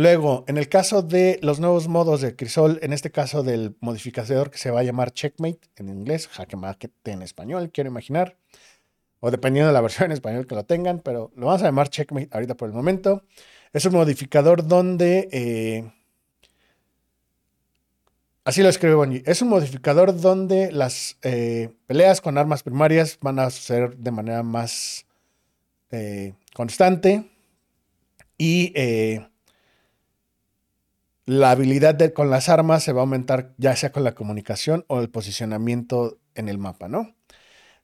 Luego, 0.00 0.46
en 0.48 0.56
el 0.56 0.70
caso 0.70 1.02
de 1.02 1.38
los 1.42 1.60
nuevos 1.60 1.86
modos 1.86 2.22
de 2.22 2.34
Crisol, 2.34 2.78
en 2.80 2.94
este 2.94 3.10
caso 3.10 3.42
del 3.42 3.76
modificador 3.80 4.50
que 4.50 4.56
se 4.56 4.70
va 4.70 4.80
a 4.80 4.82
llamar 4.82 5.12
Checkmate 5.12 5.60
en 5.76 5.90
inglés, 5.90 6.26
jaque 6.26 6.56
mate 6.56 6.90
en 7.04 7.20
español, 7.20 7.70
quiero 7.70 7.90
imaginar, 7.90 8.38
o 9.20 9.30
dependiendo 9.30 9.66
de 9.66 9.74
la 9.74 9.80
versión 9.82 10.06
en 10.06 10.12
español 10.12 10.46
que 10.46 10.54
lo 10.54 10.64
tengan, 10.64 11.00
pero 11.00 11.30
lo 11.36 11.44
vamos 11.44 11.60
a 11.60 11.66
llamar 11.66 11.90
Checkmate 11.90 12.30
ahorita 12.32 12.56
por 12.56 12.70
el 12.70 12.74
momento. 12.74 13.24
Es 13.74 13.84
un 13.84 13.92
modificador 13.92 14.66
donde 14.66 15.28
eh, 15.32 15.92
Así 18.44 18.62
lo 18.62 18.70
escribe 18.70 18.94
Bonnie. 18.94 19.22
Es 19.26 19.42
un 19.42 19.48
modificador 19.48 20.18
donde 20.18 20.72
las 20.72 21.18
eh, 21.20 21.74
peleas 21.86 22.22
con 22.22 22.38
armas 22.38 22.62
primarias 22.62 23.18
van 23.20 23.38
a 23.38 23.50
ser 23.50 23.98
de 23.98 24.10
manera 24.10 24.42
más 24.42 25.04
eh, 25.90 26.32
constante 26.54 27.30
y 28.38 28.72
la 31.26 31.50
habilidad 31.52 32.12
con 32.12 32.30
las 32.30 32.48
armas 32.48 32.82
se 32.82 32.92
va 32.92 33.00
a 33.00 33.04
aumentar 33.04 33.54
ya 33.58 33.76
sea 33.76 33.92
con 33.92 34.04
la 34.04 34.14
comunicación 34.14 34.84
o 34.88 35.00
el 35.00 35.10
posicionamiento 35.10 36.18
en 36.34 36.48
el 36.48 36.58
mapa, 36.58 36.88
¿no? 36.88 37.14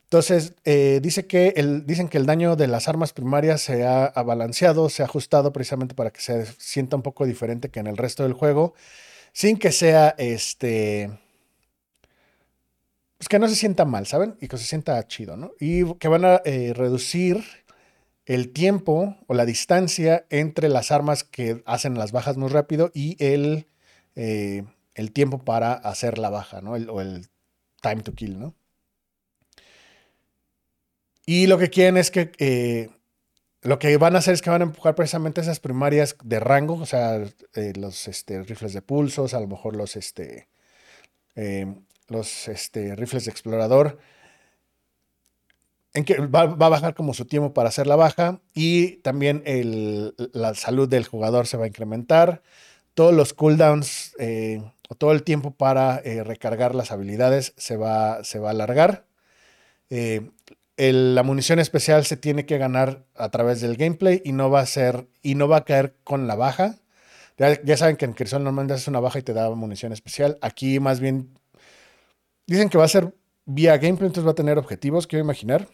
Entonces, 0.04 0.54
dice 0.64 1.26
que 1.26 1.54
el, 1.56 1.84
dicen 1.84 2.08
que 2.08 2.16
el 2.18 2.26
daño 2.26 2.54
de 2.54 2.68
las 2.68 2.88
armas 2.88 3.12
primarias 3.12 3.60
se 3.60 3.84
ha, 3.84 4.04
ha 4.04 4.22
balanceado, 4.22 4.88
se 4.88 5.02
ha 5.02 5.06
ajustado 5.06 5.52
precisamente 5.52 5.96
para 5.96 6.10
que 6.10 6.20
se 6.20 6.46
sienta 6.58 6.94
un 6.94 7.02
poco 7.02 7.26
diferente 7.26 7.70
que 7.70 7.80
en 7.80 7.88
el 7.88 7.96
resto 7.96 8.22
del 8.22 8.32
juego 8.32 8.74
sin 9.36 9.58
que 9.58 9.70
sea 9.70 10.14
este. 10.16 11.10
Pues 13.18 13.28
que 13.28 13.38
no 13.38 13.48
se 13.48 13.54
sienta 13.54 13.84
mal, 13.84 14.06
¿saben? 14.06 14.34
Y 14.40 14.48
que 14.48 14.56
se 14.56 14.64
sienta 14.64 15.06
chido, 15.08 15.36
¿no? 15.36 15.52
Y 15.60 15.94
que 15.96 16.08
van 16.08 16.24
a 16.24 16.40
eh, 16.46 16.72
reducir 16.74 17.44
el 18.26 18.52
tiempo 18.52 19.16
o 19.28 19.34
la 19.34 19.46
distancia 19.46 20.26
entre 20.30 20.68
las 20.68 20.90
armas 20.90 21.22
que 21.24 21.62
hacen 21.64 21.96
las 21.96 22.10
bajas 22.12 22.36
muy 22.36 22.48
rápido 22.48 22.90
y 22.92 23.16
el, 23.24 23.66
eh, 24.16 24.64
el 24.94 25.12
tiempo 25.12 25.44
para 25.44 25.72
hacer 25.72 26.18
la 26.18 26.28
baja, 26.28 26.60
¿no? 26.60 26.72
o 26.72 27.00
el 27.00 27.28
time 27.80 28.02
to 28.02 28.12
kill, 28.14 28.38
¿no? 28.38 28.54
Y 31.24 31.46
lo 31.46 31.58
que 31.58 31.70
quieren 31.70 31.96
es 31.96 32.12
que 32.12 32.30
eh, 32.38 32.88
lo 33.62 33.80
que 33.80 33.96
van 33.96 34.14
a 34.14 34.18
hacer 34.18 34.34
es 34.34 34.42
que 34.42 34.50
van 34.50 34.62
a 34.62 34.64
empujar 34.64 34.94
precisamente 34.94 35.40
esas 35.40 35.58
primarias 35.58 36.16
de 36.22 36.38
rango, 36.38 36.74
o 36.74 36.86
sea, 36.86 37.16
eh, 37.54 37.72
los 37.76 38.06
este, 38.06 38.42
rifles 38.44 38.72
de 38.72 38.82
pulsos, 38.82 39.34
a 39.34 39.40
lo 39.40 39.48
mejor 39.48 39.74
los, 39.74 39.96
este, 39.96 40.48
los 42.06 42.46
este, 42.46 42.94
rifles 42.94 43.24
de 43.24 43.32
explorador, 43.32 43.98
en 45.96 46.04
que 46.04 46.18
va, 46.20 46.42
a 46.42 46.46
bajar 46.68 46.94
como 46.94 47.14
su 47.14 47.24
tiempo 47.24 47.52
para 47.54 47.70
hacer 47.70 47.86
la 47.86 47.96
baja 47.96 48.40
y 48.54 48.98
también 48.98 49.42
la 50.32 50.54
salud 50.54 50.88
del 50.88 51.04
jugador 51.06 51.46
se 51.46 51.56
va 51.56 51.64
a 51.64 51.68
incrementar. 51.68 52.42
Todos 52.94 53.12
los 53.12 53.34
cooldowns 53.34 54.14
eh, 54.18 54.62
o 54.88 54.94
todo 54.94 55.12
el 55.12 55.22
tiempo 55.22 55.50
para 55.50 55.98
eh, 56.04 56.22
recargar 56.24 56.74
las 56.74 56.92
habilidades 56.92 57.52
se 57.56 57.76
va, 57.76 58.22
se 58.24 58.38
va 58.38 58.48
a 58.48 58.52
alargar 58.52 59.06
la 60.76 61.22
munición 61.22 61.58
especial 61.58 62.04
se 62.04 62.16
tiene 62.16 62.46
que 62.46 62.58
ganar 62.58 63.04
a 63.14 63.30
través 63.30 63.60
del 63.60 63.76
gameplay 63.76 64.20
y 64.24 64.32
no 64.32 64.50
va 64.50 64.60
a 64.60 64.66
ser 64.66 65.08
y 65.22 65.34
no 65.34 65.48
va 65.48 65.58
a 65.58 65.64
caer 65.64 65.96
con 66.04 66.26
la 66.26 66.34
baja. 66.34 66.76
Ya, 67.38 67.76
saben 67.76 67.96
que 67.96 68.06
en 68.06 68.14
Crisol 68.14 68.44
normalmente 68.44 68.74
haces 68.74 68.88
una 68.88 69.00
baja 69.00 69.18
y 69.18 69.22
te 69.22 69.34
da 69.34 69.50
munición 69.50 69.92
especial. 69.92 70.38
Aquí 70.40 70.80
más 70.80 71.00
bien 71.00 71.38
dicen 72.46 72.68
que 72.68 72.78
va 72.78 72.84
a 72.84 72.88
ser 72.88 73.14
vía 73.44 73.76
gameplay, 73.78 74.08
entonces 74.08 74.26
va 74.26 74.32
a 74.32 74.34
tener 74.34 74.58
objetivos, 74.58 75.06
quiero 75.06 75.24
imaginar. 75.24 75.68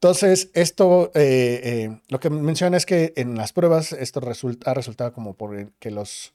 Entonces, 0.00 0.50
esto, 0.54 1.10
eh, 1.16 1.60
eh, 1.64 2.00
lo 2.08 2.20
que 2.20 2.30
menciona 2.30 2.76
es 2.76 2.86
que 2.86 3.12
en 3.16 3.36
las 3.36 3.52
pruebas 3.52 3.92
esto 3.92 4.20
ha 4.64 4.74
resultado 4.74 5.12
como 5.12 5.34
por 5.34 5.72
que 5.80 5.90
los 5.90 6.34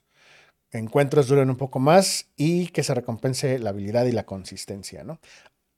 encuentros 0.70 1.28
duren 1.28 1.48
un 1.48 1.56
poco 1.56 1.78
más 1.78 2.26
y 2.36 2.66
que 2.68 2.82
se 2.82 2.92
recompense 2.92 3.58
la 3.58 3.70
habilidad 3.70 4.04
y 4.04 4.12
la 4.12 4.26
consistencia, 4.26 5.02
¿no? 5.02 5.18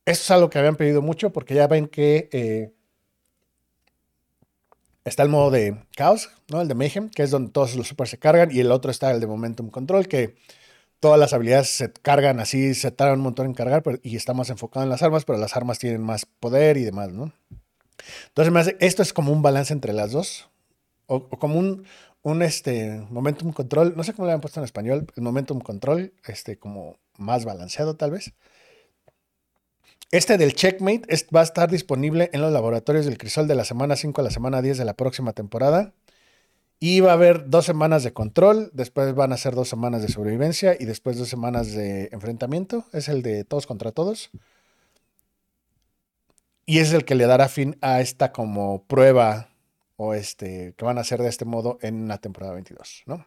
Eso 0.05 0.23
es 0.23 0.31
algo 0.33 0.51
que 0.51 0.59
habían 0.59 0.75
pedido 0.75 1.01
mucho 1.01 1.31
porque 1.33 1.55
ya 1.55 1.69
ven 1.69 1.87
que 1.87 2.29
eh, 2.33 2.73
está 5.05 5.23
el 5.23 5.29
modo 5.29 5.53
de 5.53 5.77
caos, 5.95 6.31
¿no? 6.51 6.63
El 6.63 6.67
de 6.67 6.75
Mayhem, 6.75 7.09
que 7.09 7.23
es 7.23 7.31
donde 7.31 7.53
todos 7.53 7.77
los 7.77 7.87
super 7.87 8.09
se 8.09 8.19
cargan, 8.19 8.51
y 8.51 8.59
el 8.59 8.73
otro 8.73 8.91
está 8.91 9.13
el 9.13 9.21
de 9.21 9.29
Momentum 9.29 9.71
Control, 9.71 10.09
que 10.09 10.35
todas 10.99 11.21
las 11.21 11.33
habilidades 11.33 11.69
se 11.71 11.93
cargan 11.93 12.41
así, 12.41 12.75
se 12.75 12.91
tardan 12.91 13.19
un 13.19 13.25
montón 13.25 13.47
en 13.47 13.55
cargar 13.55 13.85
y 14.03 14.17
está 14.17 14.35
más 14.35 14.51
enfocado 14.51 14.83
en 14.83 14.91
las 14.91 15.05
armas, 15.05 15.25
pero 15.25 15.39
las 15.39 15.57
armas 15.57 15.79
tienen 15.79 16.03
más 16.03 16.27
poder 16.27 16.79
y 16.79 16.85
demás, 16.85 17.13
¿no? 17.13 17.33
Entonces, 18.29 18.77
esto 18.81 19.03
es 19.03 19.13
como 19.13 19.33
un 19.33 19.43
balance 19.43 19.73
entre 19.73 19.93
las 19.93 20.13
dos, 20.13 20.49
o, 21.07 21.29
como 21.29 21.59
un, 21.59 21.85
un 22.23 22.43
este, 22.43 23.05
Momentum 23.11 23.53
Control, 23.53 23.95
no 23.97 24.03
sé 24.03 24.13
cómo 24.13 24.27
le 24.27 24.35
han 24.35 24.41
puesto 24.41 24.61
en 24.61 24.65
español, 24.65 25.07
el 25.15 25.23
Momentum 25.23 25.61
Control, 25.61 26.13
este, 26.27 26.59
como 26.59 26.97
más 27.19 27.45
balanceado 27.45 27.97
tal 27.97 28.11
vez. 28.13 28.33
Este 30.13 30.39
del 30.39 30.55
Checkmate 30.55 31.03
va 31.35 31.41
a 31.41 31.45
estar 31.45 31.69
disponible 31.69 32.31
en 32.33 32.41
los 32.41 32.53
laboratorios 32.53 33.07
del 33.07 33.19
Crisol 33.19 33.49
de 33.49 33.57
la 33.57 33.65
semana 33.65 33.97
5 33.97 34.21
a 34.21 34.25
la 34.25 34.31
semana 34.31 34.63
10 34.63 34.79
de 34.79 34.85
la 34.85 34.95
próxima 34.95 35.33
temporada. 35.33 35.95
Y 36.79 37.01
va 37.01 37.11
a 37.11 37.15
haber 37.15 37.49
dos 37.49 37.65
semanas 37.65 38.05
de 38.05 38.13
control, 38.13 38.71
después 38.75 39.15
van 39.15 39.33
a 39.33 39.39
ser 39.39 39.55
dos 39.55 39.69
semanas 39.69 40.03
de 40.03 40.09
sobrevivencia 40.09 40.77
y 40.79 40.85
después 40.85 41.17
dos 41.17 41.29
semanas 41.29 41.73
de 41.73 42.11
enfrentamiento. 42.13 42.85
Es 42.93 43.09
el 43.09 43.23
de 43.23 43.45
todos 43.45 43.67
contra 43.67 43.93
todos. 43.93 44.31
Y 46.67 46.81
es 46.81 46.93
el 46.93 47.05
que 47.05 47.15
le 47.15 47.27
dará 47.27 47.49
fin 47.49 47.79
a 47.81 48.01
esta 48.01 48.33
como 48.33 48.83
prueba 48.85 49.49
o 49.97 50.15
este 50.15 50.75
que 50.77 50.85
van 50.85 50.99
a 50.99 51.03
hacer 51.03 51.23
de 51.23 51.29
este 51.29 51.45
modo 51.45 51.79
en 51.81 52.09
la 52.09 52.19
temporada 52.19 52.55
22, 52.55 53.05
¿no? 53.07 53.27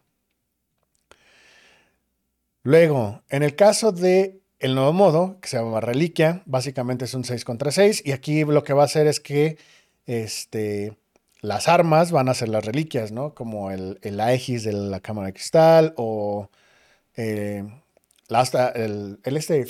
Luego, 2.63 3.23
en 3.29 3.41
el 3.43 3.55
caso 3.55 3.91
de 3.91 4.41
el 4.59 4.75
nuevo 4.75 4.91
modo, 4.91 5.39
que 5.41 5.47
se 5.47 5.57
llama 5.57 5.79
Reliquia, 5.79 6.43
básicamente 6.45 7.05
es 7.05 7.13
un 7.13 7.23
6 7.23 7.45
contra 7.45 7.71
6. 7.71 8.03
Y 8.05 8.11
aquí 8.11 8.43
lo 8.43 8.63
que 8.63 8.73
va 8.73 8.83
a 8.83 8.85
hacer 8.85 9.07
es 9.07 9.19
que 9.21 9.57
este, 10.05 10.97
las 11.41 11.67
armas 11.69 12.11
van 12.11 12.27
a 12.29 12.33
ser 12.33 12.49
las 12.49 12.65
reliquias, 12.65 13.11
¿no? 13.11 13.33
Como 13.33 13.71
el, 13.71 13.99
el 14.01 14.19
Aegis 14.19 14.65
de 14.65 14.73
la 14.73 14.99
cámara 14.99 15.27
de 15.27 15.33
cristal 15.33 15.93
o 15.95 16.49
eh, 17.15 17.63
el, 18.75 19.19
el, 19.23 19.37
este, 19.37 19.65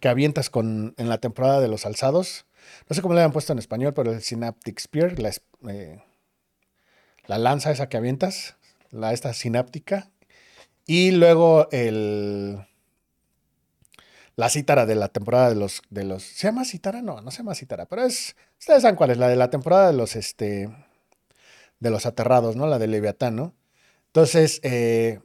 que 0.00 0.08
avientas 0.08 0.48
con, 0.48 0.94
en 0.96 1.08
la 1.08 1.18
temporada 1.18 1.60
de 1.60 1.68
los 1.68 1.84
alzados. 1.84 2.46
No 2.88 2.94
sé 2.94 3.02
cómo 3.02 3.14
le 3.14 3.22
han 3.22 3.32
puesto 3.32 3.52
en 3.52 3.58
español, 3.58 3.94
pero 3.94 4.12
el 4.12 4.22
Synaptic 4.22 4.78
Spear, 4.80 5.18
la, 5.18 5.30
eh, 5.68 6.02
la 7.26 7.38
lanza 7.38 7.70
esa 7.70 7.88
que 7.88 7.96
avientas, 7.96 8.56
la 8.90 9.12
esta 9.12 9.32
sináptica. 9.34 10.10
Y 10.86 11.12
luego 11.12 11.68
el 11.70 12.66
la 14.40 14.48
cítara 14.48 14.86
de 14.86 14.94
la 14.94 15.08
temporada 15.08 15.50
de 15.50 15.54
los, 15.54 15.82
de 15.90 16.02
los. 16.02 16.22
¿Se 16.22 16.46
llama 16.46 16.64
cítara? 16.64 17.02
No, 17.02 17.20
no 17.20 17.30
se 17.30 17.38
llama 17.38 17.54
cítara, 17.54 17.84
pero 17.84 18.04
es. 18.04 18.36
Ustedes 18.58 18.80
saben 18.80 18.96
cuál 18.96 19.10
es, 19.10 19.18
la 19.18 19.28
de 19.28 19.36
la 19.36 19.50
temporada 19.50 19.88
de 19.88 19.92
los 19.92 20.16
este. 20.16 20.74
De 21.78 21.90
los 21.90 22.06
aterrados, 22.06 22.56
¿no? 22.56 22.66
La 22.66 22.78
de 22.78 22.86
Leviatán, 22.86 23.36
¿no? 23.36 23.54
Entonces, 24.06 24.60
eh, 24.62 25.20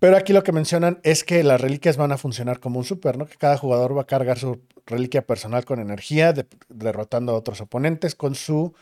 pero 0.00 0.16
aquí 0.16 0.32
lo 0.32 0.42
que 0.44 0.52
mencionan 0.52 1.00
es 1.02 1.24
que 1.24 1.42
las 1.42 1.60
reliquias 1.60 1.96
van 1.96 2.12
a 2.12 2.18
funcionar 2.18 2.60
como 2.60 2.78
un 2.78 2.84
super, 2.84 3.18
¿no? 3.18 3.26
Que 3.26 3.36
cada 3.36 3.56
jugador 3.56 3.96
va 3.96 4.02
a 4.02 4.06
cargar 4.06 4.38
su 4.38 4.60
reliquia 4.86 5.26
personal 5.26 5.64
con 5.64 5.80
energía, 5.80 6.32
derrotando 6.68 7.32
a 7.32 7.36
otros 7.36 7.60
oponentes 7.60 8.14
con 8.14 8.34
su 8.34 8.74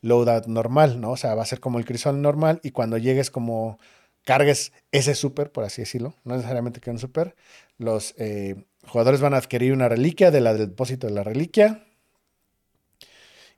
loadout 0.00 0.46
normal, 0.46 1.00
¿no? 1.00 1.12
O 1.12 1.16
sea, 1.16 1.34
va 1.34 1.42
a 1.42 1.46
ser 1.46 1.60
como 1.60 1.78
el 1.78 1.84
crisol 1.84 2.22
normal 2.22 2.60
y 2.62 2.70
cuando 2.70 2.98
llegues 2.98 3.30
como 3.30 3.78
cargues 4.24 4.72
ese 4.92 5.14
super, 5.14 5.50
por 5.52 5.64
así 5.64 5.82
decirlo, 5.82 6.14
no 6.24 6.36
necesariamente 6.36 6.80
que 6.80 6.90
un 6.90 6.98
super, 6.98 7.34
los 7.78 8.14
eh, 8.18 8.64
jugadores 8.86 9.20
van 9.20 9.34
a 9.34 9.38
adquirir 9.38 9.72
una 9.72 9.88
reliquia 9.88 10.30
de 10.30 10.40
la 10.40 10.54
del 10.54 10.68
depósito 10.68 11.06
de 11.06 11.14
la 11.14 11.24
reliquia. 11.24 11.84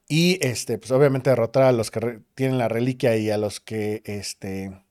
Y 0.06 0.38
este, 0.46 0.78
pues 0.78 0.90
obviamente 0.90 1.30
derrotar 1.30 1.62
a 1.62 1.72
los 1.72 1.90
que 1.90 2.20
tienen 2.34 2.58
la 2.58 2.68
reliquia 2.68 3.16
y 3.16 3.30
a 3.30 3.38
los 3.38 3.60
que 3.60 4.02
este, 4.04 4.83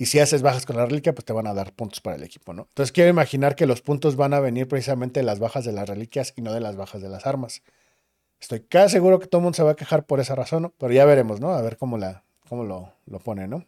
Y 0.00 0.06
si 0.06 0.18
haces 0.18 0.40
bajas 0.40 0.64
con 0.64 0.78
la 0.78 0.86
reliquia, 0.86 1.14
pues 1.14 1.26
te 1.26 1.34
van 1.34 1.46
a 1.46 1.52
dar 1.52 1.74
puntos 1.74 2.00
para 2.00 2.16
el 2.16 2.22
equipo, 2.22 2.54
¿no? 2.54 2.62
Entonces 2.70 2.90
quiero 2.90 3.10
imaginar 3.10 3.54
que 3.54 3.66
los 3.66 3.82
puntos 3.82 4.16
van 4.16 4.32
a 4.32 4.40
venir 4.40 4.66
precisamente 4.66 5.20
de 5.20 5.24
las 5.24 5.40
bajas 5.40 5.66
de 5.66 5.72
las 5.72 5.86
reliquias 5.86 6.32
y 6.36 6.40
no 6.40 6.54
de 6.54 6.60
las 6.60 6.74
bajas 6.74 7.02
de 7.02 7.10
las 7.10 7.26
armas. 7.26 7.60
Estoy 8.40 8.60
casi 8.60 8.92
seguro 8.92 9.20
que 9.20 9.26
todo 9.26 9.40
el 9.40 9.42
mundo 9.42 9.56
se 9.56 9.62
va 9.62 9.72
a 9.72 9.76
quejar 9.76 10.06
por 10.06 10.18
esa 10.18 10.34
razón, 10.34 10.72
pero 10.78 10.90
ya 10.90 11.04
veremos, 11.04 11.38
¿no? 11.38 11.50
A 11.52 11.60
ver 11.60 11.76
cómo, 11.76 11.98
la, 11.98 12.24
cómo 12.48 12.64
lo, 12.64 12.94
lo 13.04 13.18
pone, 13.18 13.46
¿no? 13.46 13.66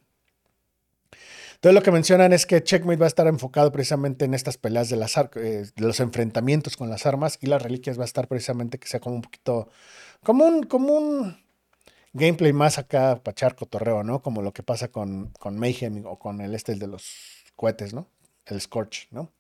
Entonces 1.57 1.75
lo 1.75 1.83
que 1.83 1.91
mencionan 1.91 2.33
es 2.33 2.47
que 2.47 2.65
Checkmate 2.65 2.97
va 2.97 3.05
a 3.05 3.09
estar 3.09 3.27
enfocado 3.27 3.71
precisamente 3.71 4.25
en 4.25 4.33
estas 4.33 4.57
peleas 4.57 4.89
de, 4.89 4.97
las 4.97 5.15
eh, 5.19 5.67
de 5.77 5.87
los 5.87 6.01
enfrentamientos 6.01 6.79
con 6.79 6.89
las 6.89 7.05
armas 7.05 7.37
y 7.43 7.47
las 7.47 7.61
reliquias 7.61 7.99
va 7.99 8.05
a 8.05 8.07
estar 8.07 8.27
precisamente 8.27 8.79
que 8.79 8.89
sea 8.89 9.01
como 9.01 9.17
un 9.17 9.23
poquito, 9.23 9.69
como 10.23 10.47
un, 10.47 10.63
como 10.63 10.95
un 10.95 11.37
gameplay 12.13 12.53
más 12.53 12.79
acá 12.79 13.21
para 13.23 13.33
echar 13.33 13.55
cotorreo, 13.55 14.03
¿no? 14.03 14.23
Como 14.23 14.43
lo 14.43 14.53
que 14.53 14.63
pasa 14.63 14.89
con, 14.89 15.31
con 15.39 15.59
Mayhem 15.59 16.05
o 16.07 16.19
con 16.19 16.41
el 16.41 16.55
este 16.55 16.75
de 16.75 16.87
los 16.87 17.45
cohetes, 17.57 17.95
¿no? 17.95 18.09
El 18.47 18.61
Scorch, 18.61 19.09
¿no? 19.11 19.31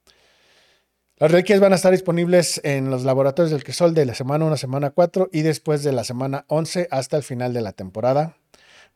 Las 1.16 1.30
reliquias 1.30 1.60
van 1.60 1.72
a 1.72 1.76
estar 1.76 1.92
disponibles 1.92 2.60
en 2.64 2.90
los 2.90 3.04
laboratorios 3.04 3.52
del 3.52 3.62
Crisol 3.62 3.94
de 3.94 4.06
la 4.06 4.14
semana 4.14 4.44
1 4.44 4.54
a 4.54 4.56
semana 4.56 4.90
4 4.90 5.28
y 5.32 5.42
después 5.42 5.84
de 5.84 5.92
la 5.92 6.02
semana 6.02 6.44
11 6.48 6.88
hasta 6.90 7.16
el 7.16 7.22
final 7.22 7.52
de 7.52 7.60
la 7.60 7.72
temporada, 7.72 8.36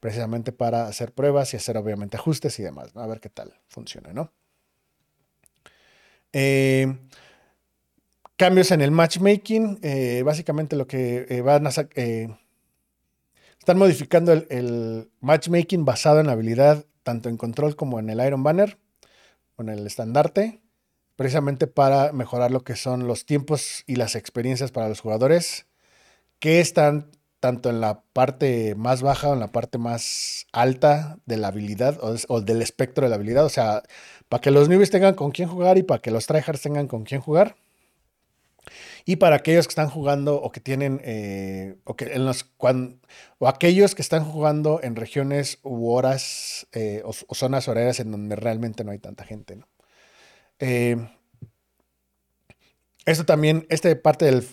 precisamente 0.01 0.51
para 0.51 0.89
hacer 0.89 1.13
pruebas 1.13 1.55
y 1.55 1.57
hacer 1.57 1.77
obviamente 1.77 2.17
ajustes 2.17 2.59
y 2.59 2.63
demás, 2.63 2.95
¿no? 2.95 3.03
A 3.03 3.07
ver 3.07 3.21
qué 3.21 3.29
tal 3.29 3.55
funciona, 3.69 4.13
¿no? 4.13 4.33
Eh, 6.33 6.99
cambios 8.37 8.71
en 8.71 8.81
el 8.81 8.91
matchmaking, 8.91 9.79
eh, 9.83 10.23
básicamente 10.25 10.77
lo 10.77 10.87
que 10.87 11.27
eh, 11.29 11.41
van 11.43 11.67
a 11.67 11.71
están 13.67 13.79
modificando 13.79 14.33
el, 14.33 15.11
matchmaking 15.19 15.85
basado 15.85 16.21
en 16.21 16.29
la 16.29 16.35
habilidad 16.35 16.87
tanto 17.03 17.29
en 17.29 17.37
control 17.37 17.75
como 17.75 17.99
en 17.99 18.09
el 18.11 18.25
Iron 18.25 18.45
Banner, 18.45 18.79
con 19.57 19.69
el 19.69 19.85
estandarte, 19.89 20.63
precisamente 21.17 21.67
para 21.67 22.13
mejorar 22.13 22.53
lo 22.53 22.63
que 22.63 22.77
son 22.77 23.09
los 23.09 23.27
tiempos 23.27 23.83
y 23.89 23.97
las 23.97 24.15
experiencias 24.15 24.71
para 24.71 24.89
los 24.89 25.01
jugadores 25.01 25.67
que 26.39 26.61
están 26.61 27.11
tanto 27.41 27.69
en 27.69 27.81
la 27.81 28.03
parte 28.13 28.77
más 28.77 29.03
baja 29.03 29.31
o 29.31 29.35
en 29.35 29.41
la 29.41 29.51
parte 29.51 29.79
más 29.79 30.47
alta 30.53 31.19
de 31.27 31.37
la 31.37 31.49
habilidad 31.49 31.99
o, 32.01 32.41
del 32.41 32.63
espectro 32.63 33.07
de 33.07 33.11
la 33.11 33.17
habilidad. 33.17 33.45
O 33.45 33.49
sea, 33.49 33.83
para 34.29 34.41
que 34.41 34.53
los 34.53 34.69
newbies 34.69 34.91
tengan 34.93 35.15
con 35.15 35.33
quién 35.33 35.49
jugar 35.49 35.77
y 35.77 35.83
para 35.83 36.01
que 36.01 36.13
los 36.13 36.29
tryhards 36.29 36.63
tengan 36.63 36.87
con 36.87 37.03
quién 37.03 37.21
jugar. 37.21 37.57
Y 39.09 39.17
para 39.17 39.37
aquellos 39.37 39.69
que 39.69 39.71
están 39.71 39.89
jugando 39.89 40.35
o 40.35 40.51
que 40.51 40.59
tienen, 40.61 41.01
eh, 41.05 41.77
o, 41.85 41.95
que 41.95 42.07
en 42.13 42.27
los, 42.27 42.45
o 43.39 43.47
aquellos 43.47 43.95
que 43.95 44.03
están 44.03 44.25
jugando 44.25 44.81
en 44.83 44.97
regiones 44.97 45.61
u 45.63 45.93
horas 45.93 46.67
eh, 46.73 47.03
o, 47.05 47.13
zonas 47.13 47.69
horarias 47.69 48.01
en 48.01 48.11
donde 48.11 48.35
realmente 48.35 48.83
no 48.83 48.91
hay 48.91 48.99
tanta 48.99 49.23
gente. 49.23 49.61
Eh, 50.59 50.97
esto 53.05 53.25
también, 53.25 53.65
esta 53.69 53.95
parte 54.03 54.25
del... 54.25 54.45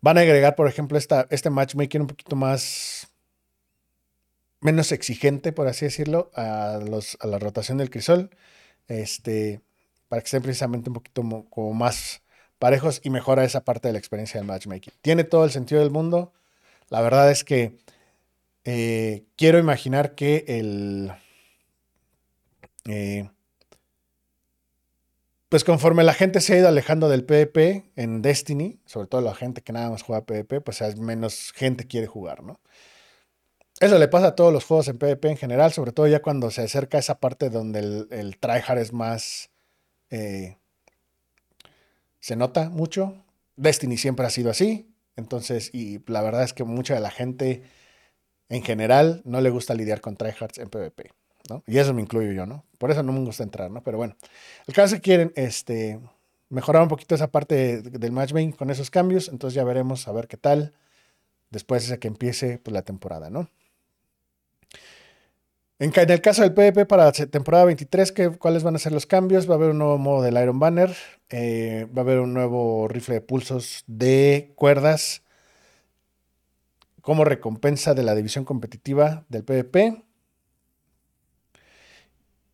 van 0.00 0.16
a 0.16 0.22
agregar, 0.22 0.56
por 0.56 0.66
ejemplo, 0.66 0.96
esta, 0.96 1.26
este 1.28 1.50
matchmaking 1.50 2.00
un 2.00 2.06
poquito 2.06 2.36
más 2.36 3.08
menos 4.62 4.92
exigente, 4.92 5.52
por 5.52 5.68
así 5.68 5.84
decirlo, 5.84 6.30
a, 6.34 6.80
los, 6.82 7.18
a 7.20 7.26
la 7.26 7.38
rotación 7.38 7.76
del 7.76 7.90
crisol. 7.90 8.30
Este, 8.86 9.60
para 10.08 10.22
que 10.22 10.26
estén 10.26 10.42
precisamente 10.42 10.90
un 10.90 10.94
poquito 10.94 11.22
como 11.50 11.74
más 11.74 12.22
parejos 12.58 13.00
y 13.04 13.10
mejora 13.10 13.44
esa 13.44 13.64
parte 13.64 13.88
de 13.88 13.92
la 13.92 13.98
experiencia 13.98 14.40
del 14.40 14.46
matchmaking. 14.46 14.92
Tiene 15.00 15.24
todo 15.24 15.44
el 15.44 15.50
sentido 15.50 15.80
del 15.80 15.90
mundo. 15.90 16.32
La 16.88 17.00
verdad 17.00 17.30
es 17.30 17.44
que 17.44 17.76
eh, 18.64 19.24
quiero 19.36 19.58
imaginar 19.58 20.14
que 20.14 20.44
el... 20.48 21.12
Eh, 22.86 23.28
pues 25.48 25.64
conforme 25.64 26.04
la 26.04 26.12
gente 26.12 26.40
se 26.40 26.54
ha 26.54 26.58
ido 26.58 26.68
alejando 26.68 27.08
del 27.08 27.24
PvP 27.24 27.90
en 27.96 28.20
Destiny, 28.20 28.80
sobre 28.84 29.06
todo 29.06 29.22
la 29.22 29.34
gente 29.34 29.62
que 29.62 29.72
nada 29.72 29.88
más 29.88 30.02
juega 30.02 30.26
PvP, 30.26 30.60
pues 30.60 30.96
menos 30.98 31.52
gente 31.54 31.86
quiere 31.86 32.06
jugar, 32.06 32.42
¿no? 32.42 32.60
Eso 33.80 33.98
le 33.98 34.08
pasa 34.08 34.28
a 34.28 34.34
todos 34.34 34.52
los 34.52 34.64
juegos 34.64 34.88
en 34.88 34.98
PvP 34.98 35.30
en 35.30 35.36
general, 35.36 35.72
sobre 35.72 35.92
todo 35.92 36.06
ya 36.06 36.20
cuando 36.20 36.50
se 36.50 36.62
acerca 36.62 36.98
esa 36.98 37.20
parte 37.20 37.48
donde 37.48 37.78
el, 37.78 38.08
el 38.10 38.38
tryhard 38.38 38.78
es 38.78 38.92
más 38.92 39.50
eh, 40.10 40.56
se 42.20 42.36
nota 42.36 42.68
mucho. 42.70 43.14
Destiny 43.56 43.96
siempre 43.96 44.26
ha 44.26 44.30
sido 44.30 44.50
así. 44.50 44.94
Entonces, 45.16 45.70
y 45.74 46.00
la 46.10 46.22
verdad 46.22 46.44
es 46.44 46.52
que 46.52 46.64
mucha 46.64 46.94
de 46.94 47.00
la 47.00 47.10
gente 47.10 47.62
en 48.48 48.62
general 48.62 49.22
no 49.24 49.40
le 49.40 49.50
gusta 49.50 49.74
lidiar 49.74 50.00
con 50.00 50.16
tryhards 50.16 50.58
en 50.58 50.68
PvP. 50.68 51.10
¿no? 51.48 51.62
Y 51.66 51.78
eso 51.78 51.94
me 51.94 52.02
incluyo 52.02 52.32
yo, 52.32 52.46
¿no? 52.46 52.64
Por 52.78 52.90
eso 52.90 53.02
no 53.02 53.12
me 53.12 53.20
gusta 53.20 53.42
entrar, 53.42 53.70
¿no? 53.70 53.82
Pero 53.82 53.96
bueno, 53.96 54.16
el 54.66 54.74
caso 54.74 54.96
que 54.96 55.00
quieren 55.00 55.32
este, 55.34 55.98
mejorar 56.48 56.82
un 56.82 56.88
poquito 56.88 57.14
esa 57.14 57.30
parte 57.30 57.82
del 57.82 58.12
matchmaking 58.12 58.52
con 58.52 58.70
esos 58.70 58.90
cambios. 58.90 59.28
Entonces 59.28 59.54
ya 59.54 59.64
veremos 59.64 60.08
a 60.08 60.12
ver 60.12 60.28
qué 60.28 60.36
tal 60.36 60.74
después 61.50 61.88
de 61.88 61.98
que 61.98 62.08
empiece 62.08 62.58
pues, 62.58 62.72
la 62.72 62.82
temporada, 62.82 63.30
¿no? 63.30 63.48
En, 65.80 65.92
el 65.94 66.20
caso 66.20 66.42
del 66.42 66.54
PvP 66.54 66.86
para 66.86 67.12
temporada 67.12 67.64
23, 67.66 68.12
¿cuáles 68.38 68.64
van 68.64 68.74
a 68.74 68.78
ser 68.80 68.92
los 68.92 69.06
cambios? 69.06 69.48
Va 69.48 69.54
a 69.54 69.56
haber 69.58 69.70
un 69.70 69.78
nuevo 69.78 69.96
modo 69.96 70.22
del 70.22 70.36
Iron 70.36 70.58
Banner, 70.58 70.94
eh, 71.30 71.86
va 71.96 72.02
a 72.02 72.04
haber 72.04 72.18
un 72.18 72.34
nuevo 72.34 72.88
rifle 72.88 73.14
de 73.14 73.20
pulsos 73.20 73.84
de 73.86 74.52
cuerdas 74.56 75.22
como 77.00 77.24
recompensa 77.24 77.94
de 77.94 78.02
la 78.02 78.14
división 78.16 78.44
competitiva 78.44 79.24
del 79.28 79.44
PvP. 79.44 80.02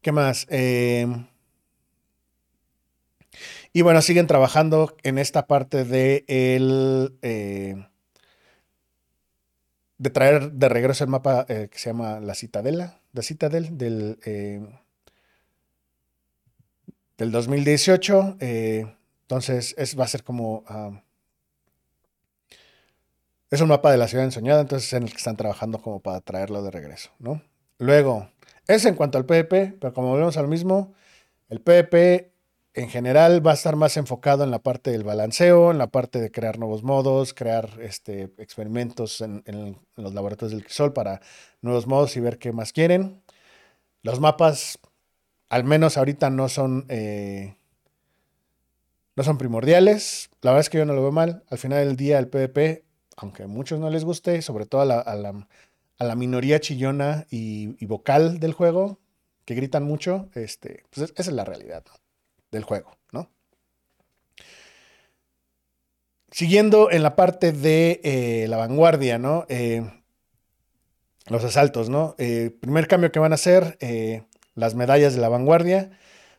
¿Qué 0.02 0.12
más? 0.12 0.46
Em, 0.50 1.26
y 3.72 3.82
bueno, 3.82 4.02
siguen 4.02 4.26
trabajando 4.26 4.96
en 5.02 5.18
esta 5.18 5.46
parte 5.46 5.84
de. 5.84 6.24
Eh, 6.28 7.86
traer 10.12 10.52
de 10.52 10.68
regreso 10.68 11.04
el 11.04 11.10
mapa 11.10 11.46
eh, 11.48 11.68
que 11.70 11.78
se 11.78 11.90
llama 11.90 12.20
La 12.20 12.34
Citadela, 12.34 13.00
la 13.14 13.22
Citadel 13.22 13.78
del, 13.78 14.18
eh, 14.26 14.60
del 17.16 17.30
2018. 17.32 18.36
Eh, 18.40 18.86
entonces 19.22 19.74
es, 19.78 19.98
va 19.98 20.04
a 20.04 20.08
ser 20.08 20.22
como... 20.22 20.64
Ah, 20.66 21.00
es 23.50 23.60
un 23.60 23.68
mapa 23.68 23.92
de 23.92 23.98
la 23.98 24.08
ciudad 24.08 24.24
ensoñada, 24.24 24.62
entonces 24.62 24.88
es 24.88 24.92
en 24.94 25.04
el 25.04 25.10
que 25.10 25.18
están 25.18 25.36
trabajando 25.36 25.80
como 25.80 26.00
para 26.00 26.20
traerlo 26.20 26.62
de 26.64 26.72
regreso, 26.72 27.10
¿no? 27.20 27.40
Luego, 27.78 28.28
es 28.66 28.84
en 28.84 28.96
cuanto 28.96 29.16
al 29.16 29.26
PvP, 29.26 29.76
pero 29.80 29.92
como 29.94 30.16
vemos 30.16 30.36
al 30.36 30.48
mismo, 30.48 30.92
el 31.48 31.60
PvP 31.60 32.33
en 32.74 32.88
general 32.88 33.46
va 33.46 33.52
a 33.52 33.54
estar 33.54 33.76
más 33.76 33.96
enfocado 33.96 34.42
en 34.42 34.50
la 34.50 34.58
parte 34.58 34.90
del 34.90 35.04
balanceo, 35.04 35.70
en 35.70 35.78
la 35.78 35.86
parte 35.86 36.20
de 36.20 36.32
crear 36.32 36.58
nuevos 36.58 36.82
modos, 36.82 37.32
crear 37.32 37.70
este, 37.80 38.34
experimentos 38.38 39.20
en, 39.20 39.78
los 39.96 40.12
laboratorios 40.12 40.52
del 40.52 40.64
Crisol 40.64 40.92
para 40.92 41.20
nuevos 41.62 41.86
modos 41.86 42.16
y 42.16 42.20
ver 42.20 42.38
qué 42.38 42.52
más 42.52 42.72
quieren. 42.72 43.22
Los 44.02 44.20
mapas, 44.20 44.80
al 45.48 45.62
menos 45.64 45.96
ahorita, 45.96 46.30
no 46.30 46.48
son, 46.48 46.84
eh, 46.88 47.56
no 49.14 49.22
son 49.22 49.38
primordiales. 49.38 50.30
La 50.42 50.50
verdad 50.50 50.62
es 50.62 50.70
que 50.70 50.78
yo 50.78 50.84
no 50.84 50.94
lo 50.94 51.02
veo 51.02 51.12
mal. 51.12 51.44
Al 51.50 51.58
final 51.58 51.86
del 51.86 51.96
día, 51.96 52.18
el 52.18 52.28
PvP, 52.28 52.84
aunque 53.16 53.44
a 53.44 53.46
muchos 53.46 53.78
no 53.78 53.88
les 53.88 54.04
guste, 54.04 54.42
sobre 54.42 54.66
todo 54.66 54.80
a 54.80 55.14
la, 55.14 56.16
minoría 56.16 56.58
chillona 56.60 57.26
y, 57.30 57.86
vocal 57.86 58.40
del 58.40 58.52
juego, 58.52 58.98
que 59.44 59.54
gritan 59.54 59.84
mucho, 59.84 60.28
este, 60.34 60.82
pues 60.90 61.12
esa 61.16 61.30
es 61.30 61.36
la 61.36 61.44
realidad. 61.44 61.84
¿no? 61.86 62.03
Del 62.54 62.64
juego, 62.64 62.96
¿no? 63.12 63.30
Siguiendo 66.30 66.90
en 66.90 67.02
la 67.02 67.14
parte 67.14 67.52
de 67.52 68.00
eh, 68.02 68.46
la 68.48 68.56
vanguardia, 68.56 69.18
¿no? 69.18 69.44
Eh, 69.48 69.82
los 71.26 71.44
asaltos, 71.44 71.90
¿no? 71.90 72.14
Eh, 72.18 72.50
primer 72.60 72.88
cambio 72.88 73.12
que 73.12 73.18
van 73.18 73.32
a 73.32 73.36
hacer, 73.36 73.78
las 74.54 74.74
medallas 74.74 75.14
de 75.14 75.20
la 75.20 75.28
vanguardia. 75.28 75.90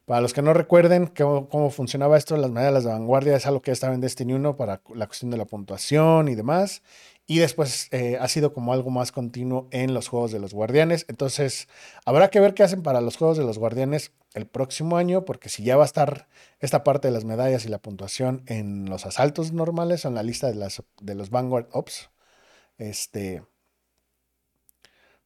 Para 0.05 0.21
los 0.21 0.33
que 0.33 0.43
no 0.43 0.53
recuerden 0.53 1.07
cómo, 1.07 1.49
cómo, 1.49 1.71
funcionaba 1.71 2.17
esto, 2.17 2.37
las 2.37 2.51
medallas 2.51 2.83
de 2.83 2.91
vanguardia 2.91 3.35
es 3.35 3.47
algo 3.47 3.61
que 3.61 3.71
estaba 3.71 3.95
en 3.95 4.01
Destiny 4.01 4.33
1 4.33 4.55
para 4.55 4.81
la 4.93 5.07
cuestión 5.07 5.31
de 5.31 5.37
la 5.37 5.45
puntuación 5.45 6.27
y 6.27 6.35
demás. 6.35 6.83
Y 7.27 7.39
después 7.39 7.87
eh, 7.91 8.17
ha 8.19 8.27
sido 8.27 8.53
como 8.53 8.71
algo 8.71 8.91
más 8.91 9.11
continuo 9.11 9.67
en 9.71 9.93
los 9.93 10.07
juegos 10.07 10.31
de 10.31 10.39
los 10.39 10.53
guardianes. 10.53 11.05
Entonces, 11.09 11.67
habrá 12.05 12.29
que 12.29 12.39
ver 12.39 12.53
qué 12.53 12.63
hacen 12.63 12.83
para 12.83 13.01
los 13.01 13.17
juegos 13.17 13.37
de 13.37 13.43
los 13.43 13.57
guardianes 13.57 14.11
el 14.35 14.45
próximo 14.45 14.97
año, 14.97 15.25
porque 15.25 15.49
si 15.49 15.63
ya 15.63 15.75
va 15.75 15.83
a 15.83 15.87
estar 15.87 16.27
esta 16.59 16.83
parte 16.83 17.07
de 17.07 17.13
las 17.13 17.25
medallas 17.25 17.65
y 17.65 17.69
la 17.69 17.79
puntuación 17.79 18.43
en 18.45 18.89
los 18.89 19.05
asaltos 19.05 19.53
normales 19.53 20.05
en 20.05 20.13
la 20.13 20.23
lista 20.23 20.47
de, 20.47 20.55
las, 20.55 20.83
de 21.01 21.15
los 21.15 21.31
Vanguard 21.31 21.67
Ops, 21.71 22.11
este, 22.77 23.43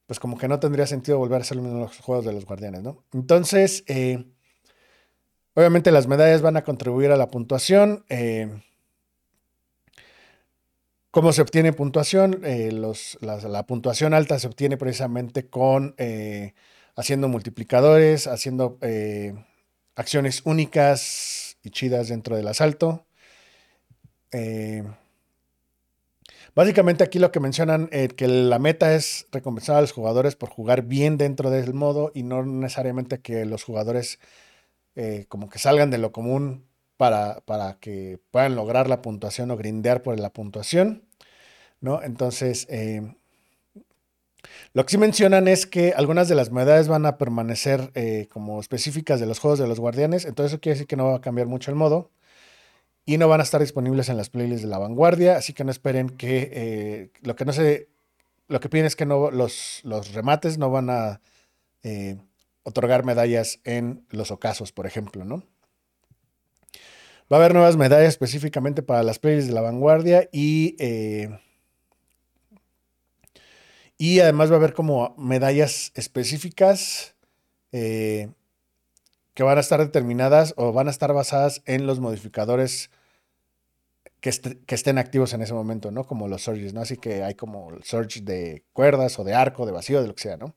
pues 0.06 0.18
como 0.18 0.38
que 0.38 0.48
no 0.48 0.58
tendría 0.58 0.86
sentido 0.86 1.18
volver 1.18 1.38
a 1.38 1.42
hacerlo 1.42 1.64
en 1.64 1.80
los 1.80 1.98
juegos 1.98 2.24
de 2.24 2.32
los 2.32 2.46
guardianes, 2.46 2.82
¿no? 2.82 3.04
Entonces, 3.12 3.84
eh, 3.88 4.24
obviamente 5.54 5.92
las 5.92 6.06
medallas 6.06 6.40
van 6.42 6.56
a 6.56 6.64
contribuir 6.64 7.10
a 7.10 7.16
la 7.16 7.30
puntuación. 7.30 8.04
Eh, 8.08 8.48
¿Cómo 11.10 11.32
se 11.32 11.42
obtiene 11.42 11.72
puntuación? 11.72 12.42
Eh, 12.44 12.70
la, 13.20 13.66
puntuación 13.66 14.14
alta 14.14 14.38
se 14.38 14.46
obtiene 14.46 14.76
precisamente 14.76 15.48
con 15.48 15.94
eh, 15.98 16.54
haciendo 16.94 17.26
multiplicadores, 17.28 18.28
haciendo 18.28 18.78
eh, 18.80 19.34
acciones 19.96 20.42
únicas 20.44 21.56
y 21.64 21.70
chidas 21.70 22.08
dentro 22.08 22.36
del 22.36 22.46
asalto. 22.46 23.06
básicamente 26.54 27.02
aquí 27.02 27.18
lo 27.18 27.32
que 27.32 27.40
mencionan 27.40 27.88
es 27.90 28.12
que 28.12 28.28
la 28.28 28.58
meta 28.60 28.94
es 28.94 29.26
recompensar 29.32 29.76
a 29.76 29.80
los 29.80 29.92
jugadores 29.92 30.36
por 30.36 30.50
jugar 30.50 30.82
bien 30.82 31.16
dentro 31.18 31.50
del 31.50 31.74
modo 31.74 32.12
y 32.14 32.22
no 32.22 32.44
necesariamente 32.44 33.20
que 33.20 33.44
los 33.46 33.64
jugadores 33.64 34.20
como 35.28 35.48
que 35.48 35.58
salgan 35.58 35.90
de 35.90 35.98
lo 35.98 36.12
común 36.12 36.69
para, 37.00 37.78
que 37.80 38.20
puedan 38.30 38.56
lograr 38.56 38.86
la 38.86 39.00
puntuación 39.00 39.50
o 39.50 39.56
grindear 39.56 40.02
por 40.02 40.20
la 40.20 40.34
puntuación, 40.34 41.08
¿no? 41.80 42.02
Entonces, 42.02 42.66
eh, 42.68 43.14
lo 44.74 44.84
que 44.84 44.90
sí 44.90 44.98
mencionan 44.98 45.48
es 45.48 45.64
que 45.64 45.94
algunas 45.96 46.28
de 46.28 46.34
las 46.34 46.50
medallas 46.50 46.88
van 46.88 47.06
a 47.06 47.16
permanecer 47.16 47.90
eh, 47.94 48.28
como 48.30 48.60
específicas 48.60 49.18
de 49.18 49.24
los 49.24 49.38
juegos 49.38 49.58
de 49.58 49.66
los 49.66 49.80
guardianes, 49.80 50.26
entonces 50.26 50.52
eso 50.52 50.60
quiere 50.60 50.74
decir 50.74 50.86
que 50.86 50.96
no 50.96 51.06
va 51.06 51.16
a 51.16 51.20
cambiar 51.22 51.46
mucho 51.46 51.70
el 51.70 51.76
modo 51.78 52.10
y 53.06 53.16
no 53.16 53.28
van 53.28 53.40
a 53.40 53.44
estar 53.44 53.62
disponibles 53.62 54.10
en 54.10 54.18
las 54.18 54.28
playlists 54.28 54.62
de 54.62 54.68
la 54.68 54.78
vanguardia, 54.78 55.38
así 55.38 55.54
que 55.54 55.64
no 55.64 55.70
esperen 55.70 56.10
que 56.10 56.50
eh, 56.52 57.12
lo 57.22 57.34
que 57.34 57.46
no 57.46 57.54
se, 57.54 57.88
lo 58.46 58.60
que 58.60 58.68
piden 58.68 58.84
es 58.84 58.94
que 58.94 59.06
no, 59.06 59.30
los, 59.30 59.80
los 59.84 60.12
remates 60.12 60.58
no 60.58 60.70
van 60.70 60.90
a 60.90 61.22
otorgar 62.62 63.06
medallas 63.06 63.58
en 63.64 64.04
los 64.10 64.30
ocasos, 64.30 64.70
por 64.70 64.86
ejemplo, 64.86 65.24
¿no? 65.24 65.44
Va 67.30 67.36
a 67.36 67.40
haber 67.40 67.54
nuevas 67.54 67.76
medallas 67.76 68.08
específicamente 68.08 68.82
para 68.82 69.02
las 69.02 69.18
playlists 69.20 69.48
de 69.48 69.54
la 69.54 69.60
vanguardia 69.60 70.28
y, 70.32 70.74
eh, 70.80 71.38
y 73.98 74.18
además 74.18 74.50
va 74.50 74.54
a 74.54 74.58
haber 74.58 74.72
como 74.72 75.14
medallas 75.16 75.92
específicas 75.94 77.14
eh, 77.70 78.32
que 79.34 79.44
van 79.44 79.58
a 79.58 79.60
estar 79.60 79.78
determinadas 79.78 80.54
o 80.56 80.72
van 80.72 80.88
a 80.88 80.90
estar 80.90 81.12
basadas 81.12 81.62
en 81.66 81.86
los 81.86 82.00
modificadores 82.00 82.90
que, 84.20 84.30
estén 84.30 84.98
activos 84.98 85.32
en 85.32 85.42
ese 85.42 85.54
momento, 85.54 85.90
¿no? 85.90 86.04
Como 86.04 86.28
los 86.28 86.42
surges, 86.42 86.74
¿no? 86.74 86.80
Así 86.80 86.96
que 86.96 87.22
hay 87.22 87.34
como 87.34 87.70
el 87.70 87.84
surge 87.84 88.20
de 88.20 88.64
cuerdas 88.72 89.18
o 89.18 89.24
de 89.24 89.34
arco, 89.34 89.66
de 89.66 89.72
vacío, 89.72 90.02
de 90.02 90.08
lo 90.08 90.14
que 90.14 90.22
sea, 90.22 90.36
¿no? 90.36 90.54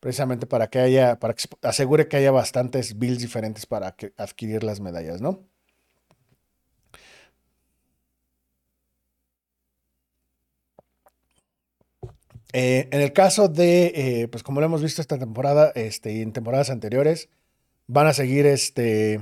Precisamente 0.00 0.46
para 0.46 0.68
que 0.68 0.78
haya, 0.80 1.18
para 1.18 1.34
que 1.34 1.44
asegure 1.62 2.08
que 2.08 2.16
haya 2.16 2.30
bastantes 2.30 2.98
builds 2.98 3.20
diferentes 3.20 3.66
para 3.66 3.96
adquirir 4.16 4.64
las 4.64 4.80
medallas, 4.80 5.20
¿no? 5.20 5.44
Eh, 12.58 12.88
en 12.90 13.02
el 13.02 13.12
caso 13.12 13.48
de, 13.48 13.92
eh, 13.94 14.28
pues 14.28 14.42
como 14.42 14.60
lo 14.60 14.66
hemos 14.66 14.82
visto 14.82 15.02
esta 15.02 15.18
temporada 15.18 15.72
este, 15.74 16.14
y 16.14 16.22
en 16.22 16.32
temporadas 16.32 16.70
anteriores, 16.70 17.28
van 17.86 18.06
a 18.06 18.14
seguir 18.14 18.46
este. 18.46 19.20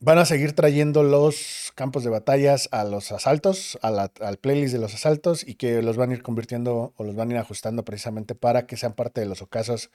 Van 0.00 0.16
a 0.16 0.24
seguir 0.24 0.54
trayendo 0.54 1.02
los 1.02 1.72
campos 1.74 2.04
de 2.04 2.10
batallas 2.10 2.70
a 2.72 2.84
los 2.84 3.12
asaltos, 3.12 3.78
al 3.82 4.38
playlist 4.38 4.72
de 4.72 4.80
los 4.80 4.94
asaltos 4.94 5.46
y 5.46 5.56
que 5.56 5.82
los 5.82 5.98
van 5.98 6.10
a 6.10 6.14
ir 6.14 6.22
convirtiendo 6.22 6.94
o 6.96 7.04
los 7.04 7.16
van 7.16 7.28
a 7.30 7.34
ir 7.34 7.38
ajustando 7.38 7.84
precisamente 7.84 8.34
para 8.34 8.66
que 8.66 8.78
sean 8.78 8.94
parte 8.94 9.20
de 9.20 9.26
los 9.26 9.42
ocasos 9.42 9.90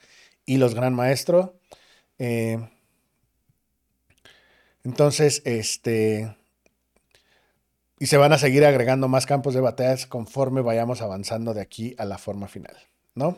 y 0.46 0.58
los 0.58 0.76
gran 0.76 0.94
maestro. 0.94 1.56
Eh, 2.20 2.60
entonces, 4.84 5.42
este 5.46 6.36
y 8.04 8.08
se 8.08 8.18
van 8.18 8.34
a 8.34 8.38
seguir 8.38 8.66
agregando 8.66 9.08
más 9.08 9.26
campos 9.26 9.54
de 9.54 9.62
batallas 9.62 10.08
conforme 10.08 10.60
vayamos 10.60 11.02
avanzando 11.02 11.54
de 11.54 11.62
aquí 11.62 11.96
a 11.98 12.04
la 12.04 12.18
forma 12.18 12.50
final, 12.50 12.76
¿no? 13.16 13.38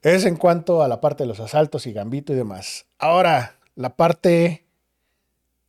Es 0.00 0.24
en 0.24 0.36
cuanto 0.36 0.82
a 0.82 0.88
la 0.88 1.02
parte 1.02 1.24
de 1.24 1.28
los 1.28 1.38
asaltos 1.38 1.86
y 1.86 1.92
gambito 1.92 2.32
y 2.32 2.36
demás. 2.36 2.86
Ahora, 2.98 3.58
la 3.74 3.94
parte 3.94 4.64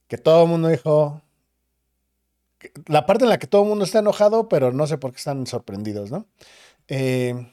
que 0.07 0.17
todo 0.17 0.43
el 0.43 0.49
mundo 0.49 0.69
dijo, 0.69 1.21
la 2.85 3.05
parte 3.05 3.25
en 3.25 3.29
la 3.29 3.37
que 3.37 3.47
todo 3.47 3.63
el 3.63 3.67
mundo 3.67 3.83
está 3.83 3.99
enojado, 3.99 4.47
pero 4.47 4.71
no 4.71 4.87
sé 4.87 4.97
por 4.97 5.11
qué 5.11 5.17
están 5.17 5.45
sorprendidos, 5.45 6.09
¿no? 6.09 6.27
Eh, 6.87 7.51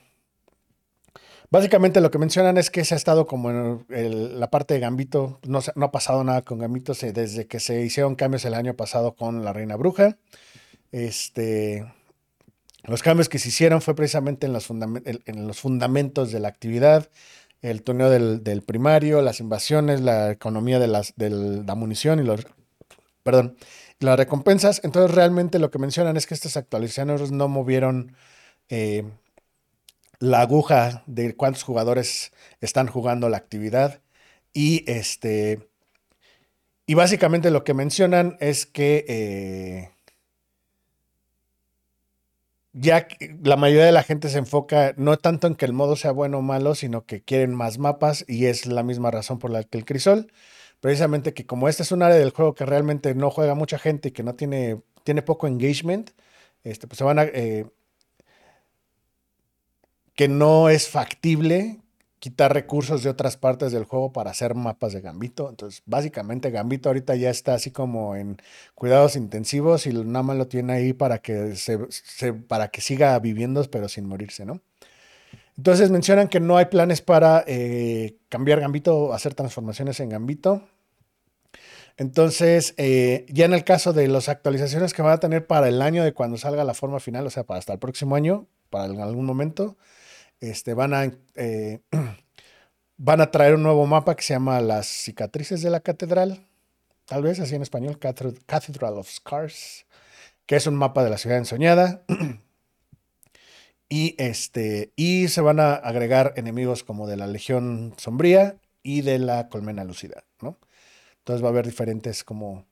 Básicamente 1.50 2.02
lo 2.02 2.11
que 2.11 2.18
mencionan 2.18 2.58
es 2.58 2.70
que 2.70 2.84
se 2.84 2.94
ha 2.94 2.96
estado 2.96 3.26
como 3.26 3.84
en 3.88 4.38
la 4.38 4.50
parte 4.50 4.74
de 4.74 4.80
Gambito, 4.80 5.40
no, 5.46 5.61
no 5.76 5.87
ha 5.87 5.90
pasado 5.90 6.22
nada 6.22 6.42
con 6.42 6.58
Gambito 6.58 6.92
desde 6.92 7.46
que 7.46 7.58
se 7.58 7.82
hicieron 7.82 8.16
cambios 8.16 8.44
el 8.44 8.52
año 8.52 8.74
pasado 8.74 9.14
con 9.14 9.44
la 9.44 9.54
Reina 9.54 9.76
Bruja. 9.76 10.18
Este, 10.92 11.90
los 12.84 13.02
cambios 13.02 13.30
que 13.30 13.38
se 13.38 13.48
hicieron 13.48 13.80
fue 13.80 13.94
precisamente 13.94 14.46
en 14.46 14.52
los, 14.52 14.68
en 14.70 15.46
los 15.46 15.58
fundamentos 15.58 16.32
de 16.32 16.40
la 16.40 16.48
actividad, 16.48 17.08
el 17.62 17.82
torneo 17.82 18.11
del, 18.11 18.62
primario, 18.62 19.22
las 19.22 19.40
invasiones, 19.40 20.02
la 20.02 20.30
economía 20.30 20.78
de, 20.78 20.87
las, 20.87 21.14
la 21.16 21.74
munición 21.74 22.20
y 22.20 22.24
los, 22.24 22.46
perdón, 23.22 23.56
las 24.00 24.18
recompensas. 24.18 24.82
Entonces 24.84 25.14
realmente 25.14 25.58
lo 25.58 25.70
que 25.70 25.78
mencionan 25.78 26.18
es 26.18 26.26
que 26.26 26.34
estas 26.34 26.58
actualizaciones 26.58 27.32
no 27.32 27.48
movieron... 27.48 28.14
Eh, 28.68 29.04
la 30.20 30.40
aguja 30.40 31.04
de 31.07 31.35
cuántos 31.37 31.62
jugadores 31.62 32.33
están 32.61 32.87
jugando 32.88 33.28
la 33.28 33.37
actividad. 33.38 34.00
Y 34.52 34.85
este 34.90 35.68
y 36.88 36.94
básicamente 36.94 37.50
lo 37.50 37.64
que 37.64 37.74
mencionan 37.74 38.38
es 38.40 38.64
que 38.64 39.04
eh, 39.09 39.90
ya 42.72 43.07
la 43.42 43.57
mayoría 43.57 43.85
de 43.85 43.92
la 43.92 44.02
gente 44.02 44.31
se 44.31 44.38
enfoca 44.38 44.94
no 44.96 45.18
tanto 45.18 45.46
en 45.46 45.54
que 45.54 45.66
el 45.66 45.74
modo 45.74 45.96
sea 45.96 46.12
bueno 46.12 46.38
o 46.38 46.42
malo, 46.42 46.74
sino 46.74 47.04
que 47.04 47.22
quieren 47.22 47.54
más 47.54 47.78
mapas 47.78 48.24
y 48.26 48.46
es 48.46 48.64
la 48.64 48.83
misma 48.83 49.11
razón 49.11 49.38
por 49.38 49.50
la 49.50 49.64
que 49.64 49.76
el 49.76 49.85
crisol, 49.85 50.33
precisamente 50.81 51.35
que 51.35 51.44
como 51.44 51.68
este 51.68 51.83
es 51.83 51.92
un 51.92 52.02
área 52.02 52.16
del 52.16 52.31
juego 52.31 52.54
que 52.54 52.64
realmente 52.64 53.14
no 53.14 53.31
juega 53.31 53.54
mucha 53.54 53.78
gente 53.78 54.09
y 54.09 54.12
que 54.12 54.22
no 54.22 54.35
tiene, 54.35 54.81
tiene 55.04 55.20
poco 55.20 55.46
engagement, 55.46 56.12
este, 56.64 56.87
pues 56.87 56.96
se 56.96 57.04
van 57.04 57.18
a, 57.18 57.24
eh, 57.24 57.66
que 60.18 60.26
no 60.26 60.68
es 60.68 60.88
factible 60.88 61.78
quitar 62.18 62.52
recursos 62.52 63.04
de 63.04 63.09
otras 63.09 63.37
partes 63.37 63.70
del 63.70 63.85
juego 63.85 64.12
para 64.12 64.33
hacer 64.33 64.57
mapas 64.57 64.92
de 64.92 65.00
Gambito. 65.00 65.48
Entonces, 65.48 65.81
básicamente 65.87 66.50
Gambito 66.50 66.88
ahorita 66.88 67.14
ya 67.14 67.31
está 67.31 67.54
así 67.54 67.70
como 67.70 68.16
en 68.16 68.37
cuidados 68.74 69.14
intensivos 69.14 69.87
y 69.87 69.92
nada 69.92 70.24
más 70.24 70.37
lo 70.37 70.48
tiene 70.48 70.72
ahí 70.72 70.92
para 70.92 71.18
que, 71.18 71.54
se, 71.54 71.78
para 72.33 72.66
que 72.66 72.81
siga 72.81 73.16
viviendo, 73.20 73.62
pero 73.70 73.88
sin 73.88 74.07
morirse, 74.07 74.44
¿no? 74.44 74.61
Entonces 75.57 75.88
mencionan 75.92 76.26
que 76.26 76.40
no 76.40 76.57
hay 76.57 76.64
planes 76.64 77.00
para 77.00 77.44
eh, 77.46 78.16
cambiar 78.28 78.59
Gambito 78.59 79.12
hacer 79.12 79.35
transformaciones 79.35 80.00
en 80.00 80.09
Gambito. 80.09 80.64
Entonces, 81.96 82.74
eh, 82.76 83.24
ya 83.28 83.44
en 83.44 83.54
el 83.54 83.62
caso 83.62 83.92
de 83.92 84.09
las 84.09 84.28
actualizaciones 84.28 84.94
que 84.94 85.02
van 85.02 85.12
a 85.12 85.20
tener 85.20 85.46
para 85.46 85.68
el 85.68 85.81
año 85.81 86.02
de 86.02 86.12
cuando 86.12 86.38
salga 86.38 86.64
la 86.64 86.74
forma 86.74 86.98
final, 86.98 87.24
o 87.24 87.31
sea, 87.31 87.44
para 87.44 87.61
hasta 87.61 87.74
el 87.74 87.78
próximo 87.78 88.16
año, 88.16 88.48
para 88.68 88.87
algún 88.87 89.24
momento, 89.24 89.76
este, 90.40 90.74
van, 90.74 90.94
a, 90.94 91.12
eh, 91.35 91.81
van 92.96 93.20
a 93.20 93.31
traer 93.31 93.55
un 93.55 93.62
nuevo 93.62 93.87
mapa 93.87 94.16
que 94.16 94.22
se 94.22 94.35
llama 94.35 94.61
Las 94.61 94.87
cicatrices 94.87 95.62
de 95.62 95.70
la 95.70 95.81
catedral, 95.81 96.46
tal 97.07 97.22
vez 97.22 97.40
así 97.40 97.55
en 97.55 97.62
español, 97.62 97.98
Cathedral 97.98 98.98
of 98.98 99.11
Scars, 99.11 99.87
que 100.46 100.57
es 100.57 100.66
un 100.66 100.77
mapa 100.77 101.05
de 101.05 101.11
la 101.11 101.18
ciudad 101.18 101.38
ensoñada. 101.38 102.05
y, 103.88 104.14
este, 104.18 104.92
y 104.96 105.29
se 105.29 105.40
van 105.40 105.61
a 105.61 105.74
agregar 105.74 106.35
enemigos 106.37 106.85
como 106.85 107.07
de 107.07 107.16
la 107.16 107.27
Legión 107.27 107.94
Sombría 107.96 108.59
y 108.83 109.03
de 109.03 109.18
la 109.18 109.48
Colmena 109.48 109.85
Lucida, 109.85 110.24
¿no? 110.40 110.59
Entonces 111.18 111.42
va 111.42 111.48
a 111.48 111.51
haber 111.51 111.66
diferentes 111.66 112.24
como, 112.24 112.66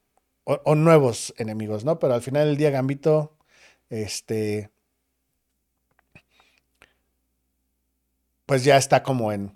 o, 0.45 0.61
o 0.65 0.75
nuevos 0.75 1.35
enemigos, 1.39 1.85
¿no? 1.85 1.99
Pero 1.99 2.15
al 2.15 2.23
final 2.23 2.47
del 2.47 2.57
día 2.57 2.71
Gambito, 2.71 3.37
este, 3.91 4.71
pues 8.47 8.65
ya 8.65 8.77
está 8.77 9.03
como 9.03 9.33
en... 9.33 9.53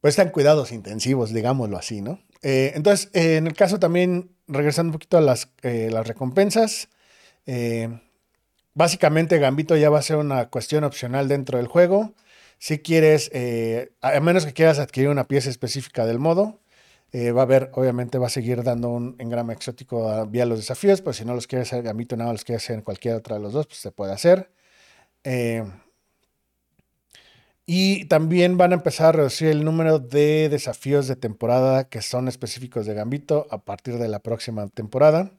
Pues 0.00 0.18
en 0.18 0.30
cuidados 0.30 0.72
intensivos, 0.72 1.32
digámoslo 1.32 1.76
así, 1.76 2.00
¿no? 2.00 2.20
Eh, 2.42 2.72
entonces, 2.74 3.10
eh, 3.14 3.36
en 3.36 3.46
el 3.46 3.54
caso 3.54 3.78
también, 3.78 4.30
regresando 4.46 4.90
un 4.90 4.92
poquito 4.92 5.18
a 5.18 5.20
las, 5.20 5.50
eh, 5.62 5.90
las 5.92 6.06
recompensas, 6.06 6.88
básicamente 8.74 9.38
Gambito 9.38 9.76
ya 9.76 9.90
va 9.90 9.98
a 9.98 10.02
ser 10.02 10.16
una 10.16 10.50
cuestión 10.50 10.84
opcional 10.84 11.28
dentro 11.28 11.58
del 11.58 11.66
juego. 11.66 12.14
Si 12.58 12.78
quieres, 12.78 13.30
a 14.02 14.20
menos 14.20 14.44
que 14.44 14.52
quieras 14.52 14.78
adquirir 14.78 15.08
una 15.08 15.26
pieza 15.26 15.48
específica 15.50 16.04
del 16.06 16.18
modo, 16.18 16.60
va 17.14 17.40
a 17.40 17.44
haber, 17.44 17.70
obviamente 17.72 18.18
va 18.18 18.26
a 18.26 18.30
seguir 18.30 18.62
dando 18.62 18.90
un 18.90 19.16
engrama 19.18 19.54
exótico 19.54 20.26
vía 20.26 20.44
los 20.44 20.58
desafíos, 20.58 21.00
pues 21.00 21.16
si 21.16 21.24
no 21.24 21.34
los 21.34 21.46
quieres 21.46 21.72
hacer 21.72 21.82
Gambito, 21.82 22.16
nada 22.16 22.32
los 22.32 22.44
quieres 22.44 22.64
hacer 22.64 22.76
en 22.76 22.82
cualquier 22.82 23.14
otra 23.14 23.36
de 23.36 23.42
los 23.42 23.54
dos, 23.54 23.66
pues 23.66 23.78
se 23.78 23.90
puede 23.90 24.12
hacer. 24.12 24.50
Eh, 25.30 25.62
Y 27.66 28.06
también 28.06 28.56
van 28.56 28.72
a 28.72 28.76
empezar 28.76 29.08
a 29.08 29.12
reducir 29.12 29.48
el 29.48 29.62
número 29.62 29.98
de 29.98 30.48
desafíos 30.48 31.06
de 31.06 31.16
temporada 31.16 31.88
que 31.90 32.00
son 32.00 32.26
específicos 32.26 32.86
de 32.86 32.94
Gambito 32.94 33.46
a 33.50 33.58
partir 33.58 33.98
de 33.98 34.08
la 34.08 34.20
próxima 34.20 34.68
temporada. 34.68 35.32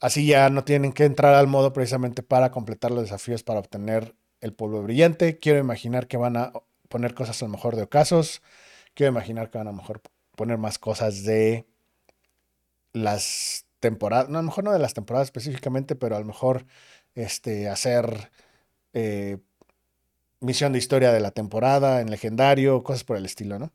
Así 0.00 0.26
ya 0.26 0.50
no 0.50 0.64
tienen 0.64 0.92
que 0.92 1.04
entrar 1.04 1.34
al 1.34 1.46
modo 1.46 1.72
precisamente 1.72 2.22
para 2.22 2.50
completar 2.50 2.90
los 2.90 3.04
desafíos 3.04 3.42
para 3.42 3.60
obtener 3.60 4.14
el 4.42 4.52
polvo 4.52 4.82
brillante. 4.82 5.38
Quiero 5.38 5.58
imaginar 5.58 6.06
que 6.06 6.18
van 6.18 6.36
a 6.36 6.52
poner 6.90 7.14
cosas 7.14 7.42
a 7.42 7.46
lo 7.46 7.52
mejor 7.52 7.76
de 7.76 7.82
ocasos. 7.84 8.42
Quiero 8.94 9.10
imaginar 9.12 9.50
que 9.50 9.58
van 9.58 9.68
a 9.68 9.72
lo 9.72 9.78
mejor 9.78 10.02
poner 10.36 10.58
más 10.58 10.78
cosas 10.78 11.24
de 11.24 11.66
las 12.92 13.64
temporadas. 13.80 14.28
No, 14.28 14.38
a 14.38 14.42
lo 14.42 14.48
mejor 14.48 14.64
no 14.64 14.72
de 14.72 14.78
las 14.78 14.94
temporadas 14.94 15.28
específicamente, 15.28 15.96
pero 15.96 16.16
a 16.16 16.20
lo 16.20 16.26
mejor 16.26 16.66
este, 17.14 17.68
hacer 17.70 18.30
eh, 18.94 19.38
misión 20.40 20.72
de 20.72 20.78
historia 20.78 21.12
de 21.12 21.20
la 21.20 21.30
temporada, 21.30 22.00
en 22.00 22.10
legendario, 22.10 22.82
cosas 22.82 23.04
por 23.04 23.16
el 23.16 23.26
estilo, 23.26 23.58
¿no? 23.58 23.72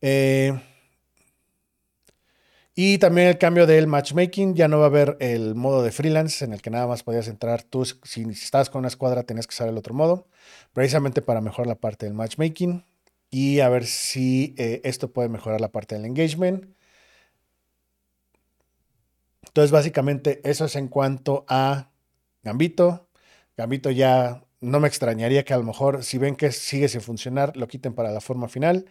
Eh, 0.00 0.58
y 2.74 2.98
también 2.98 3.28
el 3.28 3.36
cambio 3.36 3.66
del 3.66 3.86
matchmaking, 3.86 4.54
ya 4.54 4.68
no 4.68 4.78
va 4.78 4.84
a 4.84 4.86
haber 4.86 5.16
el 5.20 5.54
modo 5.54 5.82
de 5.82 5.92
freelance 5.92 6.44
en 6.44 6.52
el 6.54 6.62
que 6.62 6.70
nada 6.70 6.86
más 6.86 7.02
podías 7.02 7.28
entrar 7.28 7.62
tú, 7.62 7.84
si 7.84 8.22
estabas 8.30 8.70
con 8.70 8.78
una 8.80 8.88
escuadra 8.88 9.24
tenías 9.24 9.46
que 9.46 9.52
usar 9.52 9.68
el 9.68 9.76
otro 9.76 9.92
modo, 9.92 10.28
precisamente 10.72 11.20
para 11.20 11.40
mejorar 11.42 11.66
la 11.66 11.74
parte 11.74 12.06
del 12.06 12.14
matchmaking 12.14 12.84
y 13.30 13.60
a 13.60 13.68
ver 13.68 13.84
si 13.86 14.54
eh, 14.56 14.80
esto 14.84 15.12
puede 15.12 15.28
mejorar 15.28 15.60
la 15.60 15.70
parte 15.72 15.94
del 15.94 16.06
engagement. 16.06 16.74
Entonces 19.46 19.72
básicamente 19.72 20.40
eso 20.44 20.64
es 20.64 20.76
en 20.76 20.88
cuanto 20.88 21.44
a 21.48 21.90
Gambito. 22.42 23.09
Gambito 23.60 23.90
ya 23.90 24.42
no 24.60 24.80
me 24.80 24.88
extrañaría 24.88 25.44
que 25.44 25.54
a 25.54 25.58
lo 25.58 25.64
mejor, 25.64 26.02
si 26.02 26.18
ven 26.18 26.34
que 26.34 26.50
sigue 26.50 26.88
sin 26.88 27.02
funcionar, 27.02 27.56
lo 27.56 27.68
quiten 27.68 27.94
para 27.94 28.10
la 28.10 28.20
forma 28.20 28.48
final. 28.48 28.86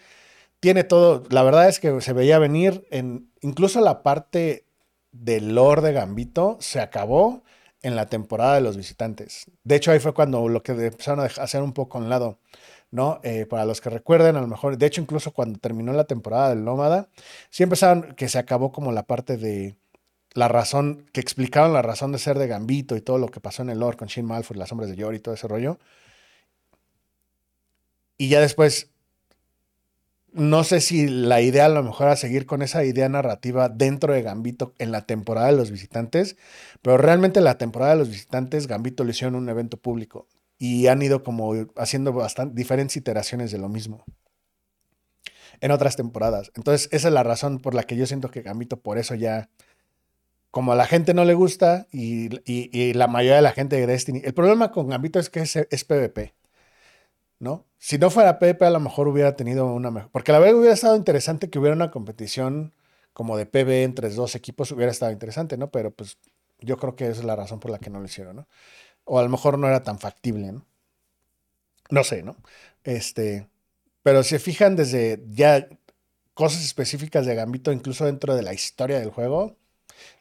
Tiene 0.60 0.84
todo, 0.84 1.24
la 1.30 1.44
verdad 1.44 1.70
es 1.70 1.80
que 1.80 2.02
se 2.02 2.14
veía 2.14 2.38
venir 2.40 2.86
en 2.92 3.32
incluso 3.42 3.82
la 3.82 4.04
parte 4.04 4.66
del 5.12 5.56
lore 5.56 5.82
de 5.82 5.94
Gambito 5.94 6.58
se 6.60 6.80
acabó 6.82 7.44
en 7.82 7.96
la 7.96 8.08
temporada 8.08 8.56
de 8.56 8.62
los 8.62 8.78
visitantes. 8.78 9.50
De 9.64 9.76
hecho, 9.76 9.92
ahí 9.92 10.00
fue 10.00 10.14
cuando 10.14 10.48
lo 10.50 10.62
que 10.64 10.74
empezaron 10.74 11.22
a 11.22 11.24
hacer 11.26 11.64
un 11.64 11.74
poco 11.74 11.98
a 11.98 12.02
un 12.02 12.10
lado, 12.10 12.40
¿no? 12.92 13.20
Eh, 13.24 13.46
para 13.48 13.66
los 13.66 13.82
que 13.82 13.90
recuerden, 13.90 14.36
a 14.36 14.42
lo 14.42 14.48
mejor, 14.48 14.78
de 14.78 14.86
hecho, 14.86 15.02
incluso 15.02 15.32
cuando 15.32 15.60
terminó 15.60 15.94
la 15.94 16.04
temporada 16.04 16.50
del 16.50 16.64
Nómada, 16.64 17.10
sí 17.50 17.64
empezaron 17.64 18.14
que 18.16 18.30
se 18.30 18.38
acabó 18.38 18.72
como 18.72 18.92
la 18.92 19.04
parte 19.04 19.38
de 19.38 19.78
la 20.34 20.48
razón, 20.48 21.06
que 21.12 21.22
explicaron 21.22 21.74
la 21.74 21.82
razón 21.82 22.12
de 22.12 22.20
ser 22.20 22.38
de 22.38 22.48
Gambito 22.48 22.96
y 22.96 23.02
todo 23.02 23.18
lo 23.18 23.30
que 23.30 23.40
pasó 23.40 23.62
en 23.62 23.70
el 23.70 23.80
lore 23.80 23.98
con 23.98 24.08
Shin 24.08 24.26
Malfoy, 24.26 24.58
las 24.58 24.72
hombres 24.72 24.90
de 24.90 24.96
Yori 24.96 25.18
y 25.18 25.20
todo 25.20 25.36
ese 25.36 25.48
rollo. 25.48 25.80
Y 28.18 28.30
ya 28.30 28.42
después, 28.42 28.90
no 30.32 30.64
sé 30.64 30.82
si 30.82 31.08
la 31.08 31.42
idea 31.42 31.66
a 31.66 31.70
lo 31.70 31.82
mejor 31.84 32.08
era 32.08 32.16
seguir 32.16 32.46
con 32.46 32.62
esa 32.62 32.84
idea 32.84 33.10
narrativa 33.10 33.70
dentro 33.70 34.14
de 34.14 34.22
Gambito 34.22 34.74
en 34.78 34.92
la 34.92 35.06
temporada 35.06 35.48
de 35.48 35.58
los 35.58 35.72
visitantes, 35.72 36.38
pero 36.82 36.98
realmente 36.98 37.40
en 37.40 37.46
la 37.46 37.58
temporada 37.58 37.94
de 37.94 38.00
los 38.00 38.10
visitantes 38.10 38.68
Gambito 38.68 39.04
le 39.04 39.12
hicieron 39.12 39.36
un 39.36 39.50
evento 39.50 39.78
público 39.78 40.28
y 40.58 40.88
han 40.88 41.02
ido 41.02 41.24
como 41.24 41.54
haciendo 41.78 42.14
bastante 42.14 42.56
diferentes 42.56 42.98
iteraciones 42.98 43.52
de 43.52 43.58
lo 43.58 43.70
mismo 43.70 44.04
en 45.62 45.72
otras 45.72 45.96
temporadas. 45.96 46.52
Entonces, 46.56 46.90
esa 46.92 47.08
es 47.08 47.14
la 47.14 47.24
razón 47.24 47.60
por 47.60 47.74
la 47.74 47.84
que 47.84 47.96
yo 47.96 48.06
siento 48.06 48.30
que 48.30 48.42
Gambito 48.42 48.80
por 48.82 48.98
eso 48.98 49.16
ya 49.16 49.50
como 50.52 50.72
a 50.72 50.76
la 50.76 50.86
gente 50.86 51.14
no 51.14 51.26
le 51.26 51.34
gusta 51.34 51.88
y, 51.92 52.94
la 52.94 53.08
mayoría 53.08 53.38
de 53.38 53.42
la 53.42 53.52
gente 53.52 53.76
de 53.76 53.88
Destiny. 53.88 54.22
El 54.24 54.34
problema 54.34 54.72
con 54.72 54.88
Gambito 54.88 55.20
es 55.20 55.30
que 55.30 55.42
es, 55.42 55.84
PvP. 55.86 56.34
¿No? 57.40 57.66
Si 57.78 57.98
no 57.98 58.10
fuera 58.10 58.40
PvP, 58.40 58.66
a 58.66 58.70
lo 58.70 58.80
mejor 58.80 59.08
hubiera 59.08 59.36
tenido 59.36 59.74
una 59.74 59.92
mejor. 59.92 60.12
Porque 60.12 60.32
la 60.32 60.40
verdad 60.40 60.58
hubiera 60.58 60.74
estado 60.74 60.96
interesante 60.98 61.50
que 61.50 61.60
hubiera 61.60 61.76
una 61.76 61.92
competición 61.92 62.74
como 63.14 63.38
de 63.38 63.46
PvE 63.46 63.84
entre 63.84 64.10
dos 64.10 64.36
equipos, 64.36 64.72
hubiera 64.72 64.92
estado 64.92 65.12
interesante, 65.12 65.58
¿no? 65.58 65.72
Pero 65.72 65.92
pues 65.92 66.18
yo 66.60 66.78
creo 66.78 66.96
que 66.96 67.08
esa 67.08 67.22
es 67.22 67.26
la 67.26 67.36
razón 67.36 67.60
por 67.60 67.72
la 67.72 67.80
que 67.80 67.90
no 67.90 68.00
lo 68.00 68.06
hicieron, 68.06 68.36
¿no? 68.36 68.48
O 69.06 69.20
a 69.20 69.24
lo 69.24 69.30
mejor 69.30 69.58
no 69.58 69.68
era 69.68 69.84
tan 69.84 70.00
factible, 70.00 70.52
¿no? 70.52 70.66
No 71.90 72.04
sé, 72.04 72.24
¿no? 72.24 72.36
Este. 72.84 73.48
Pero 74.04 74.24
si 74.24 74.38
fijan 74.40 74.76
desde 74.76 75.24
ya 75.30 75.68
cosas 76.34 76.64
específicas 76.64 77.26
de 77.26 77.36
Gambito, 77.36 77.72
incluso 77.72 78.06
dentro 78.06 78.36
de 78.36 78.44
la 78.44 78.54
historia 78.54 79.00
del 79.00 79.12
juego, 79.12 79.58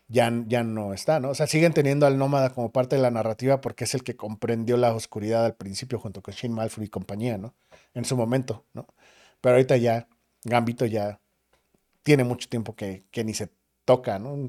ya, 0.08 0.32
ya 0.46 0.64
no 0.64 0.94
está, 0.94 1.20
¿no? 1.20 1.30
O 1.30 1.34
sea, 1.34 1.46
siguen 1.46 1.74
teniendo 1.74 2.06
al 2.06 2.18
nómada 2.18 2.50
como 2.50 2.72
parte 2.72 2.96
de 2.96 3.02
la 3.02 3.10
narrativa 3.10 3.60
porque 3.60 3.84
es 3.84 3.94
el 3.94 4.02
que 4.02 4.16
comprendió 4.16 4.76
la 4.76 4.94
oscuridad 4.94 5.44
al 5.44 5.54
principio 5.54 5.98
junto 5.98 6.22
con 6.22 6.34
Shin 6.34 6.52
Malfoy 6.52 6.86
y 6.86 6.88
compañía, 6.88 7.38
¿no? 7.38 7.54
En 7.94 8.04
su 8.04 8.16
momento, 8.16 8.64
¿no? 8.72 8.86
Pero 9.40 9.56
ahorita 9.56 9.76
ya, 9.76 10.08
Gambito 10.44 10.86
ya 10.86 11.20
tiene 12.02 12.24
mucho 12.24 12.48
tiempo 12.48 12.74
que, 12.74 13.04
ni 13.24 13.34
se 13.34 13.50
toca, 13.84 14.18
¿no? 14.18 14.48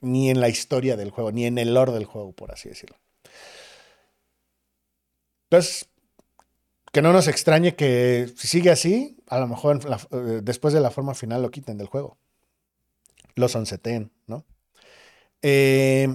ni 0.00 0.30
en 0.30 0.40
la 0.40 0.48
historia 0.48 0.96
del 0.96 1.10
juego, 1.10 1.32
ni 1.32 1.44
en 1.44 1.58
el 1.58 1.74
lore 1.74 1.92
del 1.92 2.06
juego, 2.06 2.32
por 2.32 2.50
así 2.50 2.68
decirlo. 2.68 2.96
Entonces, 5.50 5.88
que 6.92 7.02
no 7.02 7.12
nos 7.12 7.28
extrañe 7.28 7.76
que 7.76 8.32
si 8.36 8.48
sigue 8.48 8.70
así, 8.70 9.18
a 9.28 9.38
lo 9.38 9.46
mejor 9.46 9.80
eh, 10.10 10.40
después 10.42 10.72
de 10.72 10.80
la 10.80 10.90
forma 10.90 11.14
final 11.14 11.42
lo 11.42 11.50
quiten 11.50 11.78
del 11.78 11.86
juego. 11.88 12.16
Los 13.34 13.54
onceteen. 13.54 14.10
Eh, 15.42 16.08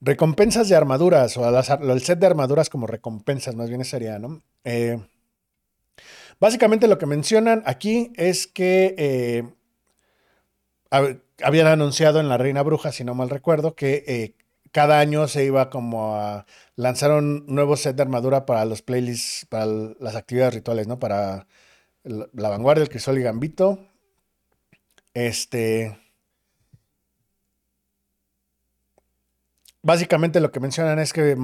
recompensas 0.00 0.68
de 0.68 0.76
armaduras, 0.76 1.36
o 1.36 1.48
el 1.48 2.00
set 2.02 2.18
de 2.18 2.26
armaduras 2.26 2.68
como 2.70 2.86
recompensas, 2.86 3.54
más 3.54 3.68
bien 3.68 3.84
sería, 3.84 4.18
¿no? 4.18 4.42
Eh, 4.64 4.98
básicamente 6.38 6.88
lo 6.88 6.98
que 6.98 7.06
mencionan 7.06 7.62
aquí 7.66 8.12
es 8.16 8.46
que 8.46 8.94
eh, 8.98 9.44
habían 11.42 11.66
anunciado 11.66 12.20
en 12.20 12.28
La 12.28 12.38
Reina 12.38 12.62
Bruja, 12.62 12.92
si 12.92 13.04
no 13.04 13.14
mal 13.14 13.30
recuerdo, 13.30 13.74
que 13.74 14.34
cada 14.72 15.00
año 15.00 15.26
se 15.28 15.44
iba 15.44 15.70
como 15.70 16.16
a 16.16 16.44
lanzar 16.74 17.10
un 17.12 17.46
nuevo 17.46 17.76
set 17.76 17.96
de 17.96 18.02
armadura 18.02 18.44
para 18.44 18.64
los 18.66 18.82
playlists, 18.82 19.46
para 19.46 19.66
las 19.66 20.16
actividades 20.16 20.54
rituales, 20.54 20.86
¿no? 20.86 20.98
Para 20.98 21.46
la 22.06 22.48
Vanguardia, 22.48 22.82
el 22.82 22.88
Crisol 22.88 23.18
y 23.18 23.22
Gambito. 23.22 23.78
Este. 25.14 25.98
Básicamente 29.82 30.40
lo 30.40 30.50
que 30.50 30.60
mencionan 30.60 30.98
es 30.98 31.12
que 31.12 31.36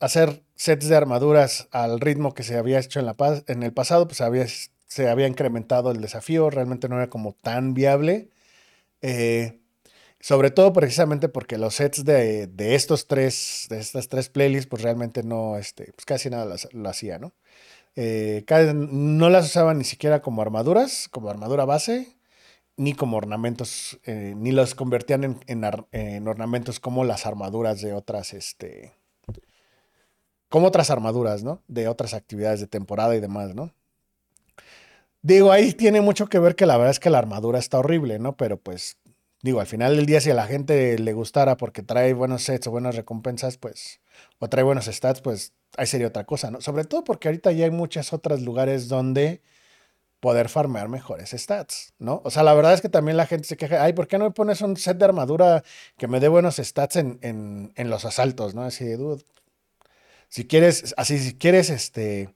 hacer 0.00 0.42
sets 0.54 0.88
de 0.88 0.96
armaduras 0.96 1.68
al 1.72 2.00
ritmo 2.00 2.32
que 2.32 2.44
se 2.44 2.56
había 2.56 2.78
hecho 2.78 3.00
en, 3.00 3.06
la, 3.06 3.16
en 3.48 3.62
el 3.64 3.72
pasado, 3.72 4.06
pues 4.06 4.20
había, 4.20 4.46
se 4.86 5.08
había 5.08 5.26
incrementado 5.26 5.90
el 5.90 6.00
desafío, 6.00 6.48
realmente 6.48 6.88
no 6.88 6.96
era 6.96 7.10
como 7.10 7.32
tan 7.32 7.74
viable. 7.74 8.30
Eh, 9.02 9.58
sobre 10.20 10.50
todo 10.50 10.72
precisamente 10.72 11.28
porque 11.28 11.58
los 11.58 11.74
sets 11.76 12.04
de, 12.04 12.48
estos 12.58 13.06
tres, 13.06 13.66
de 13.70 13.78
estas 13.78 14.08
tres 14.08 14.28
playlists, 14.28 14.68
pues 14.68 14.82
realmente 14.82 15.22
no, 15.22 15.56
este, 15.58 15.92
pues 15.92 16.04
casi 16.04 16.30
nada 16.30 16.56
lo 16.72 16.88
hacía, 16.88 17.18
¿no? 17.18 17.34
Eh, 18.00 18.44
no 18.76 19.28
las 19.28 19.46
usaban 19.46 19.78
ni 19.78 19.82
siquiera 19.82 20.22
como 20.22 20.40
armaduras, 20.40 21.08
como 21.10 21.30
armadura 21.30 21.64
base, 21.64 22.16
ni 22.76 22.94
como 22.94 23.16
ornamentos, 23.16 23.98
eh, 24.04 24.34
ni 24.36 24.52
los 24.52 24.76
convertían 24.76 25.40
en, 25.48 26.28
ornamentos 26.28 26.78
como 26.78 27.02
las 27.02 27.26
armaduras 27.26 27.80
de 27.82 27.94
otras, 27.94 28.34
este, 28.34 28.94
como 30.48 30.68
otras 30.68 30.90
armaduras, 30.90 31.42
¿no? 31.42 31.60
De 31.66 31.88
otras 31.88 32.14
actividades 32.14 32.60
de 32.60 32.68
temporada 32.68 33.16
y 33.16 33.20
demás, 33.20 33.56
¿no? 33.56 33.74
Digo, 35.22 35.50
ahí 35.50 35.72
tiene 35.72 36.00
mucho 36.00 36.28
que 36.28 36.38
ver 36.38 36.54
que 36.54 36.66
la 36.66 36.76
verdad 36.76 36.92
es 36.92 37.00
que 37.00 37.10
la 37.10 37.18
armadura 37.18 37.58
está 37.58 37.80
horrible, 37.80 38.20
¿no? 38.20 38.36
Pero 38.36 38.58
pues, 38.58 38.96
digo, 39.42 39.58
al 39.58 39.66
final 39.66 39.96
del 39.96 40.06
día, 40.06 40.20
si 40.20 40.30
a 40.30 40.34
la 40.34 40.46
gente 40.46 40.96
le 41.00 41.12
gustara 41.14 41.56
porque 41.56 41.82
trae 41.82 42.14
buenos 42.14 42.44
sets 42.44 42.68
o 42.68 42.70
buenas 42.70 42.94
recompensas, 42.94 43.58
pues, 43.58 44.00
o 44.38 44.48
trae 44.48 44.64
buenos 44.64 44.86
stats, 44.86 45.20
pues 45.20 45.52
ahí 45.76 45.86
sería 45.86 46.08
otra 46.08 46.24
cosa, 46.24 46.50
¿no? 46.50 46.60
Sobre 46.60 46.84
todo 46.84 47.04
porque 47.04 47.28
ahorita 47.28 47.52
ya 47.52 47.64
hay 47.64 47.70
muchos 47.70 48.12
otros 48.12 48.42
lugares 48.42 48.88
donde 48.88 49.42
poder 50.20 50.48
farmear 50.48 50.88
mejores 50.88 51.30
stats, 51.30 51.94
¿no? 51.98 52.22
O 52.24 52.30
sea, 52.30 52.42
la 52.42 52.54
verdad 52.54 52.74
es 52.74 52.80
que 52.80 52.88
también 52.88 53.16
la 53.16 53.26
gente 53.26 53.46
se 53.46 53.56
queja, 53.56 53.82
ay, 53.84 53.92
¿por 53.92 54.08
qué 54.08 54.18
no 54.18 54.24
me 54.24 54.30
pones 54.32 54.60
un 54.60 54.76
set 54.76 54.98
de 54.98 55.04
armadura 55.04 55.62
que 55.96 56.08
me 56.08 56.20
dé 56.20 56.28
buenos 56.28 56.56
stats 56.56 56.96
en, 56.96 57.72
los 57.76 58.04
asaltos, 58.04 58.54
¿no? 58.54 58.62
Así 58.62 58.84
de, 58.84 58.96
dude, 58.96 59.24
si 60.28 60.46
quieres, 60.46 60.94
así, 60.96 61.18
si 61.18 61.34
quieres, 61.34 61.70
este, 61.70 62.34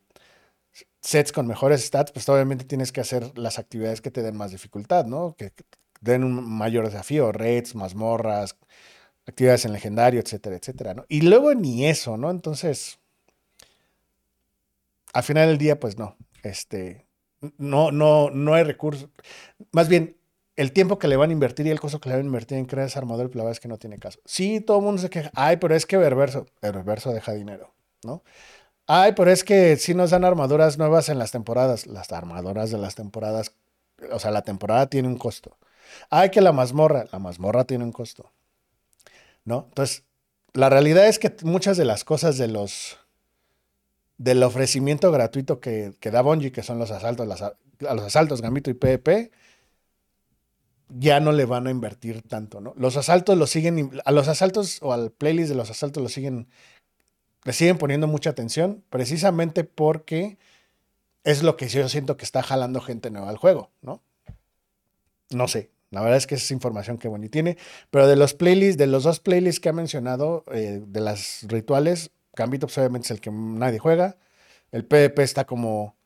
sets 1.01 1.33
con 1.33 1.47
mejores 1.47 1.85
stats, 1.85 2.13
pues 2.13 2.29
obviamente 2.29 2.65
tienes 2.65 2.93
que 2.93 3.01
hacer 3.01 3.37
las 3.39 3.59
actividades 3.59 4.01
que 4.01 4.11
te 4.11 4.23
den 4.23 4.37
más 4.37 4.53
dificultad, 4.53 5.05
¿no? 5.07 5.35
Que, 5.37 5.53
den 6.01 6.25
un 6.25 6.45
mayor 6.45 6.87
desafío, 6.87 7.33
raids, 7.33 7.75
mazmorras, 7.75 8.57
actividades 9.27 9.65
en 9.65 9.73
legendario, 9.73 10.21
etcétera, 10.21 10.57
etcétera, 10.57 10.95
¿no? 10.95 11.05
Y 11.09 11.23
luego 11.23 11.55
ni 11.55 11.87
eso, 11.87 12.17
¿no? 12.17 12.31
Entonces, 12.31 12.99
al 15.13 15.23
final 15.23 15.49
del 15.49 15.59
día, 15.59 15.79
pues 15.79 15.99
no, 15.99 16.17
este, 16.43 17.07
no, 17.59 17.93
no, 17.93 18.31
no 18.31 18.55
hay 18.55 18.65
recursos. 18.65 19.09
Más 19.71 19.89
bien, 19.89 20.17
el 20.57 20.73
tiempo 20.73 20.99
que 20.99 21.09
le 21.09 21.17
van 21.17 21.31
a 21.31 21.33
invertir 21.33 21.67
y 21.67 21.71
el 21.71 21.81
costo 21.81 22.01
que 22.01 22.09
le 22.09 22.17
van 22.17 22.25
a 22.25 22.27
invertir 22.27 22.59
en 22.59 22.67
crear 22.67 22.87
esa 22.87 22.99
armadura, 22.99 23.29
pues 23.29 23.37
la 23.37 23.45
verdad 23.45 23.53
es 23.53 23.61
que 23.61 23.69
no 23.69 23.79
tiene 23.79 23.99
caso. 23.99 24.21
Sí, 24.25 24.61
todo 24.61 24.79
el 24.79 24.85
mundo 24.85 25.01
se 25.01 25.11
queja, 25.11 25.31
ay, 25.35 25.57
pero 25.57 25.75
es 25.75 25.87
que 25.87 25.97
Berverso, 25.97 26.47
Berverso 26.61 27.13
deja 27.13 27.33
dinero, 27.33 27.73
¿no? 28.05 28.23
Ay, 28.87 29.13
pero 29.17 29.31
es 29.31 29.45
que 29.45 29.77
si 29.77 29.95
nos 29.95 30.11
dan 30.11 30.25
armaduras 30.25 30.77
nuevas 30.77 31.09
en 31.09 31.19
las 31.19 31.31
temporadas, 31.31 31.87
las 31.87 32.13
armaduras 32.13 32.71
de 32.71 32.79
las 32.79 32.95
temporadas, 32.95 33.55
o 34.11 34.19
sea, 34.19 34.31
la 34.31 34.43
temporada 34.43 34.89
tiene 34.89 35.09
un 35.09 35.17
costo. 35.17 35.57
Ay, 36.11 36.31
que 36.31 36.41
la 36.41 36.53
mazmorra, 36.53 37.07
la 37.13 37.19
mazmorra 37.19 37.65
tiene 37.65 37.85
un 37.85 37.93
costo, 37.93 38.33
¿no? 39.45 39.67
Entonces, 39.69 40.05
la 40.55 40.69
realidad 40.69 41.07
es 41.07 41.19
que 41.19 41.35
muchas 41.43 41.77
de 41.77 41.85
las 41.85 42.05
cosas 42.05 42.39
de 42.39 42.49
los 42.49 42.99
del 44.19 44.43
ofrecimiento 44.43 45.11
gratuito 45.11 45.59
que, 45.59 45.95
que 45.99 46.11
da 46.11 46.23
Bungie, 46.23 46.53
que 46.53 46.63
son 46.63 46.79
los 46.79 46.91
asaltos, 46.93 47.43
a 47.43 47.95
los 47.95 48.05
asaltos 48.05 48.41
Gambito 48.41 48.71
y 48.71 48.75
PvP, 48.75 49.33
ya 50.89 51.21
no 51.21 51.33
le 51.33 51.45
van 51.45 51.67
a 51.67 51.71
invertir 51.71 52.23
tanto, 52.23 52.61
¿no? 52.61 52.75
Los 52.77 52.97
asaltos 52.97 53.37
lo 53.37 53.47
siguen, 53.47 53.91
a 54.05 54.13
los 54.13 54.29
asaltos 54.29 54.79
o 54.83 54.93
al 54.93 55.11
playlist 55.11 55.49
de 55.49 55.57
los 55.57 55.71
asaltos 55.71 56.03
lo 56.03 56.09
siguen, 56.09 56.49
le 57.45 57.53
siguen 57.53 57.79
poniendo 57.79 58.07
mucha 58.07 58.31
atención, 58.31 58.85
precisamente 58.91 59.65
porque 59.65 60.39
es 61.25 61.43
lo 61.43 61.57
que 61.57 61.69
yo 61.69 61.89
siento 61.89 62.17
que 62.17 62.25
está 62.25 62.43
jalando 62.43 62.81
gente 62.81 63.11
nueva 63.11 63.31
al 63.31 63.39
juego, 63.39 63.71
¿no? 63.81 64.03
No 65.31 65.49
sé, 65.49 65.72
la 65.93 66.01
verdad 66.01 66.17
es 66.17 66.27
que 66.27 66.35
es 66.35 66.51
información 66.51 66.99
que 66.99 67.07
Bonnie 67.07 67.29
tiene, 67.29 67.57
pero 67.91 68.09
de 68.09 68.17
los 68.17 68.35
playlists, 68.35 68.79
de 68.79 68.89
los 68.89 69.05
dos 69.05 69.21
playlists 69.21 69.61
que 69.61 69.69
ha 69.69 69.73
mencionado, 69.73 70.45
eh, 70.53 70.83
de 70.85 71.01
las 71.01 71.45
rituales, 71.49 72.11
Gambito 72.35 72.67
pues, 72.67 72.79
obviamente 72.79 73.07
es 73.07 73.11
el 73.13 73.21
que 73.21 73.31
nadie 73.31 73.79
juega, 73.79 74.17
el 74.73 74.85
PvP 74.85 75.23
está 75.23 75.45
como 75.45 75.97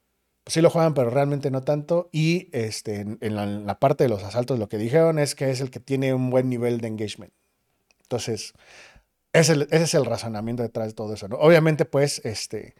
sí 0.47 0.61
lo 0.61 0.71
juegan, 0.71 0.95
pero 0.95 1.11
realmente 1.11 1.51
no 1.51 1.63
tanto. 1.63 2.09
Y 2.13 2.49
este, 2.53 3.01
en, 3.21 3.67
la, 3.67 3.79
parte 3.79 4.05
de 4.05 4.09
los 4.09 4.23
asaltos 4.23 4.59
lo 4.59 4.69
que 4.69 4.79
dijeron 4.79 5.19
es 5.19 5.35
que 5.35 5.51
es 5.51 5.61
el 5.61 5.71
que 5.71 5.81
tiene 5.81 6.15
un 6.15 6.31
buen 6.31 6.49
nivel 6.49 6.81
de 6.81 6.89
engagement. 6.89 7.33
Entonces, 8.03 8.55
ese, 9.33 9.67
es 9.71 9.95
el 9.95 10.05
razonamiento 10.05 10.63
detrás 10.63 10.89
de 10.89 10.95
todo 10.95 11.15
eso. 11.15 11.27
Obviamente, 11.33 11.85
pues, 11.85 12.25
este, 12.25 12.75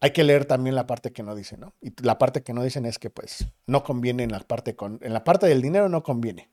hay 0.00 0.12
que 0.12 0.24
leer 0.24 0.44
también 0.44 0.74
la 0.74 0.86
parte 0.86 1.12
que 1.12 1.22
no 1.22 1.34
dicen, 1.34 1.60
¿no? 1.60 1.74
Y 1.80 1.92
la 2.02 2.18
parte 2.18 2.42
que 2.42 2.52
no 2.52 2.62
dicen 2.62 2.84
es 2.84 2.98
que, 2.98 3.10
pues, 3.10 3.46
no 3.66 3.82
conviene 3.82 4.24
en 4.24 4.32
la 4.32 4.40
parte, 4.40 4.76
con, 4.76 4.98
en 5.02 5.12
la 5.12 5.24
parte 5.24 5.46
del 5.46 5.62
dinero, 5.62 5.88
no 5.88 6.02
conviene. 6.02 6.50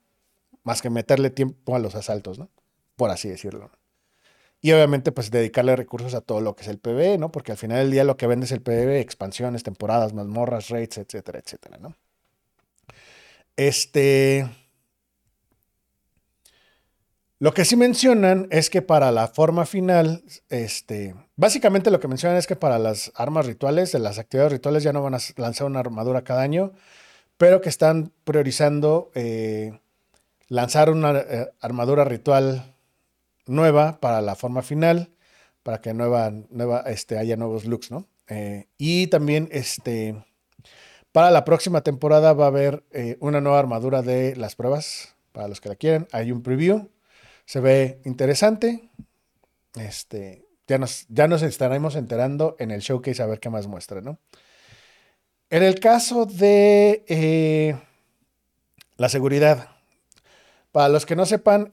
Más 0.64 0.82
que 0.82 0.90
meterle 0.90 1.30
tiempo 1.30 1.76
a 1.76 1.80
los 1.80 1.96
asaltos, 1.96 2.40
¿no? 2.40 2.50
Por 2.96 3.10
así 3.10 3.28
decirlo. 3.28 3.72
Y 4.62 4.72
obviamente, 4.72 5.12
pues 5.12 5.30
dedicarle 5.30 5.76
recursos 5.76 6.14
a 6.14 6.22
todo 6.22 6.40
lo 6.40 6.56
que 6.56 6.62
es 6.62 6.70
el 6.70 6.80
PvE, 6.80 7.18
¿no? 7.18 7.32
Porque 7.34 7.52
al 7.52 7.58
final 7.58 7.80
del 7.80 7.92
día 7.92 8.06
lo 8.06 8.16
que 8.16 8.28
vende 8.28 8.46
es 8.46 8.52
el 8.54 8.62
PvE, 8.62 9.02
expansiones, 9.02 9.62
temporadas, 9.64 10.14
mazmorras, 10.14 10.70
raids, 10.70 10.98
etcétera, 11.00 11.40
etcétera, 11.40 11.78
¿no? 11.80 11.96
Este. 13.58 14.50
Lo 17.44 17.54
que 17.54 17.66
sí 17.66 17.76
mencionan 17.76 18.48
es 18.52 18.70
que 18.70 18.82
para 18.82 19.12
la 19.12 19.28
forma 19.28 19.66
final, 19.66 20.24
este, 20.48 21.14
básicamente 21.36 21.92
lo 21.92 22.00
que 22.00 22.08
mencionan 22.08 22.38
es 22.38 22.48
que 22.48 22.56
para 22.56 22.80
las 22.80 23.12
armas 23.16 23.46
rituales, 23.46 23.92
de 23.92 24.00
las 24.00 24.18
actividades 24.18 24.54
rituales, 24.54 24.82
ya 24.82 24.94
no 24.94 25.04
van 25.04 25.16
a 25.16 25.20
lanzar 25.36 25.68
una 25.68 25.82
armadura 25.82 26.24
cada 26.24 26.42
año, 26.42 26.72
pero 27.36 27.60
que 27.60 27.68
están 27.68 28.14
priorizando 28.24 29.12
eh, 29.14 29.78
lanzar 30.48 30.90
una 30.90 31.20
eh, 31.20 31.50
armadura 31.60 32.06
ritual 32.06 32.78
nueva 33.46 34.00
para 34.00 34.22
la 34.22 34.36
forma 34.36 34.62
final, 34.62 35.10
para 35.64 35.82
que 35.82 35.94
nueva, 35.94 36.32
nueva, 36.50 36.86
este, 36.88 37.18
haya 37.18 37.36
nuevos 37.36 37.66
looks, 37.66 37.92
¿no? 37.92 38.08
Eh, 38.30 38.68
y 38.78 39.08
también 39.08 39.50
este, 39.52 40.16
para 41.12 41.30
la 41.30 41.44
próxima 41.44 41.82
temporada 41.82 42.32
va 42.32 42.46
a 42.46 42.48
haber 42.48 42.86
una 43.20 43.42
nueva 43.42 43.60
armadura 43.60 44.02
de 44.02 44.34
las 44.38 44.56
pruebas, 44.56 45.14
para 45.34 45.50
los 45.50 45.60
que 45.60 45.68
la 45.68 45.76
quieren. 45.76 46.08
Hay 46.14 46.32
un 46.32 46.42
preview, 46.42 46.88
se 47.46 47.60
ve 47.60 48.02
interesante. 48.06 48.90
Este, 49.76 50.46
ya, 50.68 50.78
nos, 50.78 51.06
ya 51.10 51.28
nos 51.28 51.42
estaremos 51.42 51.96
enterando 51.96 52.56
en 52.60 52.72
el 52.72 52.82
showcase 52.82 53.22
a 53.22 53.28
ver 53.28 53.40
qué 53.40 53.50
más 53.50 53.68
muestra, 53.68 54.02
¿no? 54.02 54.20
En 55.50 55.64
el 55.64 55.80
caso 55.80 56.26
de 56.26 57.06
eh, 57.08 57.80
la 58.98 59.10
seguridad, 59.10 59.70
para 60.72 60.90
los 60.90 61.06
que 61.06 61.16
no 61.16 61.26
sepan, 61.26 61.70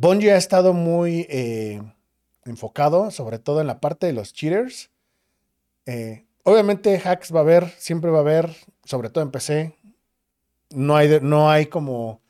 Bungie 0.00 0.32
ha 0.32 0.38
estado 0.38 0.72
muy 0.72 1.26
eh, 1.28 1.82
enfocado, 2.46 3.10
sobre 3.10 3.38
todo 3.38 3.60
en 3.60 3.66
la 3.66 3.80
parte 3.80 4.06
de 4.06 4.14
los 4.14 4.32
cheaters. 4.32 4.90
Eh, 5.84 6.24
obviamente 6.42 6.98
hacks 7.04 7.34
va 7.34 7.40
a 7.40 7.42
haber, 7.42 7.68
siempre 7.76 8.10
va 8.10 8.18
a 8.18 8.22
haber, 8.22 8.56
sobre 8.90 9.08
todo 9.08 9.22
en 9.22 9.30
PC. 9.30 9.76
No 10.70 10.96
hay, 10.96 11.20
no 11.22 11.48
hay 11.48 11.66
como 11.66 12.20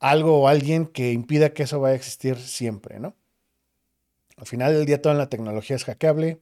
algo 0.00 0.42
o 0.42 0.48
alguien 0.48 0.86
que 0.86 1.12
impida 1.12 1.54
que 1.54 1.62
eso 1.62 1.80
vaya 1.80 1.92
a 1.92 1.96
existir 1.96 2.36
siempre, 2.36 2.98
¿no? 2.98 3.14
Al 4.36 4.46
final 4.46 4.74
del 4.74 4.84
día 4.84 5.00
toda 5.00 5.14
la 5.14 5.28
tecnología 5.28 5.76
es 5.76 5.84
hackeable, 5.84 6.40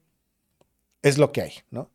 es 1.02 1.18
lo 1.18 1.30
que 1.30 1.42
hay, 1.42 1.52
¿no? 1.70 1.90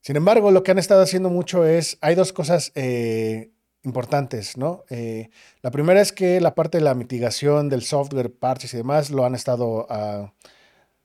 Sin 0.00 0.16
embargo, 0.16 0.50
lo 0.50 0.62
que 0.62 0.70
han 0.70 0.78
estado 0.78 1.02
haciendo 1.02 1.28
mucho 1.28 1.66
es, 1.66 1.98
hay 2.00 2.14
dos 2.14 2.32
cosas 2.32 2.72
eh, 2.74 3.50
importantes, 3.82 4.56
¿no? 4.56 4.84
Eh, 4.88 5.28
la 5.60 5.70
primera 5.70 6.00
es 6.00 6.12
que 6.12 6.40
la 6.40 6.54
parte 6.54 6.78
de 6.78 6.84
la 6.84 6.94
mitigación 6.94 7.68
del 7.68 7.82
software, 7.82 8.32
parches 8.32 8.72
y 8.72 8.78
demás 8.78 9.10
lo 9.10 9.26
han 9.26 9.34
estado 9.34 9.86
ah, 9.90 10.32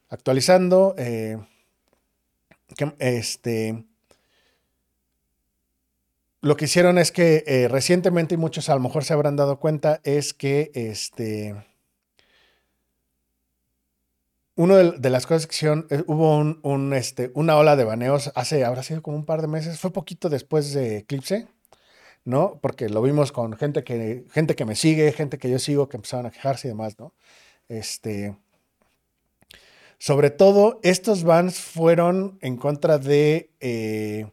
actualizando. 0.08 0.96
Eh, 0.98 1.38
este, 3.00 3.86
lo 6.46 6.56
que 6.58 6.66
hicieron 6.66 7.00
es 7.00 7.12
que 7.12 7.44
eh, 7.48 7.68
recientemente, 7.68 8.36
y 8.36 8.38
muchos 8.38 8.70
a 8.70 8.76
lo 8.76 8.80
mejor 8.80 9.04
se 9.04 9.14
habrán 9.14 9.36
dado 9.36 9.60
cuenta, 9.60 10.00
es 10.04 10.36
que 10.36 10.70
este, 10.76 11.56
una 14.54 14.76
de, 14.76 15.10
las 15.10 15.26
cosas 15.26 15.48
que 15.48 15.56
hicieron, 15.56 15.88
hubo 16.06 16.38
un, 16.38 16.94
este, 16.94 17.32
una 17.34 17.58
ola 17.58 17.76
de 17.76 17.84
baneos 17.84 18.32
hace, 18.36 18.64
habrá 18.64 18.84
sido 18.84 19.02
como 19.02 19.18
un 19.18 19.26
par 19.26 19.42
de 19.42 19.48
meses, 19.48 19.80
fue 19.80 19.92
poquito 19.92 20.30
después 20.30 20.72
de 20.72 20.98
Eclipse 20.98 21.48
¿no? 22.26 22.60
Porque 22.62 22.90
lo 22.90 23.02
vimos 23.02 23.32
con 23.32 23.58
gente 23.58 23.84
que, 23.84 24.26
gente 24.32 24.56
que 24.56 24.66
me 24.66 24.76
sigue, 24.76 25.12
gente 25.14 25.40
que 25.40 25.50
yo 25.50 25.58
sigo, 25.58 25.90
que 25.90 25.98
empezaron 25.98 26.28
a 26.28 26.32
quejarse 26.32 26.68
y 26.68 26.72
demás, 26.72 27.00
¿no? 27.00 27.16
Este, 27.70 28.38
sobre 29.98 30.30
todo, 30.30 30.80
estos 30.84 31.24
bans 31.24 31.60
fueron 31.60 32.38
en 32.42 32.58
contra 32.58 33.00
de 33.00 33.50
eh, 33.62 34.28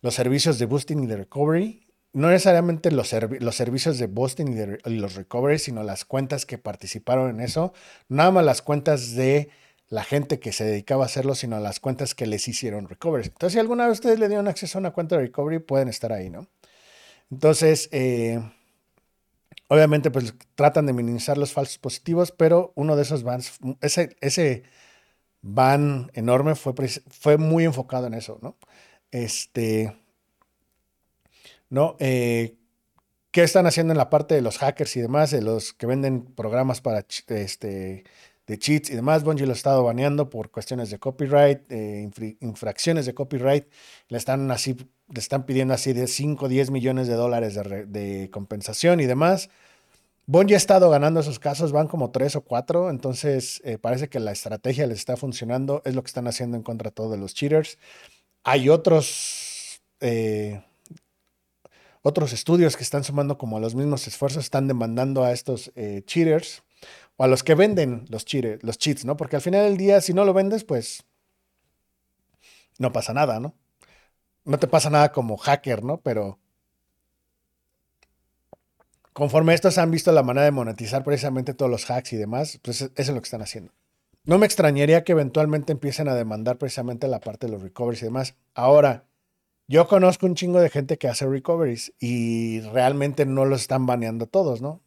los 0.00 0.14
servicios 0.14 0.58
de 0.58 0.66
boosting 0.66 1.04
y 1.04 1.06
de 1.06 1.16
recovery. 1.16 1.86
No 2.12 2.30
necesariamente 2.30 2.90
los, 2.90 3.08
servicios 3.08 3.98
de 3.98 4.06
boosting 4.06 4.80
y, 4.84 4.90
los 4.90 5.14
recovery, 5.14 5.58
sino 5.58 5.82
las 5.82 6.04
cuentas 6.04 6.46
que 6.46 6.58
participaron 6.58 7.30
en 7.30 7.40
eso. 7.40 7.72
Nada 8.08 8.30
más 8.30 8.44
las 8.44 8.62
cuentas 8.62 9.14
de 9.14 9.50
la 9.88 10.04
gente 10.04 10.38
que 10.38 10.52
se 10.52 10.64
dedicaba 10.64 11.04
a 11.04 11.06
hacerlo, 11.06 11.34
sino 11.34 11.58
las 11.60 11.80
cuentas 11.80 12.14
que 12.14 12.26
les 12.26 12.48
hicieron 12.48 12.88
recovery. 12.88 13.26
Entonces, 13.26 13.54
si 13.54 13.58
alguna 13.58 13.86
vez 13.86 13.94
ustedes 13.94 14.18
le 14.18 14.28
dieron 14.28 14.48
acceso 14.48 14.78
a 14.78 14.80
una 14.80 14.90
cuenta 14.92 15.16
de 15.16 15.22
recovery, 15.22 15.60
pueden 15.60 15.88
estar 15.88 16.12
ahí, 16.12 16.30
¿no? 16.30 16.46
Entonces, 17.30 17.88
eh, 17.92 18.40
obviamente, 19.68 20.10
pues 20.10 20.34
tratan 20.54 20.86
de 20.86 20.92
minimizar 20.92 21.38
los 21.38 21.52
falsos 21.52 21.78
positivos, 21.78 22.32
pero 22.32 22.72
uno 22.74 22.96
de 22.96 23.02
esos 23.02 23.22
bans, 23.22 23.58
ese, 23.80 24.16
ese 24.20 24.64
ban 25.40 26.10
enorme 26.14 26.54
fue, 26.54 26.74
fue 27.08 27.38
muy 27.38 27.64
enfocado 27.64 28.06
en 28.06 28.14
eso, 28.14 28.38
¿no? 28.42 28.56
Este, 29.10 29.96
¿no? 31.70 31.96
Eh, 31.98 32.56
¿Qué 33.30 33.42
están 33.42 33.66
haciendo 33.66 33.92
en 33.92 33.98
la 33.98 34.10
parte 34.10 34.34
de 34.34 34.42
los 34.42 34.58
hackers 34.58 34.96
y 34.96 35.00
demás, 35.00 35.30
de 35.30 35.42
los 35.42 35.72
que 35.72 35.86
venden 35.86 36.24
programas 36.24 36.80
para 36.80 37.00
este, 37.00 38.04
de 38.46 38.58
cheats 38.58 38.90
y 38.90 38.94
demás? 38.94 39.22
Bungie 39.22 39.46
lo 39.46 39.52
ha 39.52 39.54
estado 39.54 39.84
baneando 39.84 40.30
por 40.30 40.50
cuestiones 40.50 40.90
de 40.90 40.98
copyright, 40.98 41.70
infracciones 42.40 43.06
de 43.06 43.14
copyright. 43.14 43.66
Le 44.08 44.18
están 44.18 44.50
así 44.50 44.76
le 45.12 45.20
están 45.20 45.46
pidiendo 45.46 45.74
así 45.74 45.92
de 45.92 46.06
5 46.06 46.48
10 46.48 46.70
millones 46.70 47.08
de 47.08 47.14
dólares 47.14 47.54
de, 47.54 48.28
compensación 48.30 49.00
y 49.00 49.06
demás. 49.06 49.50
Bungie 50.26 50.54
ha 50.54 50.58
estado 50.58 50.90
ganando 50.90 51.20
esos 51.20 51.38
casos, 51.38 51.72
van 51.72 51.88
como 51.88 52.10
3 52.10 52.36
o 52.36 52.40
4, 52.42 52.90
entonces 52.90 53.62
eh, 53.64 53.78
parece 53.78 54.08
que 54.08 54.20
la 54.20 54.32
estrategia 54.32 54.86
les 54.86 54.98
está 54.98 55.16
funcionando, 55.16 55.80
es 55.86 55.94
lo 55.94 56.02
que 56.02 56.08
están 56.08 56.28
haciendo 56.28 56.58
en 56.58 56.62
contra 56.62 56.90
de 56.90 56.94
todos 56.94 57.18
los 57.18 57.32
cheaters. 57.32 57.78
Hay 58.44 58.68
otros, 58.68 59.82
eh, 60.00 60.62
otros 62.02 62.32
estudios 62.32 62.76
que 62.76 62.82
están 62.82 63.04
sumando 63.04 63.38
como 63.38 63.60
los 63.60 63.74
mismos 63.74 64.06
esfuerzos, 64.06 64.44
están 64.44 64.68
demandando 64.68 65.24
a 65.24 65.32
estos 65.32 65.72
eh, 65.76 66.02
cheaters 66.06 66.62
o 67.16 67.24
a 67.24 67.28
los 67.28 67.42
que 67.42 67.54
venden 67.54 68.06
los, 68.08 68.24
los 68.62 68.78
cheats, 68.78 69.04
¿no? 69.04 69.16
Porque 69.16 69.36
al 69.36 69.42
final 69.42 69.64
del 69.66 69.76
día, 69.76 70.00
si 70.00 70.14
no 70.14 70.24
lo 70.24 70.32
vendes, 70.32 70.64
pues 70.64 71.04
no 72.78 72.92
pasa 72.92 73.12
nada, 73.12 73.40
¿no? 73.40 73.54
no 74.48 74.58
te 74.58 74.66
pasa 74.66 74.88
nada 74.88 75.12
como 75.12 75.36
hacker, 75.36 75.84
¿no? 75.84 76.00
Pero 76.00 76.38
conforme 79.12 79.52
estos 79.52 79.76
han 79.76 79.90
visto 79.90 80.10
la 80.10 80.22
manera 80.22 80.46
de 80.46 80.52
monetizar 80.52 81.04
precisamente 81.04 81.52
todos 81.52 81.70
los 81.70 81.90
hacks 81.90 82.14
y 82.14 82.16
demás, 82.16 82.58
pues 82.62 82.80
eso 82.80 82.92
es 82.96 83.08
lo 83.08 83.20
que 83.20 83.26
están 83.26 83.42
haciendo. 83.42 83.72
No 84.28 84.36
me 84.36 84.44
extrañaría 84.44 85.04
que 85.04 85.12
eventualmente 85.12 85.72
empiecen 85.72 86.06
a 86.06 86.14
demandar 86.14 86.58
precisamente 86.58 87.08
la 87.08 87.18
parte 87.18 87.46
de 87.46 87.52
los 87.54 87.62
recoveries 87.62 88.02
y 88.02 88.04
demás. 88.04 88.34
Ahora, 88.52 89.06
yo 89.68 89.88
conozco 89.88 90.26
un 90.26 90.34
chingo 90.34 90.60
de 90.60 90.68
gente 90.68 90.98
que 90.98 91.08
hace 91.08 91.26
recoveries 91.26 91.94
y 91.98 92.60
realmente 92.60 93.24
no 93.24 93.46
los 93.46 93.62
están 93.62 93.86
baneando 93.86 94.26
todos, 94.26 94.60
¿no? 94.60 94.82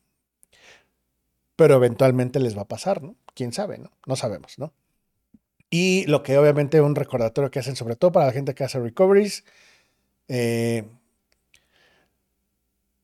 Pero 1.56 1.74
eventualmente 1.74 2.39
les 2.39 2.56
va 2.56 2.62
a 2.62 2.68
pasar, 2.68 3.02
¿no? 3.02 3.16
¿Quién 3.34 3.52
sabe, 3.52 3.80
no? 3.80 3.89
No 4.06 4.16
sabemos, 4.16 4.60
¿no? 4.60 4.74
Y 5.72 6.06
lo 6.06 6.22
que 6.22 6.38
obviamente 6.38 6.80
un 6.80 6.94
recordatorio 6.94 7.50
que 7.50 7.58
hacen, 7.58 7.76
sobre 7.76 7.96
todo 7.96 8.12
para 8.12 8.28
la 8.28 8.34
gente 8.34 8.54
que 8.54 8.64
hace 8.64 8.80
recoveries, 8.80 9.44
eh, 10.28 10.88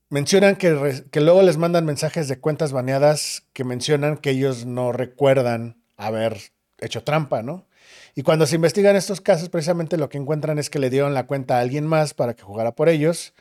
mencionan 0.10 0.56
que, 0.56 1.04
que, 1.10 1.20
luego 1.20 1.42
les 1.42 1.58
mandan 1.58 1.86
mensajes 1.86 2.28
de 2.28 2.40
cuentas 2.40 2.74
baneadas 2.74 3.48
que 3.54 3.64
mencionan 3.64 4.18
que 4.18 4.30
ellos 4.30 4.68
no 4.68 4.92
recuerdan 4.92 5.82
haber 5.98 6.38
hecho 6.80 7.04
trampa, 7.04 7.42
¿no? 7.42 7.66
Y 8.16 8.24
cuando 8.24 8.46
se 8.46 8.56
investigan 8.56 8.96
estos 8.96 9.22
casos, 9.22 9.50
precisamente 9.50 9.98
lo 9.98 10.10
que 10.10 10.18
encuentran 10.18 10.60
es 10.60 10.70
que 10.70 10.80
le 10.80 10.90
dieron 10.90 11.14
la 11.14 11.28
cuenta 11.28 11.58
a 11.58 11.62
alguien 11.62 11.86
más 11.86 12.14
para 12.14 12.36
que 12.36 12.44
jugara 12.44 12.74
por 12.74 12.90
ellos. 12.90 13.34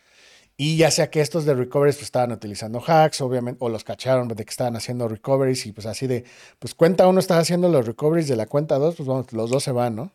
Y 0.59 0.78
ya 0.78 0.90
sea 0.90 1.11
que 1.11 1.20
estos 1.20 1.44
de 1.44 1.54
recoveries 1.54 1.96
pues, 1.96 2.04
estaban 2.04 2.32
utilizando 2.32 2.82
hacks, 2.86 3.20
obviamente, 3.20 3.59
o 3.62 3.68
los 3.68 3.84
cacharon 3.84 4.28
de 4.28 4.42
que 4.42 4.50
estaban 4.50 4.74
haciendo 4.74 5.07
recoveries 5.07 5.66
y 5.66 5.72
pues 5.72 5.86
así 5.86 6.07
de, 6.07 6.24
pues 6.59 6.74
cuenta 6.74 7.07
uno 7.07 7.20
está 7.20 7.38
haciendo 7.38 7.68
los 7.68 7.86
recoveries 7.86 8.26
de 8.28 8.36
la 8.36 8.46
cuenta 8.46 8.78
dos, 8.78 8.96
pues 8.96 9.07
vamos, 9.07 9.32
los 9.32 9.50
dos 9.50 9.62
se 9.62 9.72
van, 9.72 9.96
¿no? 9.96 10.12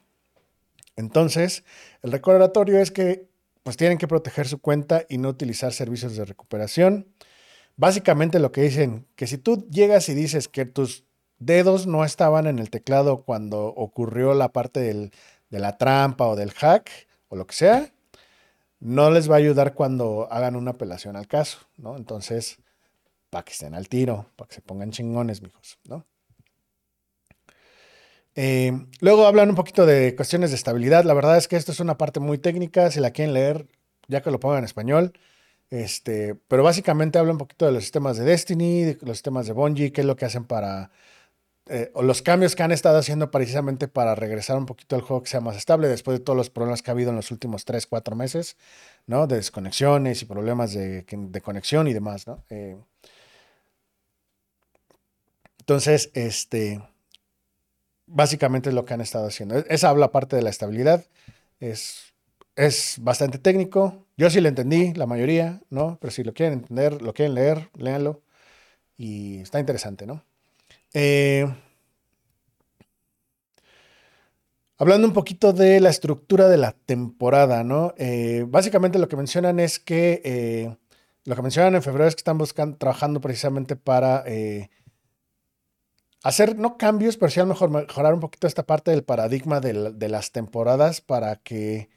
Entonces, 0.95 1.63
el 2.01 2.11
recordatorio 2.11 2.79
es 2.79 2.89
que 2.91 3.29
pues 3.63 3.77
tienen 3.77 3.99
que 3.99 4.07
proteger 4.07 4.47
su 4.47 4.59
cuenta 4.59 5.05
y 5.09 5.19
no 5.19 5.29
utilizar 5.29 5.73
servicios 5.73 6.15
de 6.15 6.25
recuperación. 6.25 7.07
Básicamente 7.75 8.39
lo 8.39 8.51
que 8.51 8.61
dicen, 8.61 9.07
que 9.15 9.27
si 9.27 9.37
tú 9.37 9.67
llegas 9.69 10.09
y 10.09 10.15
dices 10.15 10.47
que 10.47 10.65
tus 10.65 11.05
dedos 11.41 11.87
no 11.87 12.05
estaban 12.05 12.47
en 12.47 12.59
el 12.59 12.69
teclado 12.69 13.23
cuando 13.23 13.65
ocurrió 13.65 14.33
la 14.33 14.49
parte 14.53 14.79
de 14.79 15.59
la 15.59 15.77
trampa 15.77 16.27
o 16.27 16.35
del 16.35 16.51
hack 16.51 16.89
o 17.27 17.35
lo 17.35 17.45
que 17.47 17.55
sea, 17.55 17.91
no 18.79 19.11
les 19.11 19.29
va 19.29 19.35
a 19.35 19.39
ayudar 19.39 19.73
cuando 19.73 20.27
hagan 20.31 20.55
una 20.55 20.71
apelación 20.71 21.15
al 21.15 21.27
caso, 21.27 21.59
¿no? 21.77 21.97
Entonces, 21.97 22.57
para 23.29 23.43
que 23.43 23.53
estén 23.53 23.75
al 23.75 23.89
tiro, 23.89 24.27
para 24.35 24.47
que 24.47 24.55
se 24.55 24.61
pongan 24.61 24.91
chingones, 24.91 25.41
mijos, 25.41 25.77
¿no? 25.85 26.05
Eh, 28.35 28.71
luego 29.01 29.27
hablan 29.27 29.49
un 29.49 29.55
poquito 29.55 29.85
de 29.85 30.15
cuestiones 30.15 30.51
de 30.51 30.55
estabilidad. 30.55 31.03
La 31.03 31.13
verdad 31.13 31.37
es 31.37 31.47
que 31.47 31.57
esto 31.57 31.71
es 31.71 31.79
una 31.79 31.97
parte 31.97 32.19
muy 32.19 32.37
técnica. 32.37 32.89
Si 32.91 32.99
la 32.99 33.11
quieren 33.11 33.33
leer, 33.33 33.67
ya 34.07 34.21
que 34.21 34.31
lo 34.31 34.39
pongan 34.39 34.59
en 34.59 34.65
español. 34.65 35.13
Este, 35.69 36.35
pero 36.47 36.63
básicamente 36.63 37.19
habla 37.19 37.31
un 37.31 37.37
poquito 37.37 37.65
de 37.65 37.71
los 37.71 37.83
sistemas 37.83 38.17
de 38.17 38.25
Destiny, 38.25 38.83
de 38.83 38.97
los 39.01 39.17
sistemas 39.17 39.47
de 39.47 39.53
Bungie, 39.53 39.91
qué 39.91 40.01
es 40.01 40.07
lo 40.07 40.15
que 40.15 40.25
hacen 40.25 40.45
para. 40.45 40.91
Eh, 41.74 41.89
o 41.93 42.03
los 42.03 42.22
cambios 42.22 42.53
que 42.53 42.63
han 42.63 42.74
estado 42.74 42.97
haciendo 42.97 43.32
precisamente 43.32 43.88
para 43.88 44.13
regresar 44.13 44.57
un 44.57 44.65
poquito 44.65 44.97
al 44.97 45.01
juego 45.01 45.24
que 45.24 45.30
sea 45.30 45.39
más 45.39 45.55
estable 45.55 45.88
después 45.88 46.19
de 46.19 46.24
todos 46.24 46.36
los 46.36 46.49
problemas 46.49 46.82
que 46.82 46.91
ha 46.91 46.93
habido 46.93 47.11
en 47.11 47.15
los 47.15 47.32
últimos 47.32 47.63
3, 47.63 47.88
4 47.88 48.13
meses, 48.15 48.57
¿no? 49.07 49.26
De 49.26 49.38
desconexiones 49.38 50.22
y 50.22 50.26
problemas 50.26 50.74
de, 50.74 51.03
de 51.09 51.41
conexión 51.41 51.88
y 51.88 51.93
demás, 51.93 52.28
¿no? 52.28 52.43
Eh, 52.49 52.78
entonces, 55.59 56.11
este 56.13 56.82
básicamente 58.05 58.69
es 58.69 58.76
lo 58.76 58.84
que 58.84 58.93
han 58.93 59.01
estado 59.01 59.28
haciendo. 59.28 59.57
E-, 59.57 59.65
esa 59.69 59.89
habla 59.89 60.11
parte 60.11 60.36
de 60.36 60.41
la 60.41 60.49
estabilidad. 60.49 61.05
Es, 61.61 62.13
es 62.55 62.97
bastante 62.99 63.39
técnico. 63.39 64.05
Yo 64.17 64.30
sí 64.30 64.41
lo 64.41 64.49
entendí, 64.49 64.93
la 64.93 65.05
mayoría, 65.05 65.61
¿no? 65.69 65.97
Pero 66.01 66.11
si 66.11 66.24
lo 66.24 66.34
quieren 66.34 66.59
entender, 66.59 67.01
lo 67.01 67.13
quieren 67.13 67.36
leer, 67.36 67.69
léanlo. 67.78 68.22
Y 68.97 69.39
está 69.41 69.59
interesante, 69.59 70.05
¿no? 70.05 70.24
Eh, 70.93 71.47
hablando 74.77 75.07
un 75.07 75.13
poquito 75.13 75.53
de 75.53 75.79
la 75.79 75.89
estructura 75.89 76.49
de 76.49 76.57
la 76.57 76.73
temporada, 76.73 77.63
¿no? 77.63 77.93
Eh, 77.97 78.45
básicamente 78.47 78.99
lo 78.99 79.07
que 79.07 79.15
mencionan 79.15 79.59
es 79.59 79.79
que, 79.79 80.21
eh, 80.25 80.75
lo 81.25 81.35
que 81.35 81.41
mencionan 81.41 81.75
en 81.75 81.83
febrero 81.83 82.07
es 82.07 82.15
que 82.15 82.21
están 82.21 82.37
buscando, 82.37 82.77
trabajando 82.77 83.21
precisamente 83.21 83.75
para 83.75 84.23
hacer, 86.23 86.57
no 86.57 86.77
cambios, 86.77 87.17
pero 87.17 87.29
sí 87.31 87.39
a 87.39 87.43
lo 87.43 87.49
mejor 87.49 87.69
mejorar 87.69 88.13
un 88.13 88.19
poquito 88.19 88.47
esta 88.47 88.63
parte 88.65 88.91
del 88.91 89.03
paradigma 89.03 89.59
de, 89.59 90.09
las 90.09 90.31
temporadas 90.31 91.01
para 91.01 91.37
que, 91.37 91.89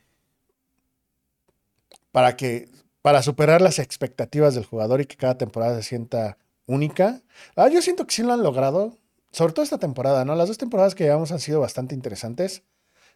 para 2.12 2.36
que, 2.36 2.68
para 3.02 3.22
superar 3.22 3.60
las 3.60 3.78
expectativas 3.78 4.54
del 4.54 4.64
jugador 4.64 5.00
y 5.00 5.06
que 5.06 5.16
cada 5.16 5.36
temporada 5.38 5.76
se 5.76 5.82
sienta 5.88 6.38
única. 6.66 7.22
Ah, 7.56 7.68
yo 7.68 7.82
siento 7.82 8.06
que 8.06 8.14
sí 8.14 8.22
lo 8.22 8.32
han 8.32 8.42
logrado, 8.42 8.98
sobre 9.32 9.52
todo 9.52 9.64
esta 9.64 9.78
temporada, 9.78 10.24
¿no? 10.24 10.34
Las 10.34 10.48
dos 10.48 10.58
temporadas 10.58 10.94
que 10.94 11.04
llevamos 11.04 11.32
han 11.32 11.40
sido 11.40 11.60
bastante 11.60 11.94
interesantes, 11.94 12.62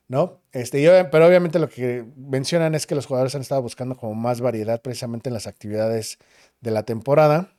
¿no? 0.09 0.41
Este, 0.53 1.05
pero 1.07 1.27
obviamente 1.27 1.59
lo 1.59 1.69
que 1.69 2.05
mencionan 2.17 2.75
es 2.75 2.87
que 2.87 2.95
los 2.95 3.07
jugadores 3.07 3.35
han 3.35 3.43
estado 3.43 3.63
buscando 3.63 3.97
como 3.97 4.15
más 4.15 4.41
variedad 4.41 4.83
precisamente 4.83 5.29
en 5.31 5.35
las 5.35 5.47
actividades 5.47 6.19
de 6.61 6.71
la 6.71 6.85
temporada. 6.85 7.53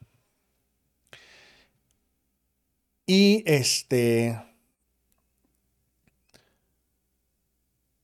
Y 3.05 3.43
este. 3.47 4.39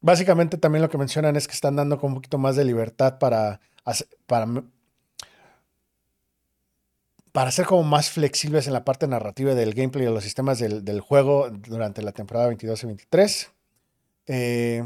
Básicamente 0.02 0.58
también 0.58 0.82
lo 0.82 0.90
que 0.90 0.98
mencionan 0.98 1.36
es 1.36 1.48
que 1.48 1.54
están 1.54 1.76
dando 1.76 2.00
como 2.00 2.14
un 2.14 2.16
poquito 2.16 2.38
más 2.38 2.56
de 2.56 2.66
libertad 2.66 3.20
para, 3.20 3.60
para, 4.28 4.48
para 7.36 7.52
ser 7.52 7.66
como 7.66 7.84
más 7.84 8.12
flexibles 8.12 8.66
en 8.66 8.72
la 8.72 8.86
parte 8.86 9.08
narrativa 9.10 9.54
del 9.54 9.74
gameplay 9.74 10.06
de 10.06 10.12
los 10.12 10.24
sistemas 10.24 10.58
del, 10.58 11.02
juego 11.02 11.50
durante 11.50 12.02
la 12.02 12.14
temporada 12.14 12.48
22 12.48 12.84
y 12.84 12.86
23. 12.86 13.52
Eh, 14.28 14.84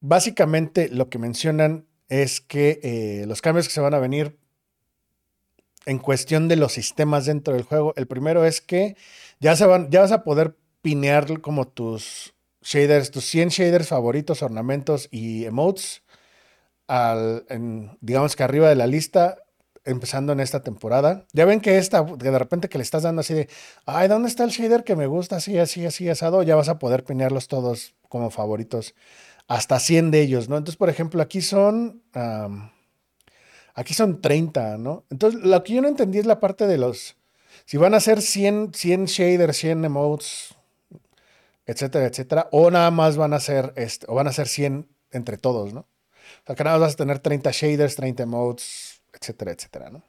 Básicamente 0.00 0.88
lo 0.88 1.08
que 1.08 1.18
mencionan 1.18 1.88
es 2.08 2.40
que 2.40 2.78
eh, 2.84 3.24
los 3.26 3.42
cambios 3.42 3.66
que 3.66 3.74
se 3.74 3.80
van 3.80 3.94
a 3.94 3.98
venir 3.98 4.38
en 5.84 5.98
cuestión 5.98 6.46
de 6.46 6.54
los 6.54 6.72
sistemas 6.72 7.26
dentro 7.26 7.54
del 7.54 7.64
juego, 7.64 7.92
el 7.96 8.06
primero 8.06 8.44
es 8.44 8.60
que 8.60 8.96
ya, 9.40 9.56
se 9.56 9.66
van, 9.66 9.90
ya 9.90 10.02
vas 10.02 10.12
a 10.12 10.22
poder 10.22 10.56
pinear 10.80 11.40
como 11.40 11.66
tus 11.66 12.33
shaders, 12.64 13.10
tus 13.10 13.24
100 13.26 13.50
shaders 13.50 13.88
favoritos, 13.88 14.42
ornamentos 14.42 15.08
y 15.10 15.44
emotes, 15.44 16.02
al, 16.88 17.46
digamos 18.00 18.34
que 18.34 18.42
arriba 18.42 18.68
de 18.68 18.74
la 18.74 18.86
lista, 18.86 19.38
empezando 19.84 20.32
en 20.32 20.40
esta 20.40 20.62
temporada. 20.62 21.26
Ya 21.32 21.44
ven 21.44 21.60
que 21.60 21.78
esta, 21.78 22.02
de 22.02 22.38
repente 22.38 22.68
que 22.68 22.78
le 22.78 22.82
estás 22.82 23.02
dando 23.02 23.20
así 23.20 23.34
de, 23.34 23.48
ay, 23.86 24.08
¿dónde 24.08 24.28
está 24.28 24.44
el 24.44 24.50
shader 24.50 24.82
que 24.82 24.96
me 24.96 25.06
gusta? 25.06 25.36
Así, 25.36 25.58
así, 25.58 25.84
así, 25.84 26.08
asado. 26.08 26.42
Ya 26.42 26.56
vas 26.56 26.68
a 26.68 26.78
poder 26.78 27.04
pinearlos 27.04 27.48
todos 27.48 27.94
como 28.08 28.30
favoritos 28.30 28.94
hasta 29.46 29.78
100 29.78 30.10
de 30.10 30.22
ellos, 30.22 30.48
¿no? 30.48 30.56
Entonces, 30.56 30.76
por 30.76 30.88
ejemplo, 30.88 31.20
aquí 31.22 31.42
son, 31.42 32.02
aquí 33.74 33.94
son 33.94 34.20
30, 34.20 34.78
¿no? 34.78 35.04
Entonces, 35.10 35.42
lo 35.42 35.62
que 35.62 35.74
yo 35.74 35.82
no 35.82 35.88
entendí 35.88 36.18
es 36.18 36.26
la 36.26 36.40
parte 36.40 36.66
de 36.66 36.78
los, 36.78 37.16
si 37.66 37.76
van 37.76 37.94
a 37.94 38.00
ser 38.00 38.22
100, 38.22 38.72
100 38.74 39.04
shaders, 39.04 39.56
100 39.58 39.84
emotes, 39.84 40.53
etcétera, 41.66 42.06
etcétera, 42.06 42.48
o 42.52 42.70
nada 42.70 42.90
más 42.90 43.16
van 43.16 43.32
a 43.32 43.40
ser, 43.40 43.72
este, 43.76 44.06
o 44.08 44.14
van 44.14 44.28
a 44.28 44.32
ser 44.32 44.48
100 44.48 44.88
entre 45.10 45.38
todos, 45.38 45.72
¿no? 45.72 45.80
O 45.80 46.46
sea, 46.46 46.56
que 46.56 46.64
nada 46.64 46.76
más 46.76 46.88
vas 46.88 46.94
a 46.94 46.96
tener 46.96 47.18
30 47.18 47.50
shaders, 47.52 47.96
30 47.96 48.22
emotes, 48.22 49.02
etcétera, 49.12 49.52
etcétera, 49.52 49.90
¿no? 49.90 50.02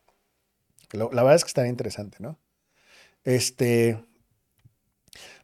la 0.93 1.23
verdad 1.23 1.35
es 1.35 1.43
que 1.43 1.49
estaría 1.49 1.69
interesante, 1.69 2.17
¿no? 2.19 2.39
Este, 3.25 3.99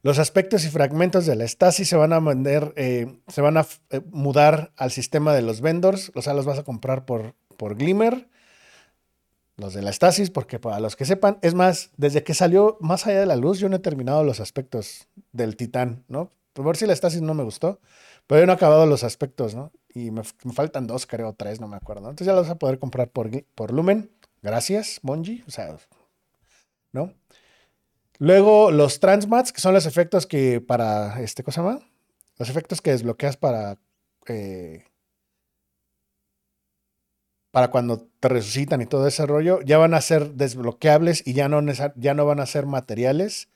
los 0.02 0.18
aspectos 0.18 0.66
y 0.66 0.70
fragmentos 0.70 1.26
de 1.26 1.36
la 1.36 1.44
estasis 1.44 1.90
se 1.90 1.96
van 1.96 2.14
a 2.14 2.20
vender, 2.20 2.74
eh, 2.76 3.20
se 3.28 3.42
van 3.42 3.58
a 3.58 3.68
eh, 3.90 4.02
mudar 4.12 4.72
al 4.78 4.92
sistema 4.92 5.34
de 5.34 5.42
los 5.42 5.62
vendors, 5.62 6.12
o 6.16 6.22
sea, 6.22 6.34
los 6.34 6.46
vas 6.46 6.60
a 6.60 6.64
comprar 6.64 7.06
por, 7.06 7.36
por 7.58 7.76
Glimmer, 7.76 8.30
los 9.62 9.74
de 9.74 9.82
la 9.82 9.90
estasis, 9.90 10.30
porque 10.30 10.60
para 10.60 10.80
los 10.82 10.98
que 10.98 11.06
sepan, 11.06 11.38
es 11.42 11.54
más, 11.54 11.92
desde 11.96 12.24
que 12.24 12.34
salió 12.34 12.78
más 12.82 13.08
allá 13.08 13.22
de 13.22 13.26
la 13.26 13.38
luz, 13.38 13.60
yo 13.60 13.70
no 13.70 13.78
he 13.78 13.80
terminado 13.80 14.24
los 14.26 14.42
aspectos 14.42 15.08
del 15.32 15.56
titán, 15.56 16.04
¿no? 16.10 16.32
Por 16.52 16.66
ver 16.66 16.76
si 16.76 16.86
la 16.86 16.94
estasis 16.94 17.22
no 17.22 17.34
me 17.34 17.44
gustó, 17.44 17.80
pero 18.28 18.42
yo 18.42 18.46
no 18.46 18.52
he 18.52 18.56
acabado 18.56 18.86
los 18.86 19.06
aspectos, 19.06 19.56
¿no? 19.56 19.72
Y 19.94 20.12
me, 20.12 20.24
faltan 20.24 20.88
dos, 20.88 21.06
creo, 21.06 21.34
tres, 21.34 21.62
no 21.62 21.68
me 21.68 21.78
acuerdo. 21.78 22.10
Entonces 22.10 22.28
ya 22.28 22.34
los 22.34 22.44
vas 22.44 22.52
a 22.52 22.60
poder 22.60 22.80
comprar 22.80 23.10
por, 23.10 23.30
por 23.56 23.72
Lumen. 23.72 24.12
Gracias, 24.42 25.00
Bonji. 25.02 25.44
O 25.48 25.52
sea, 25.52 25.78
¿no? 26.92 27.14
Luego 28.18 28.72
los 28.72 29.00
transmats, 29.00 29.52
que 29.52 29.62
son 29.62 29.74
los 29.74 29.86
efectos 29.86 30.28
que 30.28 30.62
para, 30.62 31.22
este, 31.22 31.44
¿cómo 31.44 31.54
se 31.54 31.62
llama? 31.62 31.80
Los 32.38 32.50
efectos 32.50 32.82
que 32.82 32.92
desbloqueas 32.92 33.38
para, 33.38 33.78
eh, 34.28 34.84
para 37.52 37.70
cuando 37.70 38.08
te 38.20 38.30
resucitan 38.30 38.82
y 38.82 38.86
todo 38.86 39.08
ese 39.08 39.26
rollo, 39.26 39.62
ya 39.62 39.78
van 39.78 39.94
a 39.94 40.02
ser 40.02 40.34
desbloqueables 40.34 41.26
y 41.26 41.34
ya 41.34 41.50
no, 41.50 41.62
ya 41.96 42.14
no 42.14 42.26
van 42.26 42.40
a 42.40 42.46
ser 42.46 42.66
materiales. 42.66 43.50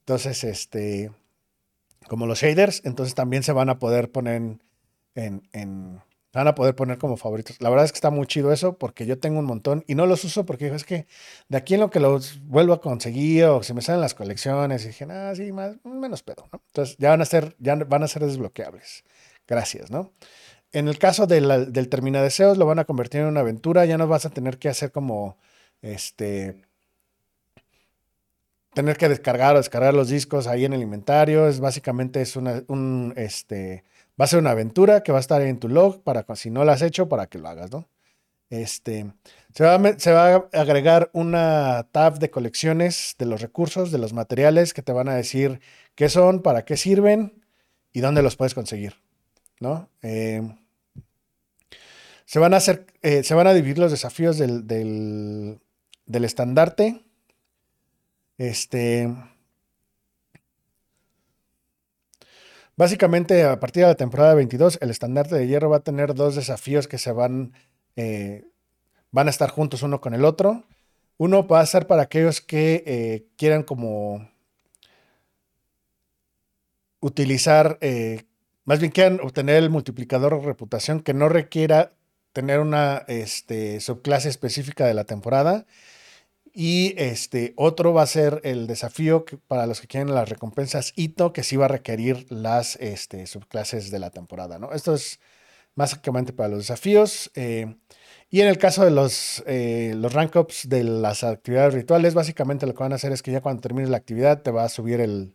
Entonces, 0.00 0.42
este, 0.44 1.12
como 2.08 2.26
los 2.26 2.40
shaders, 2.40 2.82
entonces 2.84 3.14
también 3.14 3.42
se 3.42 3.52
van 3.52 3.68
a 3.68 3.78
poder 3.78 4.10
poner 4.10 4.58
en, 5.14 5.42
en, 5.52 6.00
van 6.32 6.48
a 6.48 6.54
poder 6.54 6.74
poner 6.74 6.98
como 6.98 7.16
favoritos. 7.16 7.60
La 7.60 7.70
verdad 7.70 7.84
es 7.84 7.92
que 7.92 7.96
está 7.96 8.10
muy 8.10 8.26
chido 8.26 8.52
eso 8.52 8.76
porque 8.78 9.06
yo 9.06 9.18
tengo 9.18 9.38
un 9.38 9.44
montón 9.44 9.84
y 9.86 9.94
no 9.94 10.06
los 10.06 10.24
uso 10.24 10.44
porque 10.44 10.68
es 10.68 10.84
que 10.84 11.06
de 11.48 11.58
aquí 11.58 11.74
en 11.74 11.80
lo 11.80 11.90
que 11.90 12.00
los 12.00 12.40
vuelvo 12.46 12.72
a 12.72 12.80
conseguir 12.80 13.44
o 13.44 13.62
se 13.62 13.74
me 13.74 13.82
salen 13.82 14.00
las 14.00 14.14
colecciones 14.14 14.84
y 14.84 14.88
dije, 14.88 15.06
ah, 15.10 15.32
sí, 15.34 15.52
más, 15.52 15.76
menos 15.84 16.22
pedo. 16.22 16.48
Entonces 16.52 16.96
ya 16.98 17.10
van 17.10 17.22
a 17.22 17.24
ser, 17.24 17.56
ya 17.58 17.74
van 17.76 18.02
a 18.02 18.08
ser 18.08 18.24
desbloqueables. 18.24 19.04
Gracias, 19.46 19.90
¿no? 19.90 20.12
En 20.72 20.88
el 20.88 20.98
caso 20.98 21.26
del 21.26 21.72
del 21.72 21.88
termina 21.88 22.22
deseos, 22.22 22.58
lo 22.58 22.66
van 22.66 22.78
a 22.78 22.84
convertir 22.84 23.22
en 23.22 23.28
una 23.28 23.40
aventura, 23.40 23.86
ya 23.86 23.98
no 23.98 24.06
vas 24.08 24.26
a 24.26 24.30
tener 24.30 24.58
que 24.58 24.68
hacer 24.68 24.92
como, 24.92 25.38
este, 25.82 26.68
tener 28.74 28.96
que 28.96 29.08
descargar 29.08 29.54
o 29.54 29.58
descargar 29.58 29.92
los 29.94 30.08
discos 30.08 30.46
ahí 30.46 30.64
en 30.64 30.72
el 30.72 30.82
inventario. 30.82 31.48
Es 31.48 31.60
básicamente 31.60 32.20
es 32.22 32.36
un, 32.36 33.12
este, 33.16 33.84
va 34.20 34.24
a 34.24 34.28
ser 34.28 34.38
una 34.38 34.50
aventura 34.50 35.02
que 35.02 35.12
va 35.12 35.18
a 35.18 35.20
estar 35.20 35.42
en 35.42 35.58
tu 35.58 35.68
log 35.68 36.02
para 36.04 36.24
si 36.36 36.50
no 36.50 36.64
lo 36.64 36.70
has 36.72 36.82
hecho, 36.82 37.08
para 37.08 37.26
que 37.26 37.38
lo 37.38 37.48
hagas, 37.48 37.72
¿no? 37.72 37.88
Este, 38.50 39.12
se 39.52 39.64
va, 39.64 39.74
a, 39.74 39.98
se 39.98 40.12
va 40.12 40.34
a 40.34 40.48
agregar 40.52 41.10
una 41.12 41.88
tab 41.92 42.18
de 42.18 42.30
colecciones 42.30 43.16
de 43.18 43.26
los 43.26 43.40
recursos, 43.42 43.90
de 43.90 43.98
los 43.98 44.12
materiales 44.12 44.72
que 44.72 44.82
te 44.82 44.92
van 44.92 45.08
a 45.08 45.14
decir 45.14 45.60
qué 45.96 46.08
son, 46.08 46.40
para 46.40 46.64
qué 46.64 46.76
sirven 46.76 47.44
y 47.92 48.00
dónde 48.00 48.22
los 48.22 48.36
puedes 48.36 48.54
conseguir, 48.54 48.94
¿no? 49.60 49.88
Eh, 50.02 50.42
se 52.24 52.38
van 52.38 52.54
a 52.54 52.58
hacer, 52.58 52.86
eh, 53.02 53.22
se 53.22 53.34
van 53.34 53.46
a 53.46 53.54
dividir 53.54 53.78
los 53.78 53.90
desafíos 53.90 54.38
del, 54.38 54.66
del, 54.66 55.60
del 56.06 56.24
estandarte 56.24 57.02
este. 58.36 59.14
Básicamente, 62.76 63.42
a 63.42 63.58
partir 63.58 63.82
de 63.82 63.88
la 63.88 63.96
temporada 63.96 64.34
22, 64.34 64.78
el 64.80 64.90
estandarte 64.90 65.34
de 65.34 65.48
hierro 65.48 65.68
va 65.68 65.78
a 65.78 65.84
tener 65.84 66.14
dos 66.14 66.36
desafíos 66.36 66.86
que 66.86 66.98
se 66.98 67.10
van, 67.10 67.52
eh, 67.96 68.44
van 69.10 69.26
a 69.26 69.30
estar 69.30 69.50
juntos 69.50 69.82
uno 69.82 70.00
con 70.00 70.14
el 70.14 70.24
otro. 70.24 70.64
Uno 71.16 71.48
va 71.48 71.60
a 71.60 71.66
ser 71.66 71.88
para 71.88 72.02
aquellos 72.02 72.40
que 72.40 73.26
quieran 73.36 73.64
como 73.64 74.30
utilizar, 77.00 77.78
más 78.68 78.80
bien 78.80 78.92
quieran 78.92 79.18
obtener 79.22 79.56
el 79.56 79.70
multiplicador 79.70 80.38
de 80.38 80.44
reputación 80.46 81.00
que 81.00 81.14
no 81.14 81.30
requiera 81.30 81.94
tener 82.34 82.60
una 82.60 83.02
este, 83.08 83.80
subclase 83.80 84.28
específica 84.28 84.84
de 84.84 84.92
la 84.92 85.04
temporada 85.04 85.64
y 86.52 86.92
este 86.98 87.54
otro 87.56 87.94
va 87.94 88.02
a 88.02 88.06
ser 88.06 88.42
el 88.44 88.66
desafío 88.66 89.24
para 89.46 89.64
los 89.64 89.80
que 89.80 89.86
quieren 89.86 90.14
las 90.14 90.28
recompensas 90.28 90.92
hito, 90.96 91.32
que 91.32 91.44
sí 91.44 91.56
va 91.56 91.64
a 91.64 91.68
requerir 91.68 92.26
las 92.30 92.76
este, 92.76 93.26
subclases 93.26 93.90
de 93.90 94.00
la 94.00 94.10
temporada, 94.10 94.58
¿no? 94.58 94.72
Esto 94.74 94.92
es 94.94 95.18
básicamente 95.74 96.34
para 96.34 96.50
los 96.50 96.58
desafíos. 96.58 97.30
Eh, 97.36 97.74
y 98.28 98.42
en 98.42 98.48
el 98.48 98.58
caso 98.58 98.84
de 98.84 98.90
los, 98.90 99.42
eh, 99.46 99.94
los 99.96 100.12
rank 100.12 100.36
ups 100.36 100.68
de 100.68 100.84
las 100.84 101.24
actividades 101.24 101.72
rituales, 101.72 102.12
básicamente 102.12 102.66
lo 102.66 102.74
que 102.74 102.82
van 102.82 102.92
a 102.92 102.96
hacer 102.96 103.12
es 103.12 103.22
que 103.22 103.32
ya 103.32 103.40
cuando 103.40 103.62
termines 103.62 103.88
la 103.88 103.96
actividad 103.96 104.42
te 104.42 104.50
va 104.50 104.64
a 104.64 104.68
subir 104.68 105.00
el 105.00 105.32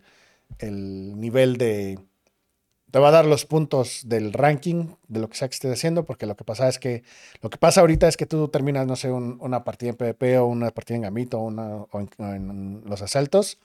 nivel 1.20 1.58
de, 1.58 1.98
te 2.94 3.00
va 3.00 3.08
a 3.08 3.12
dar 3.12 3.26
los 3.26 3.48
puntos 3.48 4.02
del 4.06 4.34
ranking 4.34 4.90
de 5.08 5.20
lo 5.20 5.28
que 5.28 5.36
sea 5.36 5.48
que 5.48 5.56
estés 5.56 5.74
haciendo, 5.74 6.06
porque 6.06 6.28
lo 6.28 6.36
que 6.36 6.44
pasa 6.44 6.70
es 6.70 6.78
que 6.78 7.04
lo 7.42 7.50
que 7.50 7.58
pasa 7.58 7.82
ahorita 7.82 8.08
es 8.08 8.18
que 8.18 8.28
tú 8.28 8.50
terminas, 8.50 8.86
no 8.86 8.96
sé, 8.96 9.12
una 9.12 9.64
partida 9.64 9.90
en 9.90 9.96
PvP 9.96 10.38
o 10.38 10.46
una 10.46 10.70
partida 10.70 10.98
en 10.98 11.02
Gamito 11.02 11.40
o, 11.40 11.50
en, 11.50 12.84
los 12.86 13.02
asaltos 13.02 13.58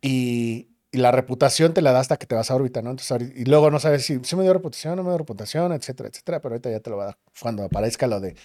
y, 0.00 0.68
la 0.92 1.10
reputación 1.10 1.72
te 1.72 1.80
la 1.80 1.90
da 1.92 2.00
hasta 2.00 2.18
que 2.18 2.26
te 2.26 2.34
vas 2.34 2.50
a 2.50 2.54
órbita, 2.54 2.82
¿no? 2.82 2.90
Entonces, 2.90 3.32
y 3.34 3.46
luego 3.46 3.70
no 3.70 3.80
sabes 3.80 4.04
si, 4.04 4.20
si 4.22 4.36
me 4.36 4.42
dio 4.42 4.52
reputación 4.52 4.96
no 4.96 5.02
me 5.02 5.08
dio 5.08 5.18
reputación, 5.18 5.72
etcétera, 5.72 6.10
etcétera, 6.10 6.40
pero 6.40 6.54
ahorita 6.54 6.70
ya 6.70 6.80
te 6.80 6.90
lo 6.90 6.98
va 6.98 7.04
a 7.04 7.06
dar 7.06 7.18
cuando 7.40 7.64
aparezca 7.64 8.06
lo 8.06 8.20
de 8.20 8.36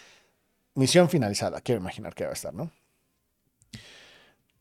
misión 0.75 1.09
finalizada, 1.09 1.61
quiero 1.61 1.81
imaginar 1.81 2.15
que 2.15 2.23
va 2.23 2.31
a 2.31 2.33
estar, 2.33 2.53
¿no? 2.53 2.71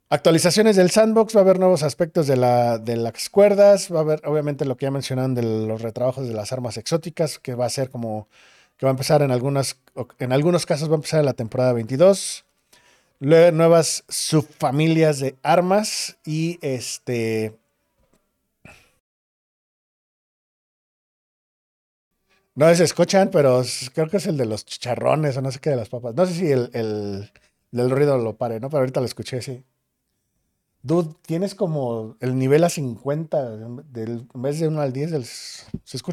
Actualizaciones 0.08 0.76
del 0.76 0.92
sandbox, 0.92 1.34
va 1.34 1.40
a 1.40 1.42
haber 1.42 1.58
nuevos 1.58 1.82
aspectos 1.82 2.28
de, 2.28 2.36
la, 2.36 2.78
de 2.78 2.96
las 2.96 3.28
cuerdas, 3.28 3.92
va 3.92 3.98
a 3.98 4.02
haber 4.02 4.22
obviamente 4.24 4.64
lo 4.64 4.76
que 4.76 4.86
ya 4.86 4.92
mencionaron 4.92 5.34
de 5.34 5.42
los 5.42 5.82
retrabajos 5.82 6.28
de 6.28 6.34
las 6.34 6.52
armas 6.52 6.76
exóticas, 6.76 7.40
que 7.40 7.56
va 7.56 7.66
a 7.66 7.70
ser 7.70 7.90
como, 7.90 8.28
que 8.76 8.86
va 8.86 8.90
a 8.90 8.92
empezar 8.92 9.22
en, 9.22 9.32
algunas, 9.32 9.80
en 10.20 10.32
algunos 10.32 10.64
casos 10.64 10.88
va 10.88 10.92
a 10.92 10.96
empezar 10.96 11.20
en 11.20 11.26
la 11.26 11.34
temporada 11.34 11.72
22. 11.72 12.44
Luego 13.18 13.50
nuevas 13.56 14.04
subfamilias 14.08 15.18
de 15.20 15.36
armas 15.42 16.16
y 16.24 16.58
este... 16.62 17.58
No 22.54 22.74
se 22.74 22.84
escuchan, 22.84 23.30
pero 23.30 23.62
creo 23.92 24.08
que 24.08 24.16
es 24.18 24.26
el 24.26 24.36
de 24.36 24.46
los 24.46 24.64
chicharrones 24.64 25.36
o 25.36 25.42
no 25.42 25.50
sé 25.50 25.58
qué 25.60 25.70
de 25.70 25.76
las 25.76 25.88
papas. 25.88 26.14
No 26.14 26.26
sé 26.26 26.34
si 26.34 26.50
el, 26.52 26.70
el 26.72 27.30
del 27.70 27.90
ruido 27.90 28.16
lo 28.18 28.36
pare, 28.36 28.60
¿no? 28.60 28.70
Pero 28.70 28.80
ahorita 28.80 29.00
lo 29.00 29.06
escuché, 29.06 29.42
sí. 29.42 29.62
Dude, 30.86 31.16
tienes 31.22 31.56
como 31.56 32.16
el 32.20 32.38
nivel 32.38 32.62
a 32.62 32.68
50, 32.68 33.56
del, 33.90 34.28
en 34.32 34.42
vez 34.42 34.60
de 34.60 34.68
1 34.68 34.80
al 34.80 34.92
10, 34.92 35.66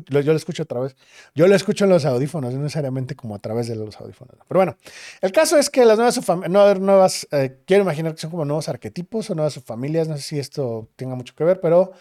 yo 0.09 0.23
lo 0.23 0.35
escucho 0.35 0.63
otra 0.63 0.79
vez. 0.79 0.95
Yo 1.35 1.45
lo 1.45 1.53
escucho 1.53 1.83
en 1.83 1.91
los 1.91 2.05
audífonos, 2.05 2.55
no 2.55 2.61
necesariamente 2.61 3.15
como 3.15 3.35
a 3.35 3.39
través 3.39 3.67
de 3.67 3.75
los 3.75 3.95
audífonos. 4.01 4.35
Pero 4.47 4.57
bueno, 4.57 4.75
el 5.21 5.31
caso 5.31 5.59
es 5.59 5.69
que 5.69 5.85
las 5.85 5.97
nuevas, 5.97 6.19
no, 6.49 6.73
nuevas 6.73 7.27
eh, 7.29 7.59
quiero 7.67 7.83
imaginar 7.83 8.15
que 8.15 8.21
son 8.21 8.31
como 8.31 8.45
nuevos 8.45 8.67
arquetipos 8.67 9.29
o 9.29 9.35
nuevas 9.35 9.59
familias, 9.63 10.07
no 10.07 10.17
sé 10.17 10.23
si 10.23 10.39
esto 10.39 10.89
tenga 10.95 11.13
mucho 11.13 11.35
que 11.35 11.43
ver, 11.43 11.61
pero 11.61 11.91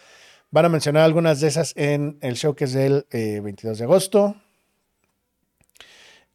van 0.50 0.64
a 0.64 0.70
mencionar 0.70 1.02
algunas 1.02 1.40
de 1.40 1.48
esas 1.48 1.74
en 1.76 2.16
el 2.22 2.36
show 2.36 2.54
que 2.54 2.64
es 2.64 2.72
del 2.72 3.04
22 3.10 3.76
eh, 3.76 3.78
de 3.78 3.84
agosto. 3.84 4.34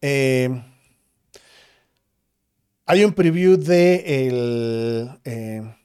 Eh, 0.02 0.64
hay 2.86 3.04
un 3.04 3.14
preview 3.14 3.58
de 3.58 4.28
el 4.28 5.77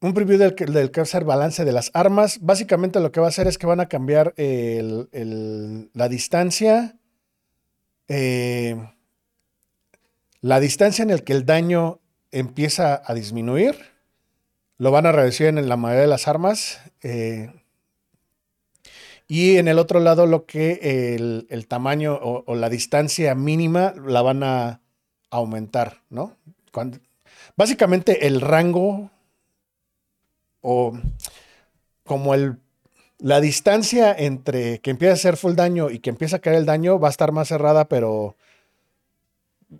un 0.00 0.14
preview 0.14 0.38
del, 0.38 0.54
del 0.54 0.90
hacer 0.96 1.24
balance 1.24 1.64
de 1.64 1.72
las 1.72 1.90
armas. 1.92 2.38
Básicamente 2.40 3.00
lo 3.00 3.12
que 3.12 3.20
va 3.20 3.26
a 3.26 3.28
hacer 3.28 3.46
es 3.46 3.58
que 3.58 3.66
van 3.66 3.80
a 3.80 3.86
cambiar 3.86 4.34
la 4.36 6.08
distancia. 6.08 6.96
Eh, 8.08 8.76
la 10.40 10.58
distancia 10.58 11.02
en 11.02 11.10
la 11.10 11.18
que 11.18 11.34
el 11.34 11.44
daño 11.44 12.00
empieza 12.32 13.02
a 13.04 13.14
disminuir. 13.14 13.76
Lo 14.78 14.90
van 14.90 15.04
a 15.04 15.12
reducir 15.12 15.48
en 15.48 15.68
la 15.68 15.76
mayoría 15.76 16.02
de 16.02 16.08
las 16.08 16.26
armas. 16.26 16.80
Eh, 17.02 17.52
y 19.28 19.58
en 19.58 19.68
el 19.68 19.78
otro 19.78 20.00
lado, 20.00 20.26
lo 20.26 20.46
que 20.46 21.14
el, 21.48 21.66
tamaño 21.68 22.18
o, 22.20 22.54
la 22.56 22.70
distancia 22.70 23.34
mínima 23.34 23.94
la 24.04 24.22
van 24.22 24.42
a 24.42 24.80
aumentar, 25.30 26.00
¿no? 26.08 26.36
básicamente 27.56 28.26
el 28.26 28.40
rango 28.40 29.10
o 30.60 30.92
como 32.04 32.34
el, 32.34 32.58
la 33.18 33.40
distancia 33.40 34.14
entre 34.16 34.80
que 34.80 34.90
empieza 34.90 35.12
a 35.12 35.14
hacer 35.14 35.36
full 35.36 35.54
daño 35.54 35.90
y 35.90 35.98
que 36.00 36.10
empieza 36.10 36.36
a 36.36 36.38
caer 36.40 36.56
el 36.56 36.66
daño 36.66 36.98
va 36.98 37.08
a 37.08 37.10
estar 37.10 37.32
más 37.32 37.48
cerrada, 37.48 37.86
pero 37.86 38.36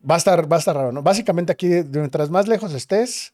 va 0.09 0.15
a 0.15 0.19
estar, 0.19 0.51
va 0.51 0.57
a 0.57 0.59
estar 0.59 0.77
raro, 0.77 0.93
¿no? 0.93 1.03
Básicamente 1.03 1.53
aquí, 1.53 1.67
mientras 1.67 2.31
más 2.31 2.49
lejos 2.49 2.73
estés, 2.75 3.33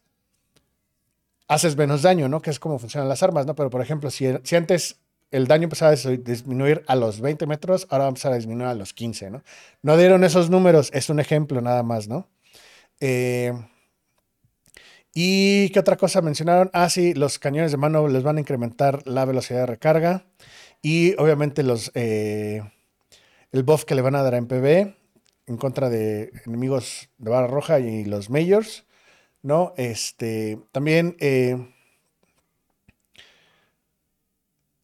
haces 1.47 1.77
menos 1.77 2.01
daño, 2.01 2.27
¿no? 2.27 2.41
Que 2.41 2.49
es 2.49 2.59
como 2.59 2.79
funcionan 2.79 3.09
las 3.09 3.23
armas, 3.23 3.45
¿no? 3.45 3.55
Pero 3.55 3.69
por 3.69 3.81
ejemplo, 3.81 4.09
si, 4.09 4.27
si 4.43 4.55
antes 4.55 4.99
el 5.31 5.47
daño 5.47 5.65
empezaba 5.65 5.91
a 5.91 5.95
disminuir 5.95 6.83
a 6.87 6.95
los 6.95 7.19
20 7.19 7.45
metros, 7.47 7.87
ahora 7.89 8.05
va 8.05 8.07
a 8.07 8.09
empezar 8.09 8.31
a 8.31 8.35
disminuir 8.35 8.67
a 8.67 8.75
los 8.75 8.93
15, 8.93 9.29
¿no? 9.29 9.43
No 9.81 9.97
dieron 9.97 10.23
esos 10.23 10.49
números, 10.49 10.89
es 10.93 11.09
un 11.09 11.19
ejemplo 11.19 11.61
nada 11.61 11.83
más, 11.83 12.07
¿no? 12.07 12.27
Eh, 12.99 13.53
¿Y 15.19 15.71
qué 15.71 15.79
otra 15.79 15.95
cosa 15.97 16.21
mencionaron? 16.21 16.69
Ah, 16.73 16.91
sí, 16.91 17.15
los 17.15 17.39
cañones 17.39 17.71
de 17.71 17.77
mano 17.77 18.07
les 18.07 18.21
van 18.21 18.37
a 18.37 18.39
incrementar 18.39 19.01
la 19.07 19.25
velocidad 19.25 19.61
de 19.61 19.65
recarga. 19.65 20.27
Y 20.83 21.15
obviamente 21.15 21.63
los 21.63 21.89
eh, 21.95 22.61
el 23.51 23.63
buff 23.63 23.83
que 23.85 23.95
le 23.95 24.03
van 24.03 24.13
a 24.13 24.21
dar 24.21 24.35
a 24.35 24.41
MPB 24.41 24.93
en 25.47 25.57
contra 25.57 25.89
de 25.89 26.31
enemigos 26.45 27.09
de 27.17 27.31
barra 27.31 27.47
roja 27.47 27.79
y 27.79 28.05
los 28.05 28.29
majors. 28.29 28.85
¿No? 29.41 29.73
Este. 29.75 30.59
También. 30.71 31.17
Eh, 31.19 31.65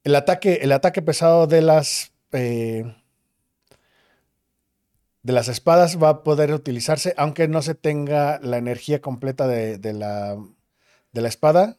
el 0.03 0.15
ataque, 0.15 0.61
el 0.63 0.71
ataque 0.71 1.03
pesado 1.03 1.45
de 1.45 1.61
las. 1.61 2.11
Eh, 2.31 2.91
de 5.23 5.33
las 5.33 5.47
espadas 5.47 6.01
va 6.01 6.09
a 6.09 6.23
poder 6.23 6.53
utilizarse, 6.53 7.13
aunque 7.17 7.47
no 7.47 7.61
se 7.61 7.75
tenga 7.75 8.39
la 8.41 8.57
energía 8.57 9.01
completa 9.01 9.47
de, 9.47 9.93
la, 9.93 10.37
de 11.13 11.21
la 11.21 11.29
espada, 11.29 11.77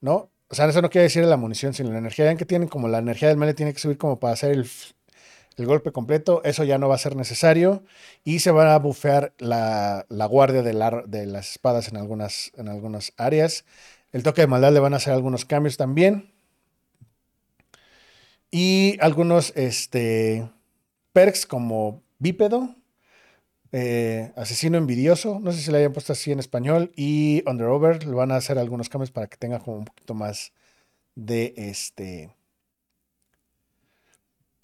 ¿no? 0.00 0.30
O 0.48 0.54
sea, 0.54 0.66
eso 0.66 0.80
no 0.80 0.90
quiere 0.90 1.04
decir 1.04 1.24
la 1.24 1.36
munición, 1.36 1.74
sino 1.74 1.90
la 1.90 1.98
energía. 1.98 2.24
Ya 2.24 2.36
que 2.36 2.46
tienen 2.46 2.68
como 2.68 2.88
la 2.88 2.98
energía 2.98 3.28
del 3.28 3.36
melee 3.36 3.54
tiene 3.54 3.72
que 3.74 3.80
subir 3.80 3.98
como 3.98 4.18
para 4.18 4.32
hacer 4.32 4.52
el, 4.52 4.68
golpe 5.66 5.90
completo, 5.90 6.42
eso 6.44 6.64
ya 6.64 6.78
no 6.78 6.88
va 6.88 6.94
a 6.94 6.98
ser 6.98 7.16
necesario. 7.16 7.82
Y 8.24 8.38
se 8.40 8.50
va 8.50 8.74
a 8.74 8.78
bufear 8.78 9.34
la, 9.38 10.06
guardia 10.08 10.62
de, 10.62 10.72
de, 11.06 11.26
las 11.26 11.50
espadas 11.52 11.88
en 11.88 11.96
algunas, 11.96 12.52
en 12.56 12.68
algunas 12.68 13.12
áreas. 13.16 13.64
El 14.12 14.22
toque 14.22 14.42
de 14.42 14.46
maldad 14.46 14.72
le 14.72 14.80
van 14.80 14.94
a 14.94 14.98
hacer 14.98 15.12
algunos 15.12 15.44
cambios 15.44 15.76
también. 15.76 16.32
Y 18.50 18.96
algunos 19.00 19.52
este, 19.56 20.48
perks 21.12 21.46
como 21.46 22.02
bípedo, 22.18 22.76
eh, 23.78 24.32
asesino 24.36 24.78
envidioso, 24.78 25.38
no 25.38 25.52
sé 25.52 25.60
si 25.60 25.70
le 25.70 25.76
hayan 25.76 25.92
puesto 25.92 26.14
así 26.14 26.32
en 26.32 26.38
español, 26.38 26.92
y 26.96 27.42
Underover, 27.46 28.06
le 28.06 28.14
van 28.14 28.32
a 28.32 28.36
hacer 28.36 28.58
algunos 28.58 28.88
cambios 28.88 29.10
para 29.10 29.26
que 29.26 29.36
tenga 29.36 29.58
como 29.58 29.76
un 29.76 29.84
poquito 29.84 30.14
más 30.14 30.52
de 31.14 31.52
este 31.58 32.30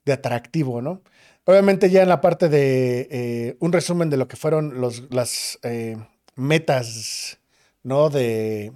de 0.07 0.13
atractivo, 0.15 0.81
¿no? 0.81 1.03
Obviamente 1.45 1.91
ya 1.91 2.03
en 2.03 2.09
la 2.09 2.23
parte 2.23 2.49
de 2.49 3.09
eh, 3.11 3.57
un 3.61 3.73
resumen 3.73 4.09
de 4.09 4.17
lo 4.17 4.29
que 4.29 4.37
fueron 4.37 4.81
los, 4.81 5.13
las 5.13 5.59
eh, 5.63 5.99
metas, 6.35 7.39
¿no? 7.83 8.09
De 8.09 8.73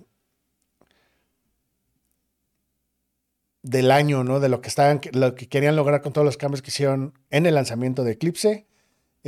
del 3.62 3.91
año, 3.91 4.22
¿no? 4.22 4.39
De 4.39 4.51
lo 4.51 4.61
que 4.61 4.68
estaban, 4.68 5.01
lo 5.12 5.34
que 5.34 5.49
querían 5.49 5.76
lograr 5.76 6.03
con 6.03 6.12
todos 6.12 6.26
los 6.26 6.37
cambios 6.37 6.61
que 6.61 6.70
hicieron 6.70 7.14
en 7.30 7.47
el 7.47 7.55
lanzamiento 7.55 8.05
de 8.05 8.12
Eclipse. 8.12 8.66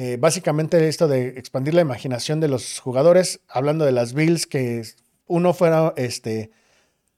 Eh, 0.01 0.17
básicamente 0.17 0.87
esto 0.87 1.09
de 1.09 1.31
expandir 1.31 1.75
la 1.75 1.81
imaginación 1.81 2.39
de 2.39 2.47
los 2.47 2.79
jugadores, 2.79 3.41
hablando 3.49 3.85
de 3.85 3.91
las 3.91 4.13
builds, 4.13 4.47
que 4.47 4.85
uno 5.27 5.53
fuera 5.55 5.93
este, 5.97 6.53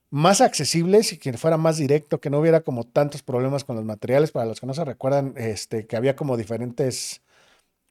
más 0.09 0.41
accesibles 0.41 1.13
y 1.13 1.19
que 1.19 1.35
fuera 1.35 1.59
más 1.59 1.77
directo, 1.77 2.21
que 2.21 2.31
no 2.31 2.39
hubiera 2.41 2.63
como 2.63 2.85
tantos 2.85 3.23
problemas 3.23 3.65
con 3.65 3.77
los 3.77 3.85
materiales. 3.85 4.33
Para 4.33 4.47
los 4.47 4.61
que 4.61 4.67
no 4.67 4.73
se 4.73 4.87
recuerdan, 4.87 5.35
este, 5.37 5.87
que 5.87 5.97
había 5.97 6.17
como 6.17 6.39
diferentes. 6.39 7.21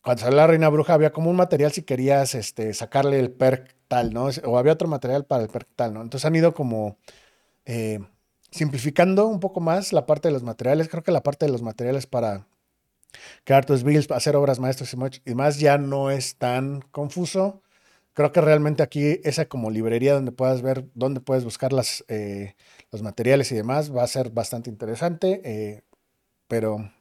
Cuando 0.02 0.24
salió 0.24 0.38
la 0.38 0.48
Reina 0.48 0.70
Bruja, 0.70 0.96
había 0.96 1.14
como 1.14 1.30
un 1.30 1.36
material 1.36 1.72
si 1.72 1.84
querías 1.84 2.34
este, 2.34 2.74
sacarle 2.74 3.20
el 3.20 3.32
perk 3.32 3.76
tal, 3.88 4.12
¿no? 4.12 4.30
O 4.46 4.58
había 4.58 4.74
otro 4.74 4.88
material 4.88 5.24
para 5.26 5.44
el 5.44 5.50
perk 5.50 5.68
tal, 5.76 5.94
¿no? 5.94 6.02
Entonces 6.02 6.26
han 6.26 6.36
ido 6.36 6.56
como 6.56 6.98
eh, 7.66 8.00
simplificando 8.52 9.28
un 9.28 9.40
poco 9.40 9.60
más 9.62 9.94
la 9.94 10.08
parte 10.08 10.30
de 10.30 10.34
los 10.34 10.44
materiales. 10.44 10.90
Creo 10.90 11.04
que 11.04 11.12
la 11.12 11.22
parte 11.22 11.46
de 11.46 11.52
los 11.52 11.62
materiales 11.62 12.08
para 12.08 12.48
crear 13.44 13.66
tus 13.66 13.84
builds, 13.84 14.12
hacer 14.12 14.36
obras 14.36 14.60
maestras 14.60 14.96
y 15.26 15.36
más 15.36 15.60
ya 15.60 15.78
no 15.78 16.12
es 16.12 16.36
tan 16.38 16.82
confuso. 16.92 17.62
Creo 18.14 18.32
que 18.32 18.42
realmente 18.42 18.84
aquí 18.84 19.20
esa 19.24 19.46
como 19.46 19.70
librería 19.70 20.14
donde 20.14 20.32
puedas 20.32 20.62
ver 20.62 20.86
dónde 20.94 21.22
puedes 21.22 21.44
buscar 21.44 21.72
las, 21.74 22.04
eh, 22.08 22.56
los 22.92 23.02
materiales 23.02 23.52
y 23.52 23.56
demás 23.56 23.96
va 23.96 24.04
a 24.04 24.08
ser 24.08 24.32
bastante 24.32 24.70
interesante, 24.70 25.42
eh, 25.46 25.84
pero 26.48 26.92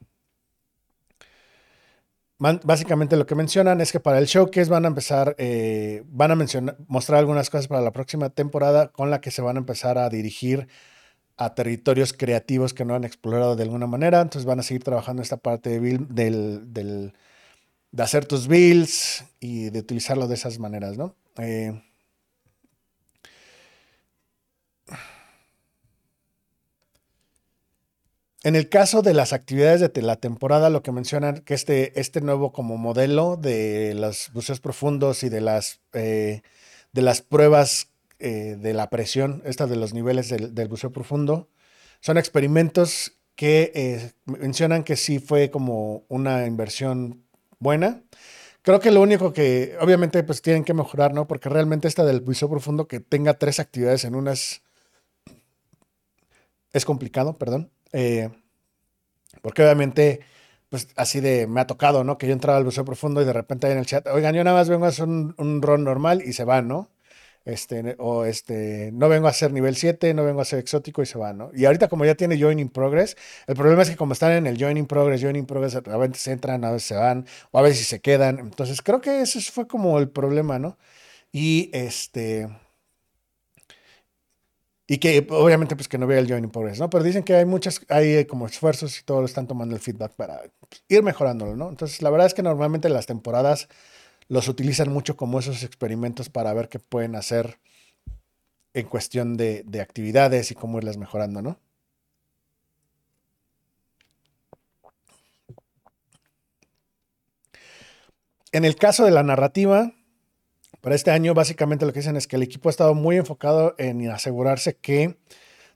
básicamente 2.38 3.16
lo 3.16 3.26
que 3.26 3.34
mencionan 3.34 3.80
es 3.80 3.90
que 3.90 4.00
para 4.00 4.18
el 4.18 4.26
showcase 4.26 4.70
van 4.70 4.84
a 4.84 4.88
empezar, 4.88 5.34
eh, 5.38 6.04
van 6.06 6.30
a 6.30 6.36
mencionar, 6.36 6.76
mostrar 6.86 7.18
algunas 7.18 7.50
cosas 7.50 7.66
para 7.66 7.82
la 7.82 7.92
próxima 7.92 8.30
temporada 8.30 8.88
con 8.92 9.10
la 9.10 9.20
que 9.20 9.30
se 9.30 9.42
van 9.42 9.56
a 9.56 9.60
empezar 9.60 9.98
a 9.98 10.08
dirigir 10.08 10.68
a 11.38 11.54
territorios 11.54 12.12
creativos 12.12 12.74
que 12.74 12.84
no 12.84 12.94
han 12.94 13.04
explorado 13.04 13.56
de 13.56 13.62
alguna 13.62 13.86
manera, 13.86 14.20
entonces 14.20 14.44
van 14.44 14.60
a 14.60 14.64
seguir 14.64 14.82
trabajando 14.84 15.22
esta 15.22 15.36
parte 15.36 15.80
del, 15.80 16.06
del 16.74 17.12
de 17.90 18.02
hacer 18.02 18.26
tus 18.26 18.48
builds 18.48 19.24
y 19.40 19.70
de 19.70 19.78
utilizarlo 19.78 20.28
de 20.28 20.34
esas 20.34 20.58
maneras, 20.58 20.96
¿no? 20.96 21.14
Eh, 21.38 21.80
en 28.42 28.56
el 28.56 28.68
caso 28.68 29.02
de 29.02 29.14
las 29.14 29.32
actividades 29.32 29.80
de 29.80 30.02
la 30.02 30.16
temporada, 30.16 30.70
lo 30.70 30.82
que 30.82 30.92
mencionan 30.92 31.38
que 31.38 31.54
este, 31.54 31.98
este 31.98 32.20
nuevo 32.20 32.52
como 32.52 32.76
modelo 32.76 33.36
de 33.36 33.94
los 33.94 34.30
buceos 34.32 34.60
profundos 34.60 35.22
y 35.22 35.28
de 35.28 35.40
las, 35.40 35.80
eh, 35.92 36.42
de 36.92 37.02
las 37.02 37.22
pruebas 37.22 37.88
eh, 38.18 38.56
de 38.58 38.74
la 38.74 38.90
presión, 38.90 39.42
estas 39.44 39.70
de 39.70 39.76
los 39.76 39.94
niveles 39.94 40.28
del, 40.28 40.68
buceo 40.68 40.92
profundo, 40.92 41.48
son 42.00 42.18
experimentos 42.18 43.12
que 43.34 44.12
mencionan 44.26 44.82
que 44.82 44.96
sí 44.96 45.18
fue 45.20 45.50
como 45.50 46.04
una 46.08 46.46
inversión 46.46 47.24
buena. 47.58 48.02
Creo 48.62 48.80
que 48.80 48.90
lo 48.90 49.00
único 49.00 49.32
que, 49.32 49.76
obviamente, 49.80 50.22
pues 50.24 50.42
tienen 50.42 50.64
que 50.64 50.74
mejorar, 50.74 51.14
¿no? 51.14 51.26
Porque 51.26 51.48
realmente 51.48 51.88
esta 51.88 52.04
del 52.04 52.20
buceo 52.20 52.50
profundo 52.50 52.88
que 52.88 53.00
tenga 53.00 53.34
tres 53.34 53.60
actividades 53.60 54.04
en 54.04 54.14
unas 54.14 54.62
es 56.72 56.84
complicado, 56.84 57.38
perdón. 57.38 57.70
Eh, 57.92 58.30
porque 59.42 59.62
obviamente, 59.62 60.20
pues 60.68 60.88
así 60.96 61.20
de, 61.20 61.46
me 61.46 61.60
ha 61.60 61.66
tocado, 61.66 62.04
¿no? 62.04 62.18
Que 62.18 62.26
yo 62.26 62.32
entraba 62.32 62.58
al 62.58 62.64
buceo 62.64 62.84
profundo 62.84 63.22
y 63.22 63.24
de 63.24 63.32
repente 63.32 63.66
ahí 63.66 63.72
en 63.72 63.78
el 63.78 63.86
chat, 63.86 64.06
oigan, 64.08 64.34
yo 64.34 64.44
nada 64.44 64.56
más 64.56 64.68
vengo 64.68 64.84
a 64.84 64.88
hacer 64.88 65.06
un, 65.06 65.34
un 65.38 65.62
ron 65.62 65.84
normal 65.84 66.22
y 66.24 66.32
se 66.32 66.44
van, 66.44 66.68
¿no? 66.68 66.90
Este, 67.44 67.96
o 67.98 68.24
este, 68.26 68.90
no 68.92 69.08
vengo 69.08 69.26
a 69.26 69.32
ser 69.32 69.52
nivel 69.52 69.74
7, 69.74 70.12
no 70.12 70.24
vengo 70.24 70.40
a 70.42 70.44
ser 70.44 70.58
exótico 70.58 71.02
y 71.02 71.06
se 71.06 71.18
va, 71.18 71.32
¿no? 71.32 71.50
Y 71.54 71.64
ahorita 71.64 71.88
como 71.88 72.04
ya 72.04 72.14
tiene 72.14 72.38
Joining 72.38 72.68
Progress, 72.68 73.16
el 73.46 73.54
problema 73.54 73.82
es 73.82 73.90
que 73.90 73.96
como 73.96 74.12
están 74.12 74.32
en 74.32 74.46
el 74.46 74.58
Joining 74.58 74.86
Progress, 74.86 75.22
Joining 75.22 75.46
Progress, 75.46 75.76
a 75.76 75.96
veces 75.96 76.28
entran, 76.28 76.64
a 76.64 76.72
veces 76.72 76.88
se 76.88 76.94
van, 76.96 77.26
o 77.50 77.58
a 77.58 77.62
veces 77.62 77.86
se 77.86 78.00
quedan. 78.00 78.38
Entonces 78.38 78.82
creo 78.82 79.00
que 79.00 79.22
ese 79.22 79.40
fue 79.40 79.66
como 79.66 79.98
el 79.98 80.10
problema, 80.10 80.58
¿no? 80.58 80.76
Y 81.32 81.70
este... 81.72 82.48
Y 84.90 84.98
que 84.98 85.26
obviamente 85.30 85.76
pues 85.76 85.86
que 85.86 85.98
no 85.98 86.06
vea 86.06 86.18
el 86.18 86.28
Joining 86.28 86.50
Progress, 86.50 86.80
¿no? 86.80 86.88
Pero 86.88 87.04
dicen 87.04 87.22
que 87.22 87.34
hay 87.34 87.44
muchas, 87.44 87.82
hay 87.88 88.24
como 88.24 88.46
esfuerzos 88.46 88.98
y 88.98 89.04
todos 89.04 89.24
están 89.26 89.46
tomando 89.46 89.74
el 89.74 89.82
feedback 89.82 90.12
para 90.12 90.42
ir 90.88 91.02
mejorándolo, 91.02 91.56
¿no? 91.56 91.68
Entonces 91.68 92.00
la 92.00 92.08
verdad 92.10 92.26
es 92.26 92.34
que 92.34 92.42
normalmente 92.42 92.88
las 92.88 93.04
temporadas 93.06 93.68
los 94.28 94.48
utilizan 94.48 94.92
mucho 94.92 95.16
como 95.16 95.38
esos 95.38 95.62
experimentos 95.62 96.28
para 96.28 96.52
ver 96.52 96.68
qué 96.68 96.78
pueden 96.78 97.16
hacer 97.16 97.58
en 98.74 98.86
cuestión 98.86 99.36
de, 99.36 99.64
actividades 99.80 100.50
y 100.50 100.54
cómo 100.54 100.78
irlas 100.78 100.98
mejorando, 100.98 101.42
¿no? 101.42 101.58
En 108.52 108.64
el 108.64 108.76
caso 108.76 109.04
de 109.04 109.10
la 109.10 109.22
narrativa, 109.22 109.92
para 110.80 110.94
este 110.94 111.10
año 111.10 111.34
básicamente 111.34 111.84
lo 111.84 111.92
que 111.92 112.00
dicen 112.00 112.16
es 112.16 112.26
que 112.26 112.36
el 112.36 112.42
equipo 112.42 112.68
ha 112.68 112.70
estado 112.70 112.94
muy 112.94 113.16
enfocado 113.16 113.74
en 113.78 114.08
asegurarse 114.10 114.76
que 114.76 115.18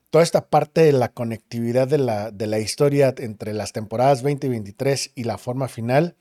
toda 0.09 0.23
esta 0.23 0.49
parte 0.49 0.81
de 0.81 0.91
la 0.91 1.09
conectividad 1.09 1.87
de 1.87 1.99
la, 1.99 2.31
de 2.31 2.47
la 2.47 2.59
historia 2.59 3.13
entre 3.17 3.53
las 3.53 3.73
temporadas 3.73 4.23
20 4.23 4.47
y 4.47 4.49
23 4.49 5.11
y 5.15 5.23
la 5.23 5.37
forma 5.37 5.67
final 5.67 6.15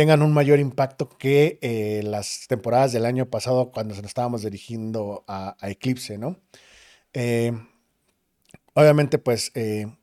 tengan 0.00 0.22
un 0.22 0.32
mayor 0.32 0.60
impacto 0.60 1.10
que 1.10 1.58
eh, 1.60 2.00
las 2.02 2.46
temporadas 2.48 2.90
del 2.92 3.04
año 3.04 3.26
pasado 3.26 3.70
cuando 3.70 3.94
nos 3.94 4.02
estábamos 4.02 4.40
dirigiendo 4.40 5.24
a, 5.28 5.54
Eclipse, 5.60 6.16
¿no? 6.16 6.38
Eh, 7.12 7.52
obviamente, 8.72 9.18
pues, 9.18 9.52
eh, 9.54 9.94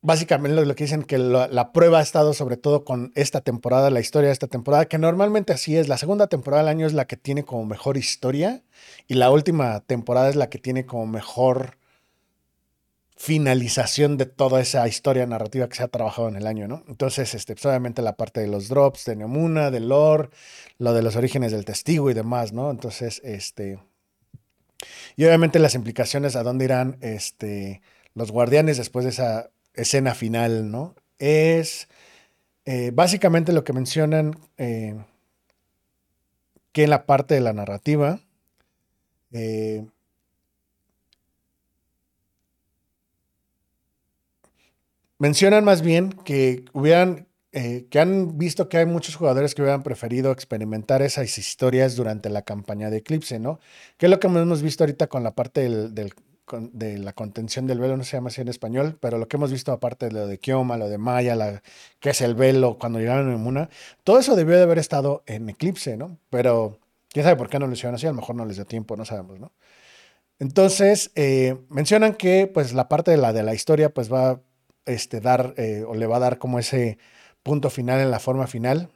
básicamente 0.00 0.64
lo, 0.64 0.74
que 0.76 0.84
dicen 0.84 1.02
que 1.02 1.18
la, 1.18 1.72
prueba 1.72 1.98
ha 1.98 2.02
estado 2.02 2.34
sobre 2.34 2.56
todo 2.56 2.84
con 2.84 3.10
esta 3.16 3.40
temporada, 3.40 3.90
la 3.90 3.98
historia 3.98 4.28
de 4.28 4.34
esta 4.34 4.46
temporada, 4.46 4.84
que 4.86 4.98
normalmente 4.98 5.52
así 5.52 5.76
es. 5.76 5.88
La 5.88 5.98
segunda 5.98 6.28
temporada 6.28 6.62
del 6.62 6.70
año 6.70 6.86
es 6.86 6.92
la 6.92 7.08
que 7.08 7.16
tiene 7.16 7.42
como 7.42 7.66
mejor 7.66 7.96
historia 7.96 8.62
y 9.08 9.14
la 9.14 9.28
última 9.32 9.80
temporada 9.80 10.28
es 10.28 10.36
la 10.36 10.48
que 10.50 10.58
tiene 10.58 10.86
como 10.86 11.08
mejor 11.08 11.78
finalización 13.16 14.16
de 14.16 14.26
toda 14.26 14.60
esa 14.60 14.86
historia 14.88 15.26
narrativa 15.26 15.68
que 15.68 15.76
se 15.76 15.82
ha 15.84 15.88
trabajado 15.88 16.28
en 16.28 16.36
el 16.36 16.46
año, 16.46 16.66
¿no? 16.66 16.84
Entonces, 16.88 17.34
este, 17.34 17.54
pues, 17.54 17.64
obviamente 17.66 18.02
la 18.02 18.16
parte 18.16 18.40
de 18.40 18.48
los 18.48 18.68
drops 18.68 19.04
de 19.04 19.16
Neomuna, 19.16 19.70
de 19.70 19.80
lore, 19.80 20.30
lo 20.78 20.92
de 20.92 21.02
los 21.02 21.16
orígenes 21.16 21.52
del 21.52 21.64
testigo 21.64 22.10
y 22.10 22.14
demás, 22.14 22.52
¿no? 22.52 22.70
Entonces, 22.70 23.20
este... 23.24 23.78
Y 25.16 25.24
obviamente 25.24 25.58
las 25.58 25.74
implicaciones 25.74 26.36
a 26.36 26.42
dónde 26.42 26.64
irán 26.64 26.98
este, 27.00 27.80
los 28.14 28.32
guardianes 28.32 28.76
después 28.76 29.04
de 29.04 29.10
esa 29.12 29.50
escena 29.74 30.14
final, 30.14 30.70
¿no? 30.70 30.94
Es 31.18 31.88
eh, 32.64 32.90
básicamente 32.92 33.52
lo 33.52 33.64
que 33.64 33.72
mencionan 33.72 34.36
eh, 34.58 34.96
que 36.72 36.84
en 36.84 36.90
la 36.90 37.06
parte 37.06 37.34
de 37.34 37.40
la 37.40 37.52
narrativa, 37.52 38.20
eh, 39.32 39.86
mencionan 45.18 45.64
más 45.64 45.82
bien 45.82 46.12
que 46.12 46.64
hubieran, 46.72 47.28
eh, 47.52 47.86
que 47.90 48.00
han 48.00 48.38
visto 48.38 48.68
que 48.68 48.78
hay 48.78 48.86
muchos 48.86 49.16
jugadores 49.16 49.54
que 49.54 49.62
hubieran 49.62 49.82
preferido 49.82 50.32
experimentar 50.32 51.02
esas 51.02 51.38
historias 51.38 51.96
durante 51.96 52.30
la 52.30 52.42
campaña 52.42 52.90
de 52.90 52.98
Eclipse, 52.98 53.38
¿no? 53.38 53.60
Que 53.96 54.06
es 54.06 54.10
lo 54.10 54.20
que 54.20 54.26
hemos 54.26 54.62
visto 54.62 54.84
ahorita 54.84 55.06
con 55.06 55.22
la 55.22 55.34
parte 55.34 55.68
del, 55.68 55.94
de 56.72 56.98
la 56.98 57.12
contención 57.12 57.66
del 57.66 57.80
velo, 57.80 57.96
no 57.96 58.04
se 58.04 58.16
llama 58.16 58.28
así 58.28 58.40
en 58.40 58.48
español, 58.48 58.98
pero 59.00 59.18
lo 59.18 59.28
que 59.28 59.36
hemos 59.36 59.50
visto 59.50 59.72
aparte 59.72 60.06
de 60.06 60.12
lo 60.12 60.26
de 60.26 60.38
Kioma, 60.38 60.76
lo 60.76 60.88
de 60.88 60.98
Maya, 60.98 61.34
la, 61.34 61.62
que 62.00 62.10
es 62.10 62.20
el 62.20 62.34
velo 62.34 62.78
cuando 62.78 62.98
llegaron 62.98 63.32
a 63.32 63.36
Muna, 63.36 63.70
todo 64.04 64.18
eso 64.18 64.36
debió 64.36 64.56
de 64.56 64.62
haber 64.62 64.78
estado 64.78 65.22
en 65.26 65.48
Eclipse, 65.48 65.96
¿no? 65.96 66.18
Pero 66.30 66.78
quién 67.08 67.24
sabe 67.24 67.36
por 67.36 67.48
qué 67.48 67.58
no 67.58 67.66
lo 67.66 67.72
hicieron 67.72 67.94
así, 67.94 68.06
a 68.06 68.10
lo 68.10 68.16
mejor 68.16 68.36
no 68.36 68.44
les 68.44 68.56
dio 68.56 68.66
tiempo, 68.66 68.96
no 68.96 69.04
sabemos, 69.04 69.40
¿no? 69.40 69.52
Entonces, 70.38 71.12
eh, 71.14 71.56
mencionan 71.70 72.14
que 72.14 72.50
pues 72.52 72.72
la 72.74 72.88
parte 72.88 73.10
de 73.12 73.16
la 73.16 73.32
de 73.32 73.42
la 73.42 73.54
historia 73.54 73.94
pues 73.94 74.12
va 74.12 74.40
este, 74.86 75.20
dar 75.20 75.54
eh, 75.56 75.84
o 75.86 75.94
le 75.94 76.06
va 76.06 76.16
a 76.16 76.20
dar 76.20 76.38
como 76.38 76.58
ese 76.58 76.98
punto 77.42 77.70
final 77.70 78.00
en 78.00 78.10
la 78.10 78.20
forma 78.20 78.46
final. 78.46 78.88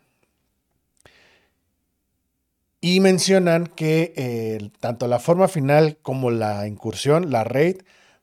Y 2.80 3.00
mencionan 3.00 3.66
que 3.66 4.12
eh, 4.16 4.70
tanto 4.80 5.08
la 5.08 5.18
forma 5.18 5.48
final 5.48 5.98
como 6.02 6.30
la 6.30 6.66
incursión, 6.68 7.30
la 7.30 7.44
raid, 7.44 7.82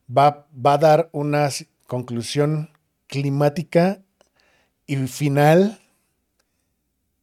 va, 0.09 0.47
va 0.55 0.73
a 0.73 0.77
dar 0.77 1.09
una 1.11 1.49
conclusión 1.87 2.69
climática 3.07 4.01
y 4.87 4.95
final, 5.07 5.79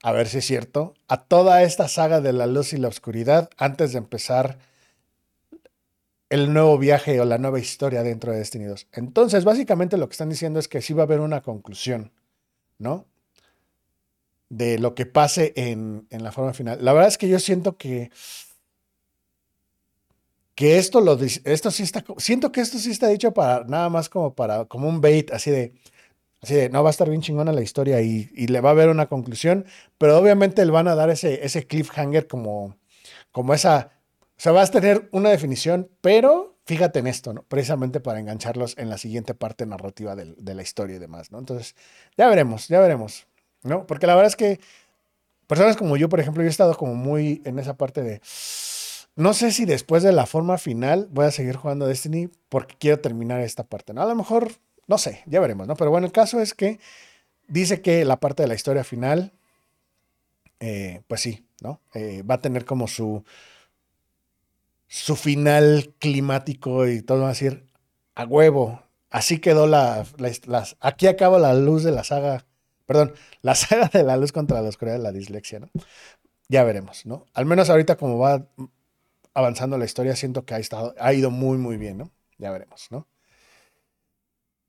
a 0.02 0.12
ver 0.12 0.28
si 0.28 0.38
es 0.38 0.46
cierto, 0.46 0.94
a 1.08 1.22
toda 1.24 1.62
esta 1.62 1.88
saga 1.88 2.20
de 2.20 2.32
la 2.32 2.46
luz 2.46 2.72
y 2.72 2.76
la 2.76 2.88
oscuridad 2.88 3.50
antes 3.56 3.92
de 3.92 3.98
empezar 3.98 4.58
el 6.32 6.54
nuevo 6.54 6.78
viaje 6.78 7.20
o 7.20 7.26
la 7.26 7.36
nueva 7.36 7.60
historia 7.60 8.02
dentro 8.02 8.32
de 8.32 8.38
Destiny 8.38 8.64
2. 8.64 8.88
Entonces, 8.92 9.44
básicamente 9.44 9.98
lo 9.98 10.08
que 10.08 10.12
están 10.12 10.30
diciendo 10.30 10.58
es 10.58 10.66
que 10.66 10.80
sí 10.80 10.94
va 10.94 11.02
a 11.02 11.04
haber 11.04 11.20
una 11.20 11.42
conclusión, 11.42 12.10
¿no? 12.78 13.06
De 14.48 14.78
lo 14.78 14.94
que 14.94 15.04
pase 15.04 15.52
en, 15.56 16.06
en 16.08 16.24
la 16.24 16.32
forma 16.32 16.54
final. 16.54 16.82
La 16.82 16.94
verdad 16.94 17.08
es 17.08 17.18
que 17.18 17.28
yo 17.28 17.38
siento 17.38 17.76
que 17.76 18.10
que 20.54 20.78
esto 20.78 21.00
lo 21.00 21.18
esto 21.44 21.70
sí 21.70 21.82
está 21.82 22.04
siento 22.18 22.52
que 22.52 22.60
esto 22.60 22.78
sí 22.78 22.90
está 22.90 23.08
dicho 23.08 23.32
para 23.32 23.64
nada 23.64 23.88
más 23.88 24.08
como 24.08 24.34
para 24.34 24.66
como 24.66 24.86
un 24.86 25.00
bait 25.00 25.30
así 25.32 25.50
de 25.50 25.72
así 26.42 26.54
de 26.54 26.68
no 26.68 26.82
va 26.82 26.90
a 26.90 26.92
estar 26.92 27.08
bien 27.08 27.22
chingona 27.22 27.52
la 27.52 27.62
historia 27.62 28.00
y, 28.02 28.26
le 28.46 28.60
va 28.60 28.70
a 28.70 28.72
haber 28.72 28.88
una 28.90 29.06
conclusión, 29.06 29.64
pero 29.98 30.18
obviamente 30.18 30.64
le 30.64 30.72
van 30.72 30.88
a 30.88 30.94
dar 30.94 31.10
ese 31.10 31.44
ese 31.44 31.66
cliffhanger 31.66 32.26
como 32.26 32.76
como 33.32 33.54
esa 33.54 33.92
sea, 34.42 34.52
vas 34.52 34.70
a 34.70 34.72
tener 34.72 35.08
una 35.12 35.30
definición, 35.30 35.88
pero 36.00 36.56
fíjate 36.64 36.98
en 36.98 37.06
esto, 37.06 37.32
¿no? 37.32 37.44
Precisamente 37.44 38.00
para 38.00 38.18
engancharlos 38.18 38.76
en 38.76 38.90
la 38.90 38.98
siguiente 38.98 39.34
parte 39.34 39.66
narrativa 39.66 40.16
de, 40.16 40.54
la 40.54 40.62
historia 40.62 40.96
y 40.96 40.98
demás, 40.98 41.30
¿no? 41.30 41.38
Entonces, 41.38 41.76
ya 42.16 42.28
veremos, 42.28 42.66
ya 42.66 42.80
veremos, 42.80 43.26
¿no? 43.62 43.86
Porque 43.86 44.08
la 44.08 44.16
verdad 44.16 44.28
es 44.28 44.36
que 44.36 44.58
personas 45.46 45.76
como 45.76 45.96
yo, 45.96 46.08
por 46.08 46.18
ejemplo, 46.18 46.42
yo 46.42 46.48
he 46.48 46.50
estado 46.50 46.76
como 46.76 46.96
muy 46.96 47.40
en 47.44 47.60
esa 47.60 47.76
parte 47.76 48.02
de 48.02 48.20
no 49.14 49.32
sé 49.32 49.52
si 49.52 49.64
después 49.64 50.02
de 50.02 50.10
la 50.10 50.26
forma 50.26 50.58
final 50.58 51.06
voy 51.12 51.26
a 51.26 51.30
seguir 51.30 51.54
jugando 51.54 51.86
Destiny 51.86 52.28
porque 52.48 52.74
quiero 52.78 52.98
terminar 52.98 53.40
esta 53.42 53.62
parte. 53.62 53.92
¿no? 53.92 54.02
A 54.02 54.06
lo 54.06 54.16
mejor, 54.16 54.50
no 54.88 54.98
sé, 54.98 55.22
ya 55.26 55.38
veremos, 55.38 55.68
¿no? 55.68 55.76
Pero 55.76 55.90
bueno, 55.90 56.06
el 56.06 56.12
caso 56.12 56.40
es 56.40 56.54
que 56.54 56.80
dice 57.46 57.80
que 57.80 58.04
la 58.04 58.18
parte 58.18 58.42
de 58.42 58.48
la 58.48 58.54
historia 58.54 58.82
final, 58.82 59.34
eh, 60.60 61.02
pues 61.06 61.20
sí, 61.20 61.46
¿no? 61.60 61.80
Eh, 61.94 62.22
va 62.22 62.36
a 62.36 62.40
tener 62.40 62.64
como 62.64 62.88
su, 62.88 63.22
su 64.92 65.16
final 65.16 65.94
climático 65.98 66.86
y 66.86 67.00
todo 67.00 67.20
va 67.20 67.28
a 67.28 67.30
decir, 67.30 67.64
a 68.14 68.26
huevo, 68.26 68.82
así 69.08 69.38
quedó 69.38 69.66
la, 69.66 70.04
aquí 70.80 71.06
acaba 71.06 71.38
la 71.38 71.54
luz 71.54 71.82
de 71.82 71.92
la 71.92 72.04
saga, 72.04 72.44
perdón, 72.84 73.14
la 73.40 73.54
saga 73.54 73.88
de 73.90 74.02
la 74.02 74.18
luz 74.18 74.32
contra 74.32 74.60
la 74.60 74.68
oscuridad 74.68 74.98
de 74.98 75.02
la 75.02 75.10
dislexia, 75.10 75.60
¿no? 75.60 75.70
Ya 76.50 76.62
veremos, 76.62 77.06
¿no? 77.06 77.24
Al 77.32 77.46
menos 77.46 77.70
ahorita 77.70 77.96
como 77.96 78.18
va 78.18 78.46
avanzando 79.32 79.78
la 79.78 79.86
historia, 79.86 80.14
siento 80.14 80.44
que 80.44 80.52
ha, 80.52 80.58
estado, 80.58 80.94
ha 80.98 81.14
ido 81.14 81.30
muy, 81.30 81.56
muy 81.56 81.78
bien, 81.78 81.96
¿no? 81.96 82.10
Ya 82.36 82.50
veremos, 82.50 82.88
¿no? 82.90 83.08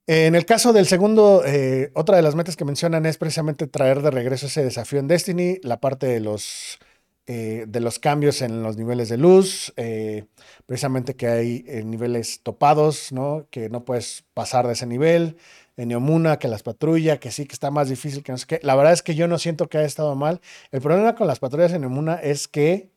En 0.06 0.34
el 0.34 0.46
caso 0.46 0.72
del 0.72 0.86
segundo, 0.86 1.42
eh, 1.44 1.90
otra 1.92 2.16
de 2.16 2.22
las 2.22 2.34
metas 2.34 2.56
que 2.56 2.64
mencionan 2.64 3.04
es 3.04 3.18
precisamente 3.18 3.66
traer 3.66 4.00
de 4.00 4.10
regreso 4.10 4.46
ese 4.46 4.64
desafío 4.64 5.00
en 5.00 5.08
Destiny, 5.08 5.58
la 5.62 5.80
parte 5.80 6.06
de 6.06 6.20
los, 6.20 6.78
eh, 7.26 7.64
de 7.66 7.80
los 7.80 7.98
cambios 7.98 8.42
en 8.42 8.62
los 8.62 8.76
niveles 8.76 9.08
de 9.08 9.16
luz, 9.16 9.72
eh, 9.76 10.26
precisamente 10.66 11.16
que 11.16 11.26
hay 11.26 11.64
niveles 11.84 12.40
topados, 12.42 13.12
¿no? 13.12 13.46
Que 13.50 13.68
no 13.70 13.84
puedes 13.84 14.24
pasar 14.34 14.66
de 14.66 14.74
ese 14.74 14.86
nivel. 14.86 15.36
En 15.76 15.88
Neomuna, 15.88 16.38
que 16.38 16.46
las 16.46 16.62
patrullas, 16.62 17.18
que 17.18 17.32
sí 17.32 17.46
que 17.46 17.52
está 17.54 17.70
más 17.70 17.88
difícil 17.88 18.22
que 18.22 18.30
no 18.30 18.38
sé 18.38 18.46
qué. 18.46 18.60
La 18.62 18.76
verdad 18.76 18.92
es 18.92 19.02
que 19.02 19.16
yo 19.16 19.26
no 19.26 19.38
siento 19.38 19.68
que 19.68 19.78
haya 19.78 19.86
estado 19.86 20.14
mal. 20.14 20.40
El 20.70 20.80
problema 20.80 21.16
con 21.16 21.26
las 21.26 21.40
patrullas 21.40 21.72
en 21.72 21.80
Neomuna 21.80 22.14
es 22.16 22.46
que 22.46 22.90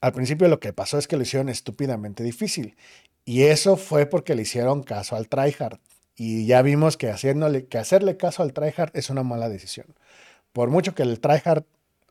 al 0.00 0.12
principio 0.12 0.48
lo 0.48 0.60
que 0.60 0.72
pasó 0.72 0.98
es 0.98 1.06
que 1.06 1.16
lo 1.16 1.22
hicieron 1.22 1.48
estúpidamente 1.48 2.22
difícil. 2.22 2.76
Y 3.24 3.42
eso 3.44 3.76
fue 3.76 4.06
porque 4.06 4.34
le 4.34 4.42
hicieron 4.42 4.82
caso 4.82 5.16
al 5.16 5.28
tryhard. 5.28 5.78
Y 6.16 6.46
ya 6.46 6.62
vimos 6.62 6.96
que, 6.96 7.14
que 7.68 7.78
hacerle 7.78 8.16
caso 8.16 8.42
al 8.42 8.52
tryhard 8.52 8.90
es 8.94 9.10
una 9.10 9.22
mala 9.22 9.48
decisión. 9.48 9.86
Por 10.52 10.70
mucho 10.70 10.94
que 10.94 11.02
el 11.02 11.20
tryhard 11.20 11.64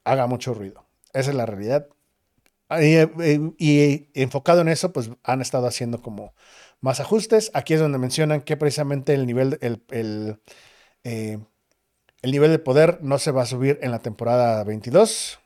haga 0.04 0.28
mucho 0.28 0.54
ruido. 0.54 0.86
Esa 1.14 1.32
es 1.32 1.36
la 1.36 1.46
realidad. 1.46 1.88
Y, 2.80 2.98
y, 3.58 4.10
enfocado 4.14 4.62
en 4.62 4.68
eso, 4.68 4.94
pues 4.94 5.10
han 5.24 5.42
estado 5.42 5.68
haciendo 5.68 6.02
como 6.02 6.34
más 6.82 7.00
ajustes. 7.00 7.52
Aquí 7.54 7.74
es 7.74 7.80
donde 7.80 7.98
mencionan 7.98 8.42
que 8.42 8.58
precisamente 8.58 9.14
el 9.14 9.26
nivel, 9.26 9.58
el, 9.62 9.84
el, 9.90 10.40
eh, 11.04 11.40
el 12.22 12.32
nivel 12.32 12.52
de 12.52 12.60
poder 12.60 13.00
no 13.02 13.18
se 13.18 13.32
va 13.32 13.44
a 13.44 13.48
subir 13.48 13.80
en 13.82 13.92
la 13.92 14.00
temporada 14.00 14.64
22 14.64 15.40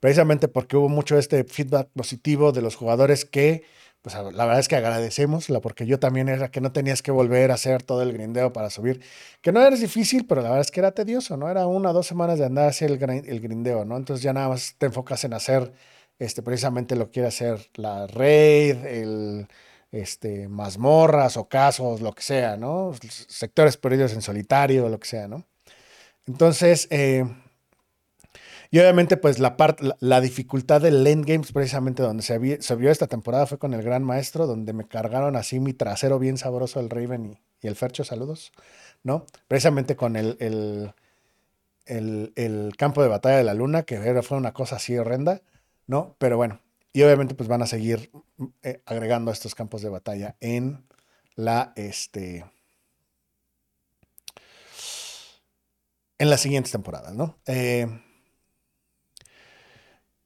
precisamente 0.00 0.48
porque 0.48 0.76
hubo 0.76 0.88
mucho 0.88 1.18
este 1.18 1.44
feedback 1.44 1.88
positivo 1.94 2.52
de 2.52 2.62
los 2.62 2.74
jugadores 2.74 3.24
que, 3.24 3.64
pues 4.02 4.14
la 4.14 4.44
verdad 4.46 4.60
es 4.60 4.68
que 4.68 4.76
agradecemos, 4.76 5.48
porque 5.62 5.86
yo 5.86 5.98
también 5.98 6.28
era 6.28 6.50
que 6.50 6.60
no 6.60 6.72
tenías 6.72 7.02
que 7.02 7.10
volver 7.10 7.50
a 7.50 7.54
hacer 7.54 7.82
todo 7.82 8.02
el 8.02 8.12
grindeo 8.12 8.52
para 8.52 8.70
subir, 8.70 9.02
que 9.42 9.52
no 9.52 9.60
era 9.60 9.76
difícil, 9.76 10.26
pero 10.26 10.40
la 10.40 10.48
verdad 10.48 10.62
es 10.62 10.70
que 10.70 10.80
era 10.80 10.92
tedioso, 10.92 11.36
¿no? 11.36 11.50
Era 11.50 11.66
una 11.66 11.90
o 11.90 11.92
dos 11.92 12.06
semanas 12.06 12.38
de 12.38 12.46
andar 12.46 12.68
hacia 12.68 12.86
el, 12.86 13.02
el 13.02 13.40
grindeo, 13.40 13.84
¿no? 13.84 13.96
Entonces 13.96 14.22
ya 14.22 14.32
nada 14.32 14.48
más 14.48 14.74
te 14.78 14.86
enfocas 14.86 15.24
en 15.24 15.34
hacer 15.34 15.72
este, 16.18 16.42
precisamente 16.42 16.96
lo 16.96 17.06
que 17.06 17.12
quiere 17.12 17.28
hacer 17.28 17.70
la 17.74 18.06
raid, 18.06 18.84
el 18.84 19.48
este, 19.92 20.48
mazmorras 20.48 21.36
o 21.36 21.48
casos, 21.48 22.00
lo 22.00 22.12
que 22.12 22.22
sea, 22.22 22.56
¿no? 22.56 22.92
Sectores 23.28 23.76
perdidos 23.76 24.12
en 24.12 24.22
solitario, 24.22 24.88
lo 24.88 25.00
que 25.00 25.08
sea, 25.08 25.28
¿no? 25.28 25.46
Entonces, 26.26 26.86
eh, 26.90 27.24
y 28.72 28.78
obviamente, 28.78 29.16
pues 29.16 29.40
la, 29.40 29.56
parte 29.56 29.90
la, 29.98 30.20
dificultad 30.20 30.80
del 30.80 31.02
lane 31.02 31.24
games, 31.26 31.50
precisamente 31.50 32.04
donde 32.04 32.22
se, 32.22 32.38
vio 32.38 32.90
esta 32.90 33.08
temporada, 33.08 33.46
fue 33.46 33.58
con 33.58 33.74
el 33.74 33.82
Gran 33.82 34.04
Maestro, 34.04 34.46
donde 34.46 34.72
me 34.72 34.86
cargaron 34.86 35.34
así 35.34 35.58
mi 35.58 35.72
trasero 35.72 36.20
bien 36.20 36.38
sabroso 36.38 36.78
el 36.78 36.88
Raven 36.88 37.40
y, 37.60 37.66
el 37.66 37.74
Fercho, 37.74 38.04
saludos, 38.04 38.52
¿no? 39.02 39.26
Precisamente 39.48 39.96
con 39.96 40.14
el, 40.14 40.36
el, 41.86 42.72
campo 42.78 43.02
de 43.02 43.08
batalla 43.08 43.38
de 43.38 43.44
la 43.44 43.54
luna, 43.54 43.82
que 43.82 44.22
fue 44.22 44.38
una 44.38 44.52
cosa 44.52 44.76
así 44.76 44.96
horrenda, 44.96 45.42
¿no? 45.88 46.14
Pero 46.18 46.36
bueno, 46.36 46.60
y 46.92 47.02
obviamente 47.02 47.34
pues 47.34 47.48
van 47.48 47.62
a 47.62 47.66
seguir 47.66 48.12
eh, 48.62 48.82
agregando 48.86 49.32
estos 49.32 49.56
campos 49.56 49.82
de 49.82 49.88
batalla 49.88 50.36
en 50.38 50.84
la, 51.34 51.72
este, 51.74 52.44
en 56.18 56.30
las 56.30 56.40
siguientes 56.40 56.70
temporadas, 56.70 57.14
¿no? 57.14 57.36
Eh, 57.46 57.88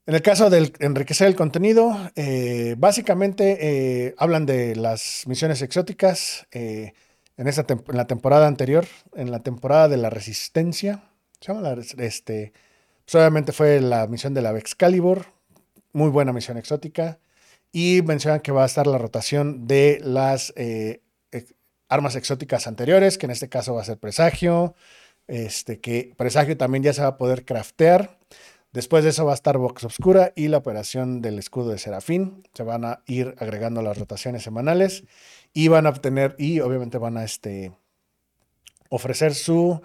en 0.06 0.14
el 0.14 0.22
caso 0.22 0.50
del 0.50 0.72
enriquecer 0.80 1.28
el 1.28 1.34
contenido, 1.34 1.96
eh, 2.14 2.74
básicamente 2.76 3.56
eh, 3.60 4.14
hablan 4.18 4.44
de 4.44 4.76
las 4.76 5.24
misiones 5.26 5.62
exóticas 5.62 6.46
eh, 6.52 6.92
en, 7.38 7.48
esta 7.48 7.64
en 7.68 7.96
la 7.96 8.06
temporada 8.06 8.46
anterior, 8.46 8.86
en 9.14 9.30
la 9.30 9.40
temporada 9.40 9.88
de 9.88 9.96
la 9.96 10.10
resistencia. 10.10 11.04
Se 11.40 11.52
este, 11.98 12.52
pues, 13.04 13.14
obviamente 13.14 13.52
fue 13.52 13.80
la 13.80 14.06
misión 14.06 14.34
de 14.34 14.42
la 14.42 14.56
Excalibur, 14.58 15.26
muy 15.92 16.10
buena 16.10 16.32
misión 16.32 16.58
exótica. 16.58 17.18
Y 17.72 18.02
mencionan 18.02 18.40
que 18.40 18.52
va 18.52 18.62
a 18.62 18.66
estar 18.66 18.86
la 18.86 18.98
rotación 18.98 19.66
de 19.66 20.00
las 20.02 20.52
armas 21.88 22.14
exóticas 22.14 22.66
anteriores, 22.66 23.18
que 23.18 23.26
en 23.26 23.32
este 23.32 23.48
caso 23.48 23.74
va 23.74 23.82
a 23.82 23.84
ser 23.84 23.98
presagio. 23.98 24.74
Este, 25.26 25.80
que 25.80 26.12
presagio 26.16 26.56
también 26.56 26.84
ya 26.84 26.92
se 26.92 27.02
va 27.02 27.08
a 27.08 27.16
poder 27.16 27.44
craftear. 27.44 28.18
Después 28.74 29.04
de 29.04 29.10
eso 29.10 29.24
va 29.24 29.30
a 29.30 29.36
estar 29.36 29.56
Box 29.56 29.84
Obscura 29.84 30.32
y 30.34 30.48
la 30.48 30.56
operación 30.56 31.22
del 31.22 31.38
escudo 31.38 31.70
de 31.70 31.78
Serafín. 31.78 32.42
Se 32.54 32.64
van 32.64 32.84
a 32.84 33.04
ir 33.06 33.36
agregando 33.38 33.82
las 33.82 33.96
rotaciones 33.96 34.42
semanales 34.42 35.04
y 35.52 35.68
van 35.68 35.86
a 35.86 35.90
obtener, 35.90 36.34
y 36.38 36.58
obviamente 36.58 36.98
van 36.98 37.16
a 37.16 37.22
este, 37.22 37.72
ofrecer 38.88 39.34
su 39.34 39.80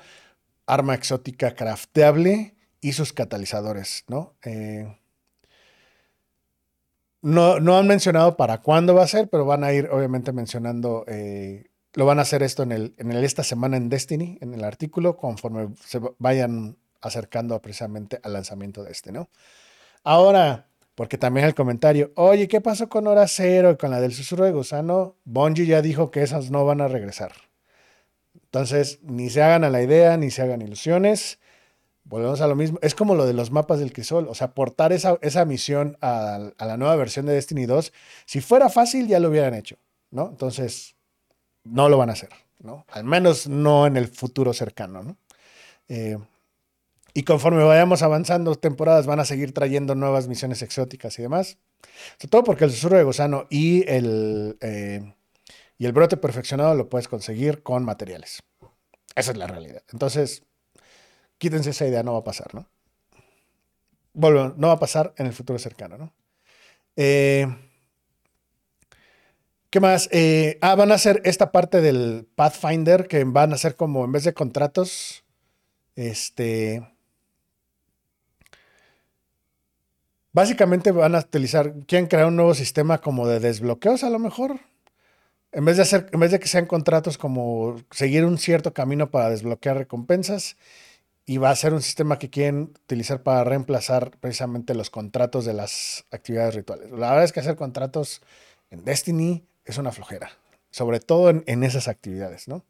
arma 0.65 0.95
exótica 0.95 1.53
crafteable 1.53 2.55
y 2.81 2.93
sus 2.93 3.13
catalizadores, 3.13 4.05
¿no? 4.07 4.33
Eh, 4.43 4.97
no, 7.21 7.59
no, 7.59 7.77
han 7.77 7.85
mencionado 7.85 8.37
para 8.37 8.57
cuándo 8.61 8.95
va 8.95 9.03
a 9.03 9.07
ser, 9.07 9.29
pero 9.29 9.45
van 9.45 9.63
a 9.63 9.71
ir 9.71 9.87
obviamente 9.91 10.31
mencionando, 10.31 11.03
eh, 11.05 11.69
lo 11.93 12.07
van 12.07 12.17
a 12.17 12.23
hacer 12.23 12.41
esto 12.41 12.63
en, 12.63 12.71
el, 12.71 12.95
esta 13.23 13.43
semana 13.43 13.77
en 13.77 13.89
Destiny, 13.89 14.39
en 14.41 14.55
el 14.55 14.63
artículo, 14.63 15.15
conforme 15.15 15.75
se 15.85 16.01
vayan 16.17 16.77
acercando 17.01 17.61
precisamente 17.61 18.19
al 18.23 18.33
lanzamiento 18.33 18.83
de 18.83 18.91
este, 18.91 19.11
¿no? 19.11 19.29
Ahora, 20.03 20.67
porque 20.95 21.17
también 21.17 21.45
el 21.45 21.55
comentario, 21.55 22.11
oye, 22.15 22.47
¿qué 22.47 22.61
pasó 22.61 22.89
con 22.89 23.07
Hora 23.07 23.27
Cero 23.27 23.71
y 23.71 23.77
con 23.77 23.91
la 23.91 24.01
del 24.01 24.13
susurro 24.13 24.45
de 24.45 24.51
gusano? 24.51 25.15
Bungie 25.23 25.65
ya 25.65 25.81
dijo 25.81 26.11
que 26.11 26.23
esas 26.23 26.51
no 26.51 26.65
van 26.65 26.81
a 26.81 26.87
regresar. 26.87 27.31
Entonces, 28.43 28.99
ni 29.03 29.29
se 29.29 29.41
hagan 29.41 29.63
a 29.63 29.69
la 29.69 29.81
idea, 29.81 30.17
ni 30.17 30.31
se 30.31 30.41
hagan 30.41 30.61
ilusiones. 30.61 31.39
Volvemos 32.03 32.41
a 32.41 32.47
lo 32.47 32.55
mismo. 32.55 32.79
Es 32.81 32.95
como 32.95 33.15
lo 33.15 33.25
de 33.25 33.33
los 33.33 33.51
mapas 33.51 33.79
del 33.79 33.93
Crisol. 33.93 34.27
O 34.27 34.35
sea, 34.35 34.53
portar 34.53 34.91
esa, 34.91 35.17
esa 35.21 35.45
misión 35.45 35.97
a, 36.01 36.51
a, 36.57 36.65
la 36.65 36.75
nueva 36.75 36.95
versión 36.95 37.27
de 37.27 37.33
Destiny 37.33 37.65
2. 37.65 37.93
Si 38.25 38.41
fuera 38.41 38.69
fácil, 38.69 39.07
ya 39.07 39.19
lo 39.19 39.29
hubieran 39.29 39.53
hecho, 39.53 39.77
¿no? 40.09 40.29
Entonces, 40.29 40.95
no 41.63 41.87
lo 41.89 41.97
van 41.97 42.09
a 42.09 42.13
hacer, 42.13 42.29
¿no? 42.59 42.85
Al 42.89 43.03
menos 43.03 43.47
no 43.47 43.85
en 43.85 43.97
el 43.97 44.07
futuro 44.07 44.53
cercano, 44.53 45.03
¿no? 45.03 45.17
Eh, 45.87 46.17
Y 47.13 47.23
conforme 47.23 47.63
vayamos 47.63 48.01
avanzando 48.01 48.55
temporadas, 48.55 49.05
van 49.05 49.19
a 49.19 49.25
seguir 49.25 49.53
trayendo 49.53 49.95
nuevas 49.95 50.27
misiones 50.27 50.61
exóticas 50.61 51.17
y 51.19 51.23
demás. 51.23 51.57
Sobre 52.17 52.29
todo 52.29 52.43
porque 52.43 52.65
el 52.65 52.71
susurro 52.71 52.97
de 52.97 53.03
gusano 53.03 53.47
y 53.49 53.87
el, 53.89 54.57
eh, 54.61 55.13
y 55.77 55.85
el 55.85 55.93
brote 55.93 56.17
perfeccionado 56.17 56.75
lo 56.75 56.89
puedes 56.89 57.07
conseguir 57.07 57.63
con 57.63 57.83
materiales. 57.83 58.43
Esa 59.15 59.31
es 59.31 59.37
la 59.37 59.47
realidad. 59.47 59.83
Entonces, 59.91 60.43
quítense 61.37 61.71
esa 61.71 61.87
idea, 61.87 62.03
no 62.03 62.13
va 62.13 62.19
a 62.19 62.23
pasar, 62.23 62.53
¿no? 62.53 62.69
Bueno, 64.13 64.53
no 64.57 64.67
va 64.67 64.73
a 64.73 64.79
pasar 64.79 65.13
en 65.17 65.27
el 65.27 65.33
futuro 65.33 65.57
cercano, 65.59 65.97
¿no? 65.97 66.13
Eh, 66.95 67.47
¿Qué 69.69 69.79
más? 69.79 70.09
Eh, 70.11 70.57
ah, 70.61 70.73
van 70.75 70.91
a 70.91 70.95
hacer 70.95 71.21
esta 71.25 71.51
parte 71.51 71.79
del 71.79 72.27
Pathfinder 72.35 73.07
que 73.07 73.23
van 73.23 73.51
a 73.51 73.55
hacer 73.55 73.75
como 73.75 74.03
en 74.03 74.11
vez 74.11 74.23
de 74.23 74.33
contratos, 74.33 75.23
este, 75.95 76.91
Básicamente 80.31 80.91
van 80.91 81.15
a 81.15 81.19
utilizar, 81.19 81.73
quieren 81.87 82.07
crear 82.07 82.27
un 82.27 82.35
nuevo 82.35 82.53
sistema 82.53 82.99
como 82.99 83.27
de 83.27 83.39
desbloqueos 83.39 84.03
a 84.03 84.09
lo 84.09 84.19
mejor. 84.19 84.59
En 85.51 85.65
vez 85.65 85.77
de 85.77 85.83
hacer, 85.83 86.07
en 86.11 86.19
vez 86.19 86.31
de 86.31 86.39
que 86.39 86.47
sean 86.47 86.67
contratos 86.67 87.17
como 87.17 87.77
seguir 87.89 88.23
un 88.25 88.37
cierto 88.37 88.73
camino 88.73 89.09
para 89.09 89.29
desbloquear 89.31 89.77
recompensas, 89.77 90.55
y 91.29 91.37
va 91.37 91.51
a 91.51 91.55
ser 91.55 91.75
un 91.75 91.83
sistema 91.83 92.17
que 92.17 92.31
quieren 92.31 92.73
utilizar 92.85 93.21
para 93.21 93.43
reemplazar 93.43 94.09
precisamente 94.19 94.73
los 94.73 94.89
contratos 94.89 95.45
de 95.45 95.53
las 95.53 96.05
actividades 96.09 96.55
rituales. 96.55 96.89
La 96.89 97.09
verdad 97.09 97.23
es 97.23 97.31
que 97.31 97.39
hacer 97.39 97.55
contratos 97.55 98.23
en 98.71 98.83
Destiny 98.83 99.43
es 99.63 99.77
una 99.77 99.91
flojera, 99.91 100.31
sobre 100.71 100.99
todo 100.99 101.29
en, 101.29 101.43
en 101.45 101.63
esas 101.63 101.87
actividades, 101.87 102.47
¿no? 102.47 102.63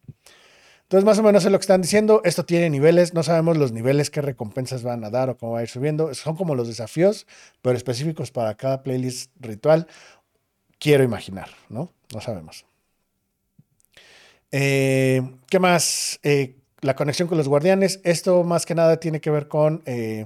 Entonces, 0.90 1.06
más 1.06 1.20
o 1.20 1.24
menos 1.24 1.46
es 1.46 1.52
lo 1.52 1.60
que 1.60 1.62
están 1.62 1.84
diciendo. 1.84 2.22
Esto 2.24 2.46
tiene 2.46 2.68
niveles, 2.68 3.14
no 3.14 3.22
sabemos 3.22 3.58
los 3.58 3.72
niveles, 3.72 4.10
qué 4.10 4.24
recompensas 4.24 4.82
van 4.82 5.04
a 5.04 5.12
dar 5.12 5.30
o 5.30 5.38
cómo 5.38 5.52
va 5.52 5.60
a 5.60 5.62
ir 5.62 5.70
subiendo. 5.70 6.12
Son 6.16 6.36
como 6.36 6.56
los 6.56 6.68
desafíos, 6.68 7.28
pero 7.62 7.78
específicos 7.78 8.32
para 8.32 8.56
cada 8.56 8.82
playlist 8.82 9.30
ritual. 9.40 9.86
Quiero 10.80 11.04
imaginar, 11.04 11.48
¿no? 11.70 11.94
No 12.12 12.22
sabemos. 12.22 12.66
Eh, 14.52 15.22
¿Qué 15.48 15.60
más? 15.60 16.20
Eh, 16.24 16.56
la 16.82 16.96
conexión 16.96 17.28
con 17.28 17.38
los 17.38 17.48
guardianes. 17.48 18.00
Esto 18.04 18.44
más 18.44 18.66
que 18.66 18.74
nada 18.74 19.00
tiene 19.00 19.22
que 19.22 19.30
ver 19.30 19.48
con... 19.48 19.84
Eh, 19.86 20.26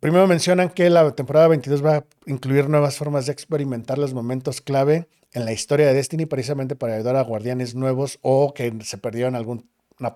primero 0.00 0.26
mencionan 0.26 0.70
que 0.70 0.88
la 0.88 1.14
temporada 1.14 1.48
22 1.48 1.84
va 1.84 1.96
a 1.96 2.04
incluir 2.24 2.70
nuevas 2.70 2.96
formas 2.96 3.26
de 3.26 3.32
experimentar 3.32 3.98
los 3.98 4.14
momentos 4.14 4.62
clave 4.62 5.06
en 5.32 5.44
la 5.44 5.52
historia 5.52 5.86
de 5.86 5.94
Destiny 5.94 6.26
precisamente 6.26 6.76
para 6.76 6.94
ayudar 6.94 7.16
a 7.16 7.22
guardianes 7.22 7.74
nuevos 7.74 8.18
o 8.22 8.52
que 8.54 8.72
se 8.82 8.98
perdieron 8.98 9.36
alguna 9.36 9.62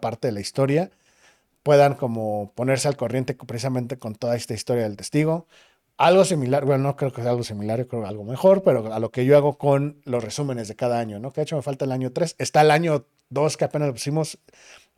parte 0.00 0.28
de 0.28 0.32
la 0.32 0.40
historia 0.40 0.90
puedan 1.64 1.94
como 1.94 2.52
ponerse 2.54 2.86
al 2.86 2.96
corriente 2.96 3.34
precisamente 3.34 3.98
con 3.98 4.14
toda 4.14 4.36
esta 4.36 4.54
historia 4.54 4.84
del 4.84 4.96
testigo. 4.96 5.48
Algo 5.96 6.24
similar, 6.24 6.64
bueno, 6.64 6.84
no 6.84 6.96
creo 6.96 7.12
que 7.12 7.22
sea 7.22 7.30
algo 7.30 7.42
similar, 7.42 7.86
creo 7.86 8.06
algo 8.06 8.24
mejor, 8.24 8.62
pero 8.62 8.92
a 8.92 8.98
lo 8.98 9.10
que 9.10 9.24
yo 9.24 9.36
hago 9.36 9.56
con 9.58 10.00
los 10.04 10.22
resúmenes 10.22 10.68
de 10.68 10.76
cada 10.76 10.98
año, 10.98 11.18
¿no? 11.18 11.32
Que 11.32 11.40
de 11.40 11.44
hecho 11.44 11.56
me 11.56 11.62
falta 11.62 11.84
el 11.84 11.92
año 11.92 12.12
3. 12.12 12.36
Está 12.38 12.60
el 12.60 12.70
año 12.70 13.06
2 13.30 13.56
que 13.56 13.64
apenas 13.64 13.88
lo 13.88 13.94
pusimos 13.94 14.38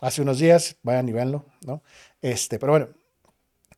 hace 0.00 0.22
unos 0.22 0.38
días, 0.38 0.76
vayan 0.82 1.08
y 1.08 1.12
véanlo, 1.12 1.44
¿no? 1.64 1.82
Este, 2.20 2.58
pero 2.58 2.72
bueno. 2.72 2.88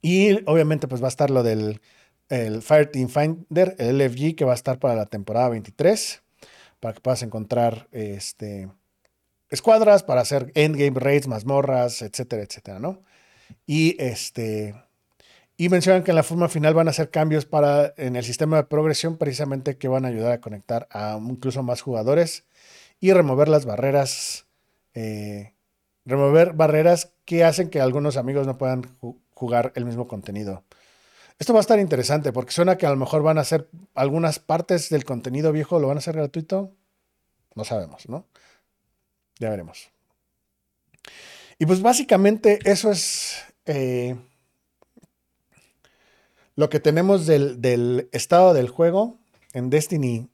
Y 0.00 0.48
obviamente 0.48 0.88
pues 0.88 1.02
va 1.02 1.06
a 1.06 1.10
estar 1.10 1.30
lo 1.30 1.42
del 1.42 1.80
el 2.28 2.62
Fireteam 2.62 3.08
Finder, 3.08 3.74
el 3.78 3.98
LFG, 3.98 4.36
que 4.36 4.44
va 4.44 4.52
a 4.52 4.54
estar 4.54 4.78
para 4.78 4.94
la 4.94 5.06
temporada 5.06 5.48
23 5.48 6.22
para 6.80 6.94
que 6.94 7.00
puedas 7.00 7.22
encontrar 7.22 7.88
este, 7.92 8.70
escuadras 9.50 10.02
para 10.02 10.20
hacer 10.20 10.52
endgame 10.54 10.98
raids, 10.98 11.28
mazmorras, 11.28 12.02
etcétera, 12.02 12.42
etcétera, 12.42 12.78
¿no? 12.78 13.02
Y 13.66 13.96
este 14.02 14.74
y 15.56 15.68
mencionan 15.70 16.04
que 16.04 16.12
en 16.12 16.16
la 16.16 16.22
forma 16.22 16.48
final 16.48 16.74
van 16.74 16.86
a 16.86 16.90
hacer 16.90 17.10
cambios 17.10 17.44
para 17.44 17.92
en 17.96 18.14
el 18.14 18.24
sistema 18.24 18.58
de 18.58 18.64
progresión 18.64 19.16
precisamente 19.16 19.76
que 19.76 19.88
van 19.88 20.04
a 20.04 20.08
ayudar 20.08 20.32
a 20.32 20.40
conectar 20.40 20.86
a 20.92 21.18
incluso 21.20 21.62
más 21.64 21.80
jugadores 21.80 22.44
y 23.00 23.12
remover 23.12 23.48
las 23.48 23.64
barreras 23.66 24.46
eh, 24.94 25.54
remover 26.04 26.52
barreras 26.54 27.12
que 27.24 27.44
hacen 27.44 27.70
que 27.70 27.80
algunos 27.80 28.16
amigos 28.16 28.46
no 28.46 28.56
puedan 28.56 28.82
jugar 29.34 29.72
el 29.76 29.84
mismo 29.84 30.08
contenido. 30.08 30.64
Esto 31.38 31.52
va 31.52 31.60
a 31.60 31.62
estar 31.62 31.78
interesante 31.78 32.32
porque 32.32 32.52
suena 32.52 32.76
que 32.76 32.86
a 32.86 32.90
lo 32.90 32.96
mejor 32.96 33.22
van 33.22 33.38
a 33.38 33.42
hacer 33.42 33.68
algunas 33.94 34.40
partes 34.40 34.88
del 34.90 35.04
contenido 35.04 35.52
viejo, 35.52 35.78
lo 35.78 35.86
van 35.86 35.96
a 35.96 36.00
hacer 36.00 36.16
gratuito. 36.16 36.72
No 37.54 37.64
sabemos, 37.64 38.08
¿no? 38.08 38.26
Ya 39.38 39.50
veremos. 39.50 39.90
Y 41.58 41.66
pues 41.66 41.80
básicamente 41.80 42.58
eso 42.64 42.90
es 42.90 43.44
eh, 43.66 44.16
lo 46.56 46.68
que 46.68 46.80
tenemos 46.80 47.26
del, 47.26 48.08
estado 48.12 48.52
del 48.52 48.68
juego 48.68 49.16
en 49.52 49.70
Destiny, 49.70 50.28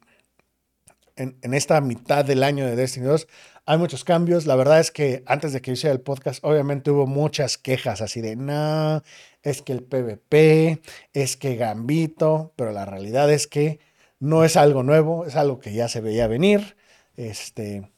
en, 1.16 1.36
en, 1.42 1.54
esta 1.54 1.80
mitad 1.80 2.24
del 2.24 2.42
año 2.42 2.66
de 2.66 2.76
Destiny 2.76 3.06
2. 3.06 3.26
Hay 3.66 3.78
muchos 3.78 4.04
cambios. 4.04 4.46
La 4.46 4.56
verdad 4.56 4.80
es 4.80 4.90
que 4.90 5.22
antes 5.26 5.52
de 5.52 5.60
que 5.62 5.72
hiciera 5.72 5.92
el 5.94 6.00
podcast, 6.00 6.44
obviamente 6.44 6.90
hubo 6.90 7.06
muchas 7.06 7.58
quejas 7.58 8.00
así 8.00 8.20
de, 8.20 8.36
no, 8.36 9.02
es 9.42 9.62
que 9.62 9.72
el 9.72 9.82
PvP, 9.82 10.80
es 11.12 11.36
que 11.36 11.56
Gambito, 11.56 12.52
pero 12.56 12.72
la 12.72 12.84
realidad 12.84 13.30
es 13.32 13.46
que 13.46 13.80
no 14.20 14.44
es 14.44 14.56
algo 14.56 14.82
nuevo, 14.82 15.26
es 15.26 15.36
algo 15.36 15.60
que 15.60 15.72
ya 15.72 15.88
se 15.88 16.00
veía 16.00 16.26
venir. 16.26 16.76
Este, 17.16 17.90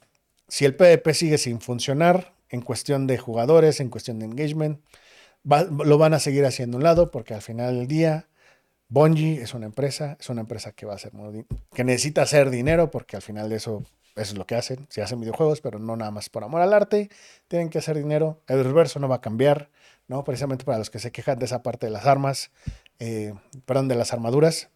si 0.48 0.64
el 0.64 0.76
PvP 0.76 1.14
sigue 1.14 1.38
sin 1.38 1.60
funcionar 1.60 2.34
en 2.48 2.62
cuestión 2.62 3.06
de 3.06 3.18
jugadores, 3.18 3.80
en 3.80 3.90
cuestión 3.90 4.18
de 4.18 4.26
engagement, 4.26 4.80
lo 5.44 5.98
van 5.98 6.14
a 6.14 6.18
seguir 6.18 6.44
haciendo 6.44 6.76
un 6.76 6.82
lado 6.82 7.10
porque 7.10 7.34
al 7.34 7.42
final 7.42 7.76
del 7.76 7.86
día 7.86 8.28
Bungie 8.88 9.42
es 9.42 9.54
una 9.54 9.66
empresa, 9.66 10.16
es 10.20 10.28
una 10.28 10.42
empresa 10.42 10.72
que 10.72 10.86
va 10.86 10.92
a 10.92 10.96
hacer 10.96 11.12
que 11.74 11.84
necesita 11.84 12.22
hacer 12.22 12.50
dinero 12.50 12.90
porque 12.90 13.16
al 13.16 13.22
final 13.22 13.48
de 13.48 13.56
eso, 13.56 13.84
eso 14.16 14.32
es 14.32 14.38
lo 14.38 14.46
que 14.46 14.54
hacen, 14.54 14.86
si 14.88 15.00
hacen 15.00 15.20
videojuegos, 15.20 15.60
pero 15.60 15.78
no 15.78 15.94
nada 15.96 16.10
más 16.10 16.30
por 16.30 16.42
amor 16.42 16.62
al 16.62 16.72
arte, 16.72 17.10
tienen 17.48 17.68
que 17.68 17.78
hacer 17.78 17.96
dinero, 17.96 18.40
el 18.48 18.64
reverso 18.64 18.98
no 18.98 19.08
va 19.08 19.16
a 19.16 19.20
cambiar, 19.20 19.70
¿no? 20.08 20.24
Precisamente 20.24 20.64
para 20.64 20.78
los 20.78 20.90
que 20.90 20.98
se 20.98 21.12
quejan 21.12 21.38
de 21.38 21.44
esa 21.44 21.62
parte 21.62 21.86
de 21.86 21.92
las 21.92 22.06
armas, 22.06 22.50
eh, 22.98 23.34
perdón, 23.66 23.88
de 23.88 23.94
las 23.94 24.12
armaduras 24.12 24.70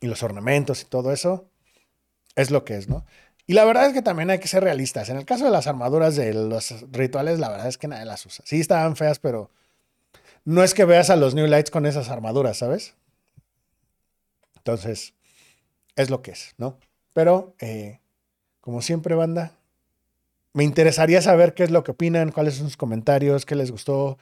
y 0.00 0.08
los 0.08 0.22
ornamentos 0.22 0.82
y 0.82 0.86
todo 0.86 1.12
eso, 1.12 1.48
es 2.34 2.50
lo 2.50 2.64
que 2.64 2.76
es, 2.76 2.88
¿no? 2.88 3.04
Y 3.46 3.54
la 3.54 3.64
verdad 3.64 3.86
es 3.86 3.94
que 3.94 4.02
también 4.02 4.28
hay 4.28 4.40
que 4.40 4.48
ser 4.48 4.62
realistas. 4.62 5.08
En 5.08 5.16
el 5.16 5.24
caso 5.24 5.44
de 5.44 5.50
las 5.50 5.66
armaduras 5.66 6.16
de 6.16 6.34
los 6.34 6.84
rituales, 6.92 7.38
la 7.38 7.48
verdad 7.48 7.68
es 7.68 7.78
que 7.78 7.88
nadie 7.88 8.04
las 8.04 8.26
usa. 8.26 8.44
Sí 8.46 8.60
estaban 8.60 8.94
feas, 8.94 9.20
pero 9.20 9.50
no 10.44 10.62
es 10.62 10.74
que 10.74 10.84
veas 10.84 11.10
a 11.10 11.16
los 11.16 11.34
New 11.34 11.46
Lights 11.46 11.70
con 11.70 11.86
esas 11.86 12.10
armaduras, 12.10 12.58
¿sabes? 12.58 12.94
Entonces, 14.56 15.14
es 15.96 16.10
lo 16.10 16.20
que 16.20 16.32
es, 16.32 16.54
¿no? 16.58 16.78
Pero, 17.14 17.54
eh, 17.58 18.00
como 18.60 18.82
siempre, 18.82 19.14
banda, 19.14 19.52
me 20.52 20.64
interesaría 20.64 21.22
saber 21.22 21.54
qué 21.54 21.64
es 21.64 21.70
lo 21.70 21.84
que 21.84 21.92
opinan, 21.92 22.32
cuáles 22.32 22.54
son 22.54 22.66
sus 22.66 22.76
comentarios, 22.76 23.46
qué 23.46 23.54
les 23.54 23.70
gustó, 23.70 24.18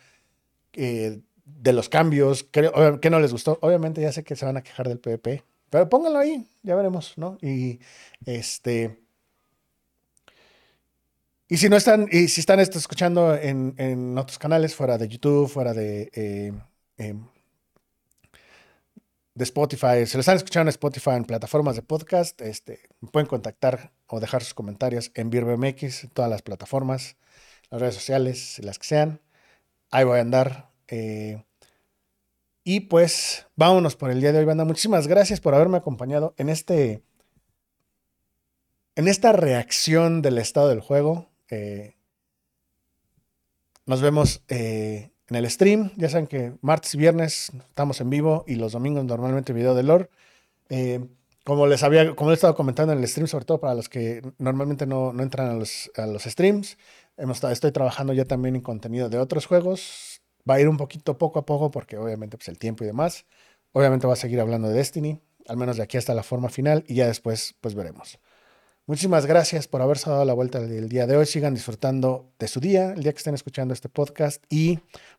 eh, 0.75 1.21
de 1.45 1.73
los 1.73 1.89
cambios, 1.89 2.45
que, 2.45 3.11
no 3.11 3.21
les 3.21 3.33
gustó. 3.33 3.59
Obviamente 3.63 4.01
ya 4.01 4.13
sé 4.13 4.25
que 4.25 4.37
se 4.37 4.45
van 4.45 4.57
a 4.57 4.63
quejar 4.63 4.89
del 4.89 4.99
PvP, 4.99 5.45
pero 5.71 5.89
pónganlo 5.89 6.19
ahí, 6.19 6.47
ya 6.63 6.75
veremos, 6.75 7.15
¿no? 7.17 7.39
Y 7.41 7.81
este... 8.25 9.01
Y 11.49 11.59
si 11.59 11.69
no 11.69 11.77
están, 11.77 12.09
y 12.11 12.27
si 12.27 12.41
están 12.41 12.59
escuchando 12.59 13.37
en, 13.37 14.19
otros 14.19 14.37
canales, 14.37 14.75
fuera 14.75 14.99
de 14.99 15.09
YouTube, 15.09 15.49
fuera 15.49 15.73
de, 15.73 16.11
eh, 16.13 16.53
em, 16.99 17.25
de 19.37 19.45
Spotify, 19.45 20.07
si 20.07 20.17
lo 20.17 20.21
están 20.21 20.37
escuchando 20.37 20.69
en 20.69 20.71
Spotify, 20.71 21.11
en 21.11 21.25
plataformas 21.25 21.77
de 21.77 21.83
podcast, 21.83 22.41
este, 22.43 22.81
me 23.01 23.09
pueden 23.11 23.29
contactar 23.29 23.93
o 24.09 24.19
dejar 24.19 24.43
sus 24.43 24.55
comentarios 24.55 25.13
en 25.15 25.31
VirBMX, 25.31 26.05
en 26.05 26.11
todas 26.11 26.31
las 26.31 26.43
plataformas, 26.43 27.17
las 27.71 27.81
redes 27.81 27.95
sociales, 27.95 28.59
las 28.65 28.79
que 28.81 28.87
sean 28.87 29.21
ahí 29.91 30.05
voy 30.05 30.19
a 30.19 30.23
andar. 30.23 30.71
Eh, 30.89 31.43
y 32.65 32.81
pues 32.81 33.47
vámonos 33.57 33.97
por 33.97 34.11
el 34.11 34.21
día 34.21 34.33
de 34.33 34.39
hoy, 34.39 34.45
banda. 34.45 34.65
Muchísimas 34.65 35.07
gracias 35.07 35.41
por 35.41 35.55
haberme 35.55 35.79
acompañado 35.79 36.35
en 36.37 36.49
este. 36.49 37.03
En 38.95 39.09
esta 39.09 39.33
reacción 39.33 40.23
del 40.23 40.39
estado 40.39 40.69
del 40.69 40.81
juego. 40.81 41.29
Eh, 41.51 41.95
nos 43.85 44.01
vemos 44.01 44.43
eh, 44.49 45.11
en 45.29 45.37
el 45.37 45.51
stream. 45.51 45.93
Ya 45.97 46.09
saben 46.09 46.27
que 46.27 46.55
martes 46.61 46.95
y 46.95 46.99
viernes 46.99 47.53
estamos 47.69 48.01
en 48.01 48.11
vivo 48.11 48.45
y 48.47 48.57
los 48.57 48.73
domingos 48.73 49.05
normalmente 49.05 49.53
video 49.53 49.75
de 49.75 49.83
lore. 49.83 50.11
como 51.45 51.67
les 51.67 51.83
había, 51.83 52.15
como 52.17 52.31
he 52.33 52.35
estado 52.35 52.55
comentando 52.55 52.93
en 52.93 52.99
el 52.99 53.09
stream, 53.09 53.29
sobre 53.29 53.45
todo 53.45 53.61
para 53.61 53.75
los 53.75 53.89
que 53.89 54.23
normalmente 54.39 54.87
no, 54.87 55.11
entran 55.21 55.51
a 55.51 55.55
los, 55.55 55.91
a 55.97 56.07
los 56.07 56.25
streams, 56.25 56.77
estoy 57.51 57.73
trabajando 57.73 58.13
ya 58.13 58.25
también 58.25 58.57
en 58.57 58.63
contenido 58.63 59.09
de 59.09 59.19
otros 59.19 59.47
juegos. 59.47 60.21
Va 60.49 60.55
a 60.55 60.61
ir 60.61 60.69
un 60.69 60.77
poquito 60.77 61.19
poco 61.19 61.41
a 61.41 61.47
poco 61.47 61.71
porque 61.71 61.97
obviamente 61.97 62.37
pues, 62.37 62.49
el 62.49 62.59
tiempo 62.59 62.85
y 62.85 62.87
demás. 62.87 63.27
Obviamente 63.73 64.07
va 64.07 64.15
a 64.15 64.17
seguir 64.17 64.41
hablando 64.41 64.69
de 64.69 64.75
Destiny, 64.75 65.21
al 65.49 65.57
menos 65.57 65.77
de 65.77 65.83
aquí 65.83 65.97
hasta 65.97 66.15
la 66.15 66.23
forma 66.23 66.49
final 66.49 66.85
y 66.87 66.95
ya 66.95 67.07
después 67.07 67.55
pues 67.61 67.75
veremos. 67.75 68.19
Muchísimas 68.87 69.27
gracias 69.27 69.67
por 69.67 69.83
haberse 69.83 70.09
dado 70.09 70.25
la 70.25 70.33
vuelta 70.33 70.59
el 70.59 70.89
día 70.89 71.09
de 71.09 71.17
hoy. 71.17 71.27
Sigan 71.27 71.55
disfrutando 71.55 72.33
de 72.39 72.47
su 72.47 72.61
día, 72.61 72.93
el 72.93 73.03
día 73.03 73.13
que 73.13 73.19
estén 73.19 73.35
escuchando 73.35 73.75
este 73.75 73.89
podcast. 73.89 74.45
Y 74.49 74.79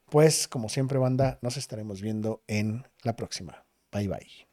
pues, 0.10 0.48
como 0.48 0.70
siempre, 0.70 0.98
banda, 0.98 1.38
nos 1.42 1.58
estaremos 1.58 2.02
viendo 2.02 2.44
en 2.48 2.86
la 3.04 3.18
próxima. 3.18 3.66
Bye 3.92 4.08
bye. 4.08 4.47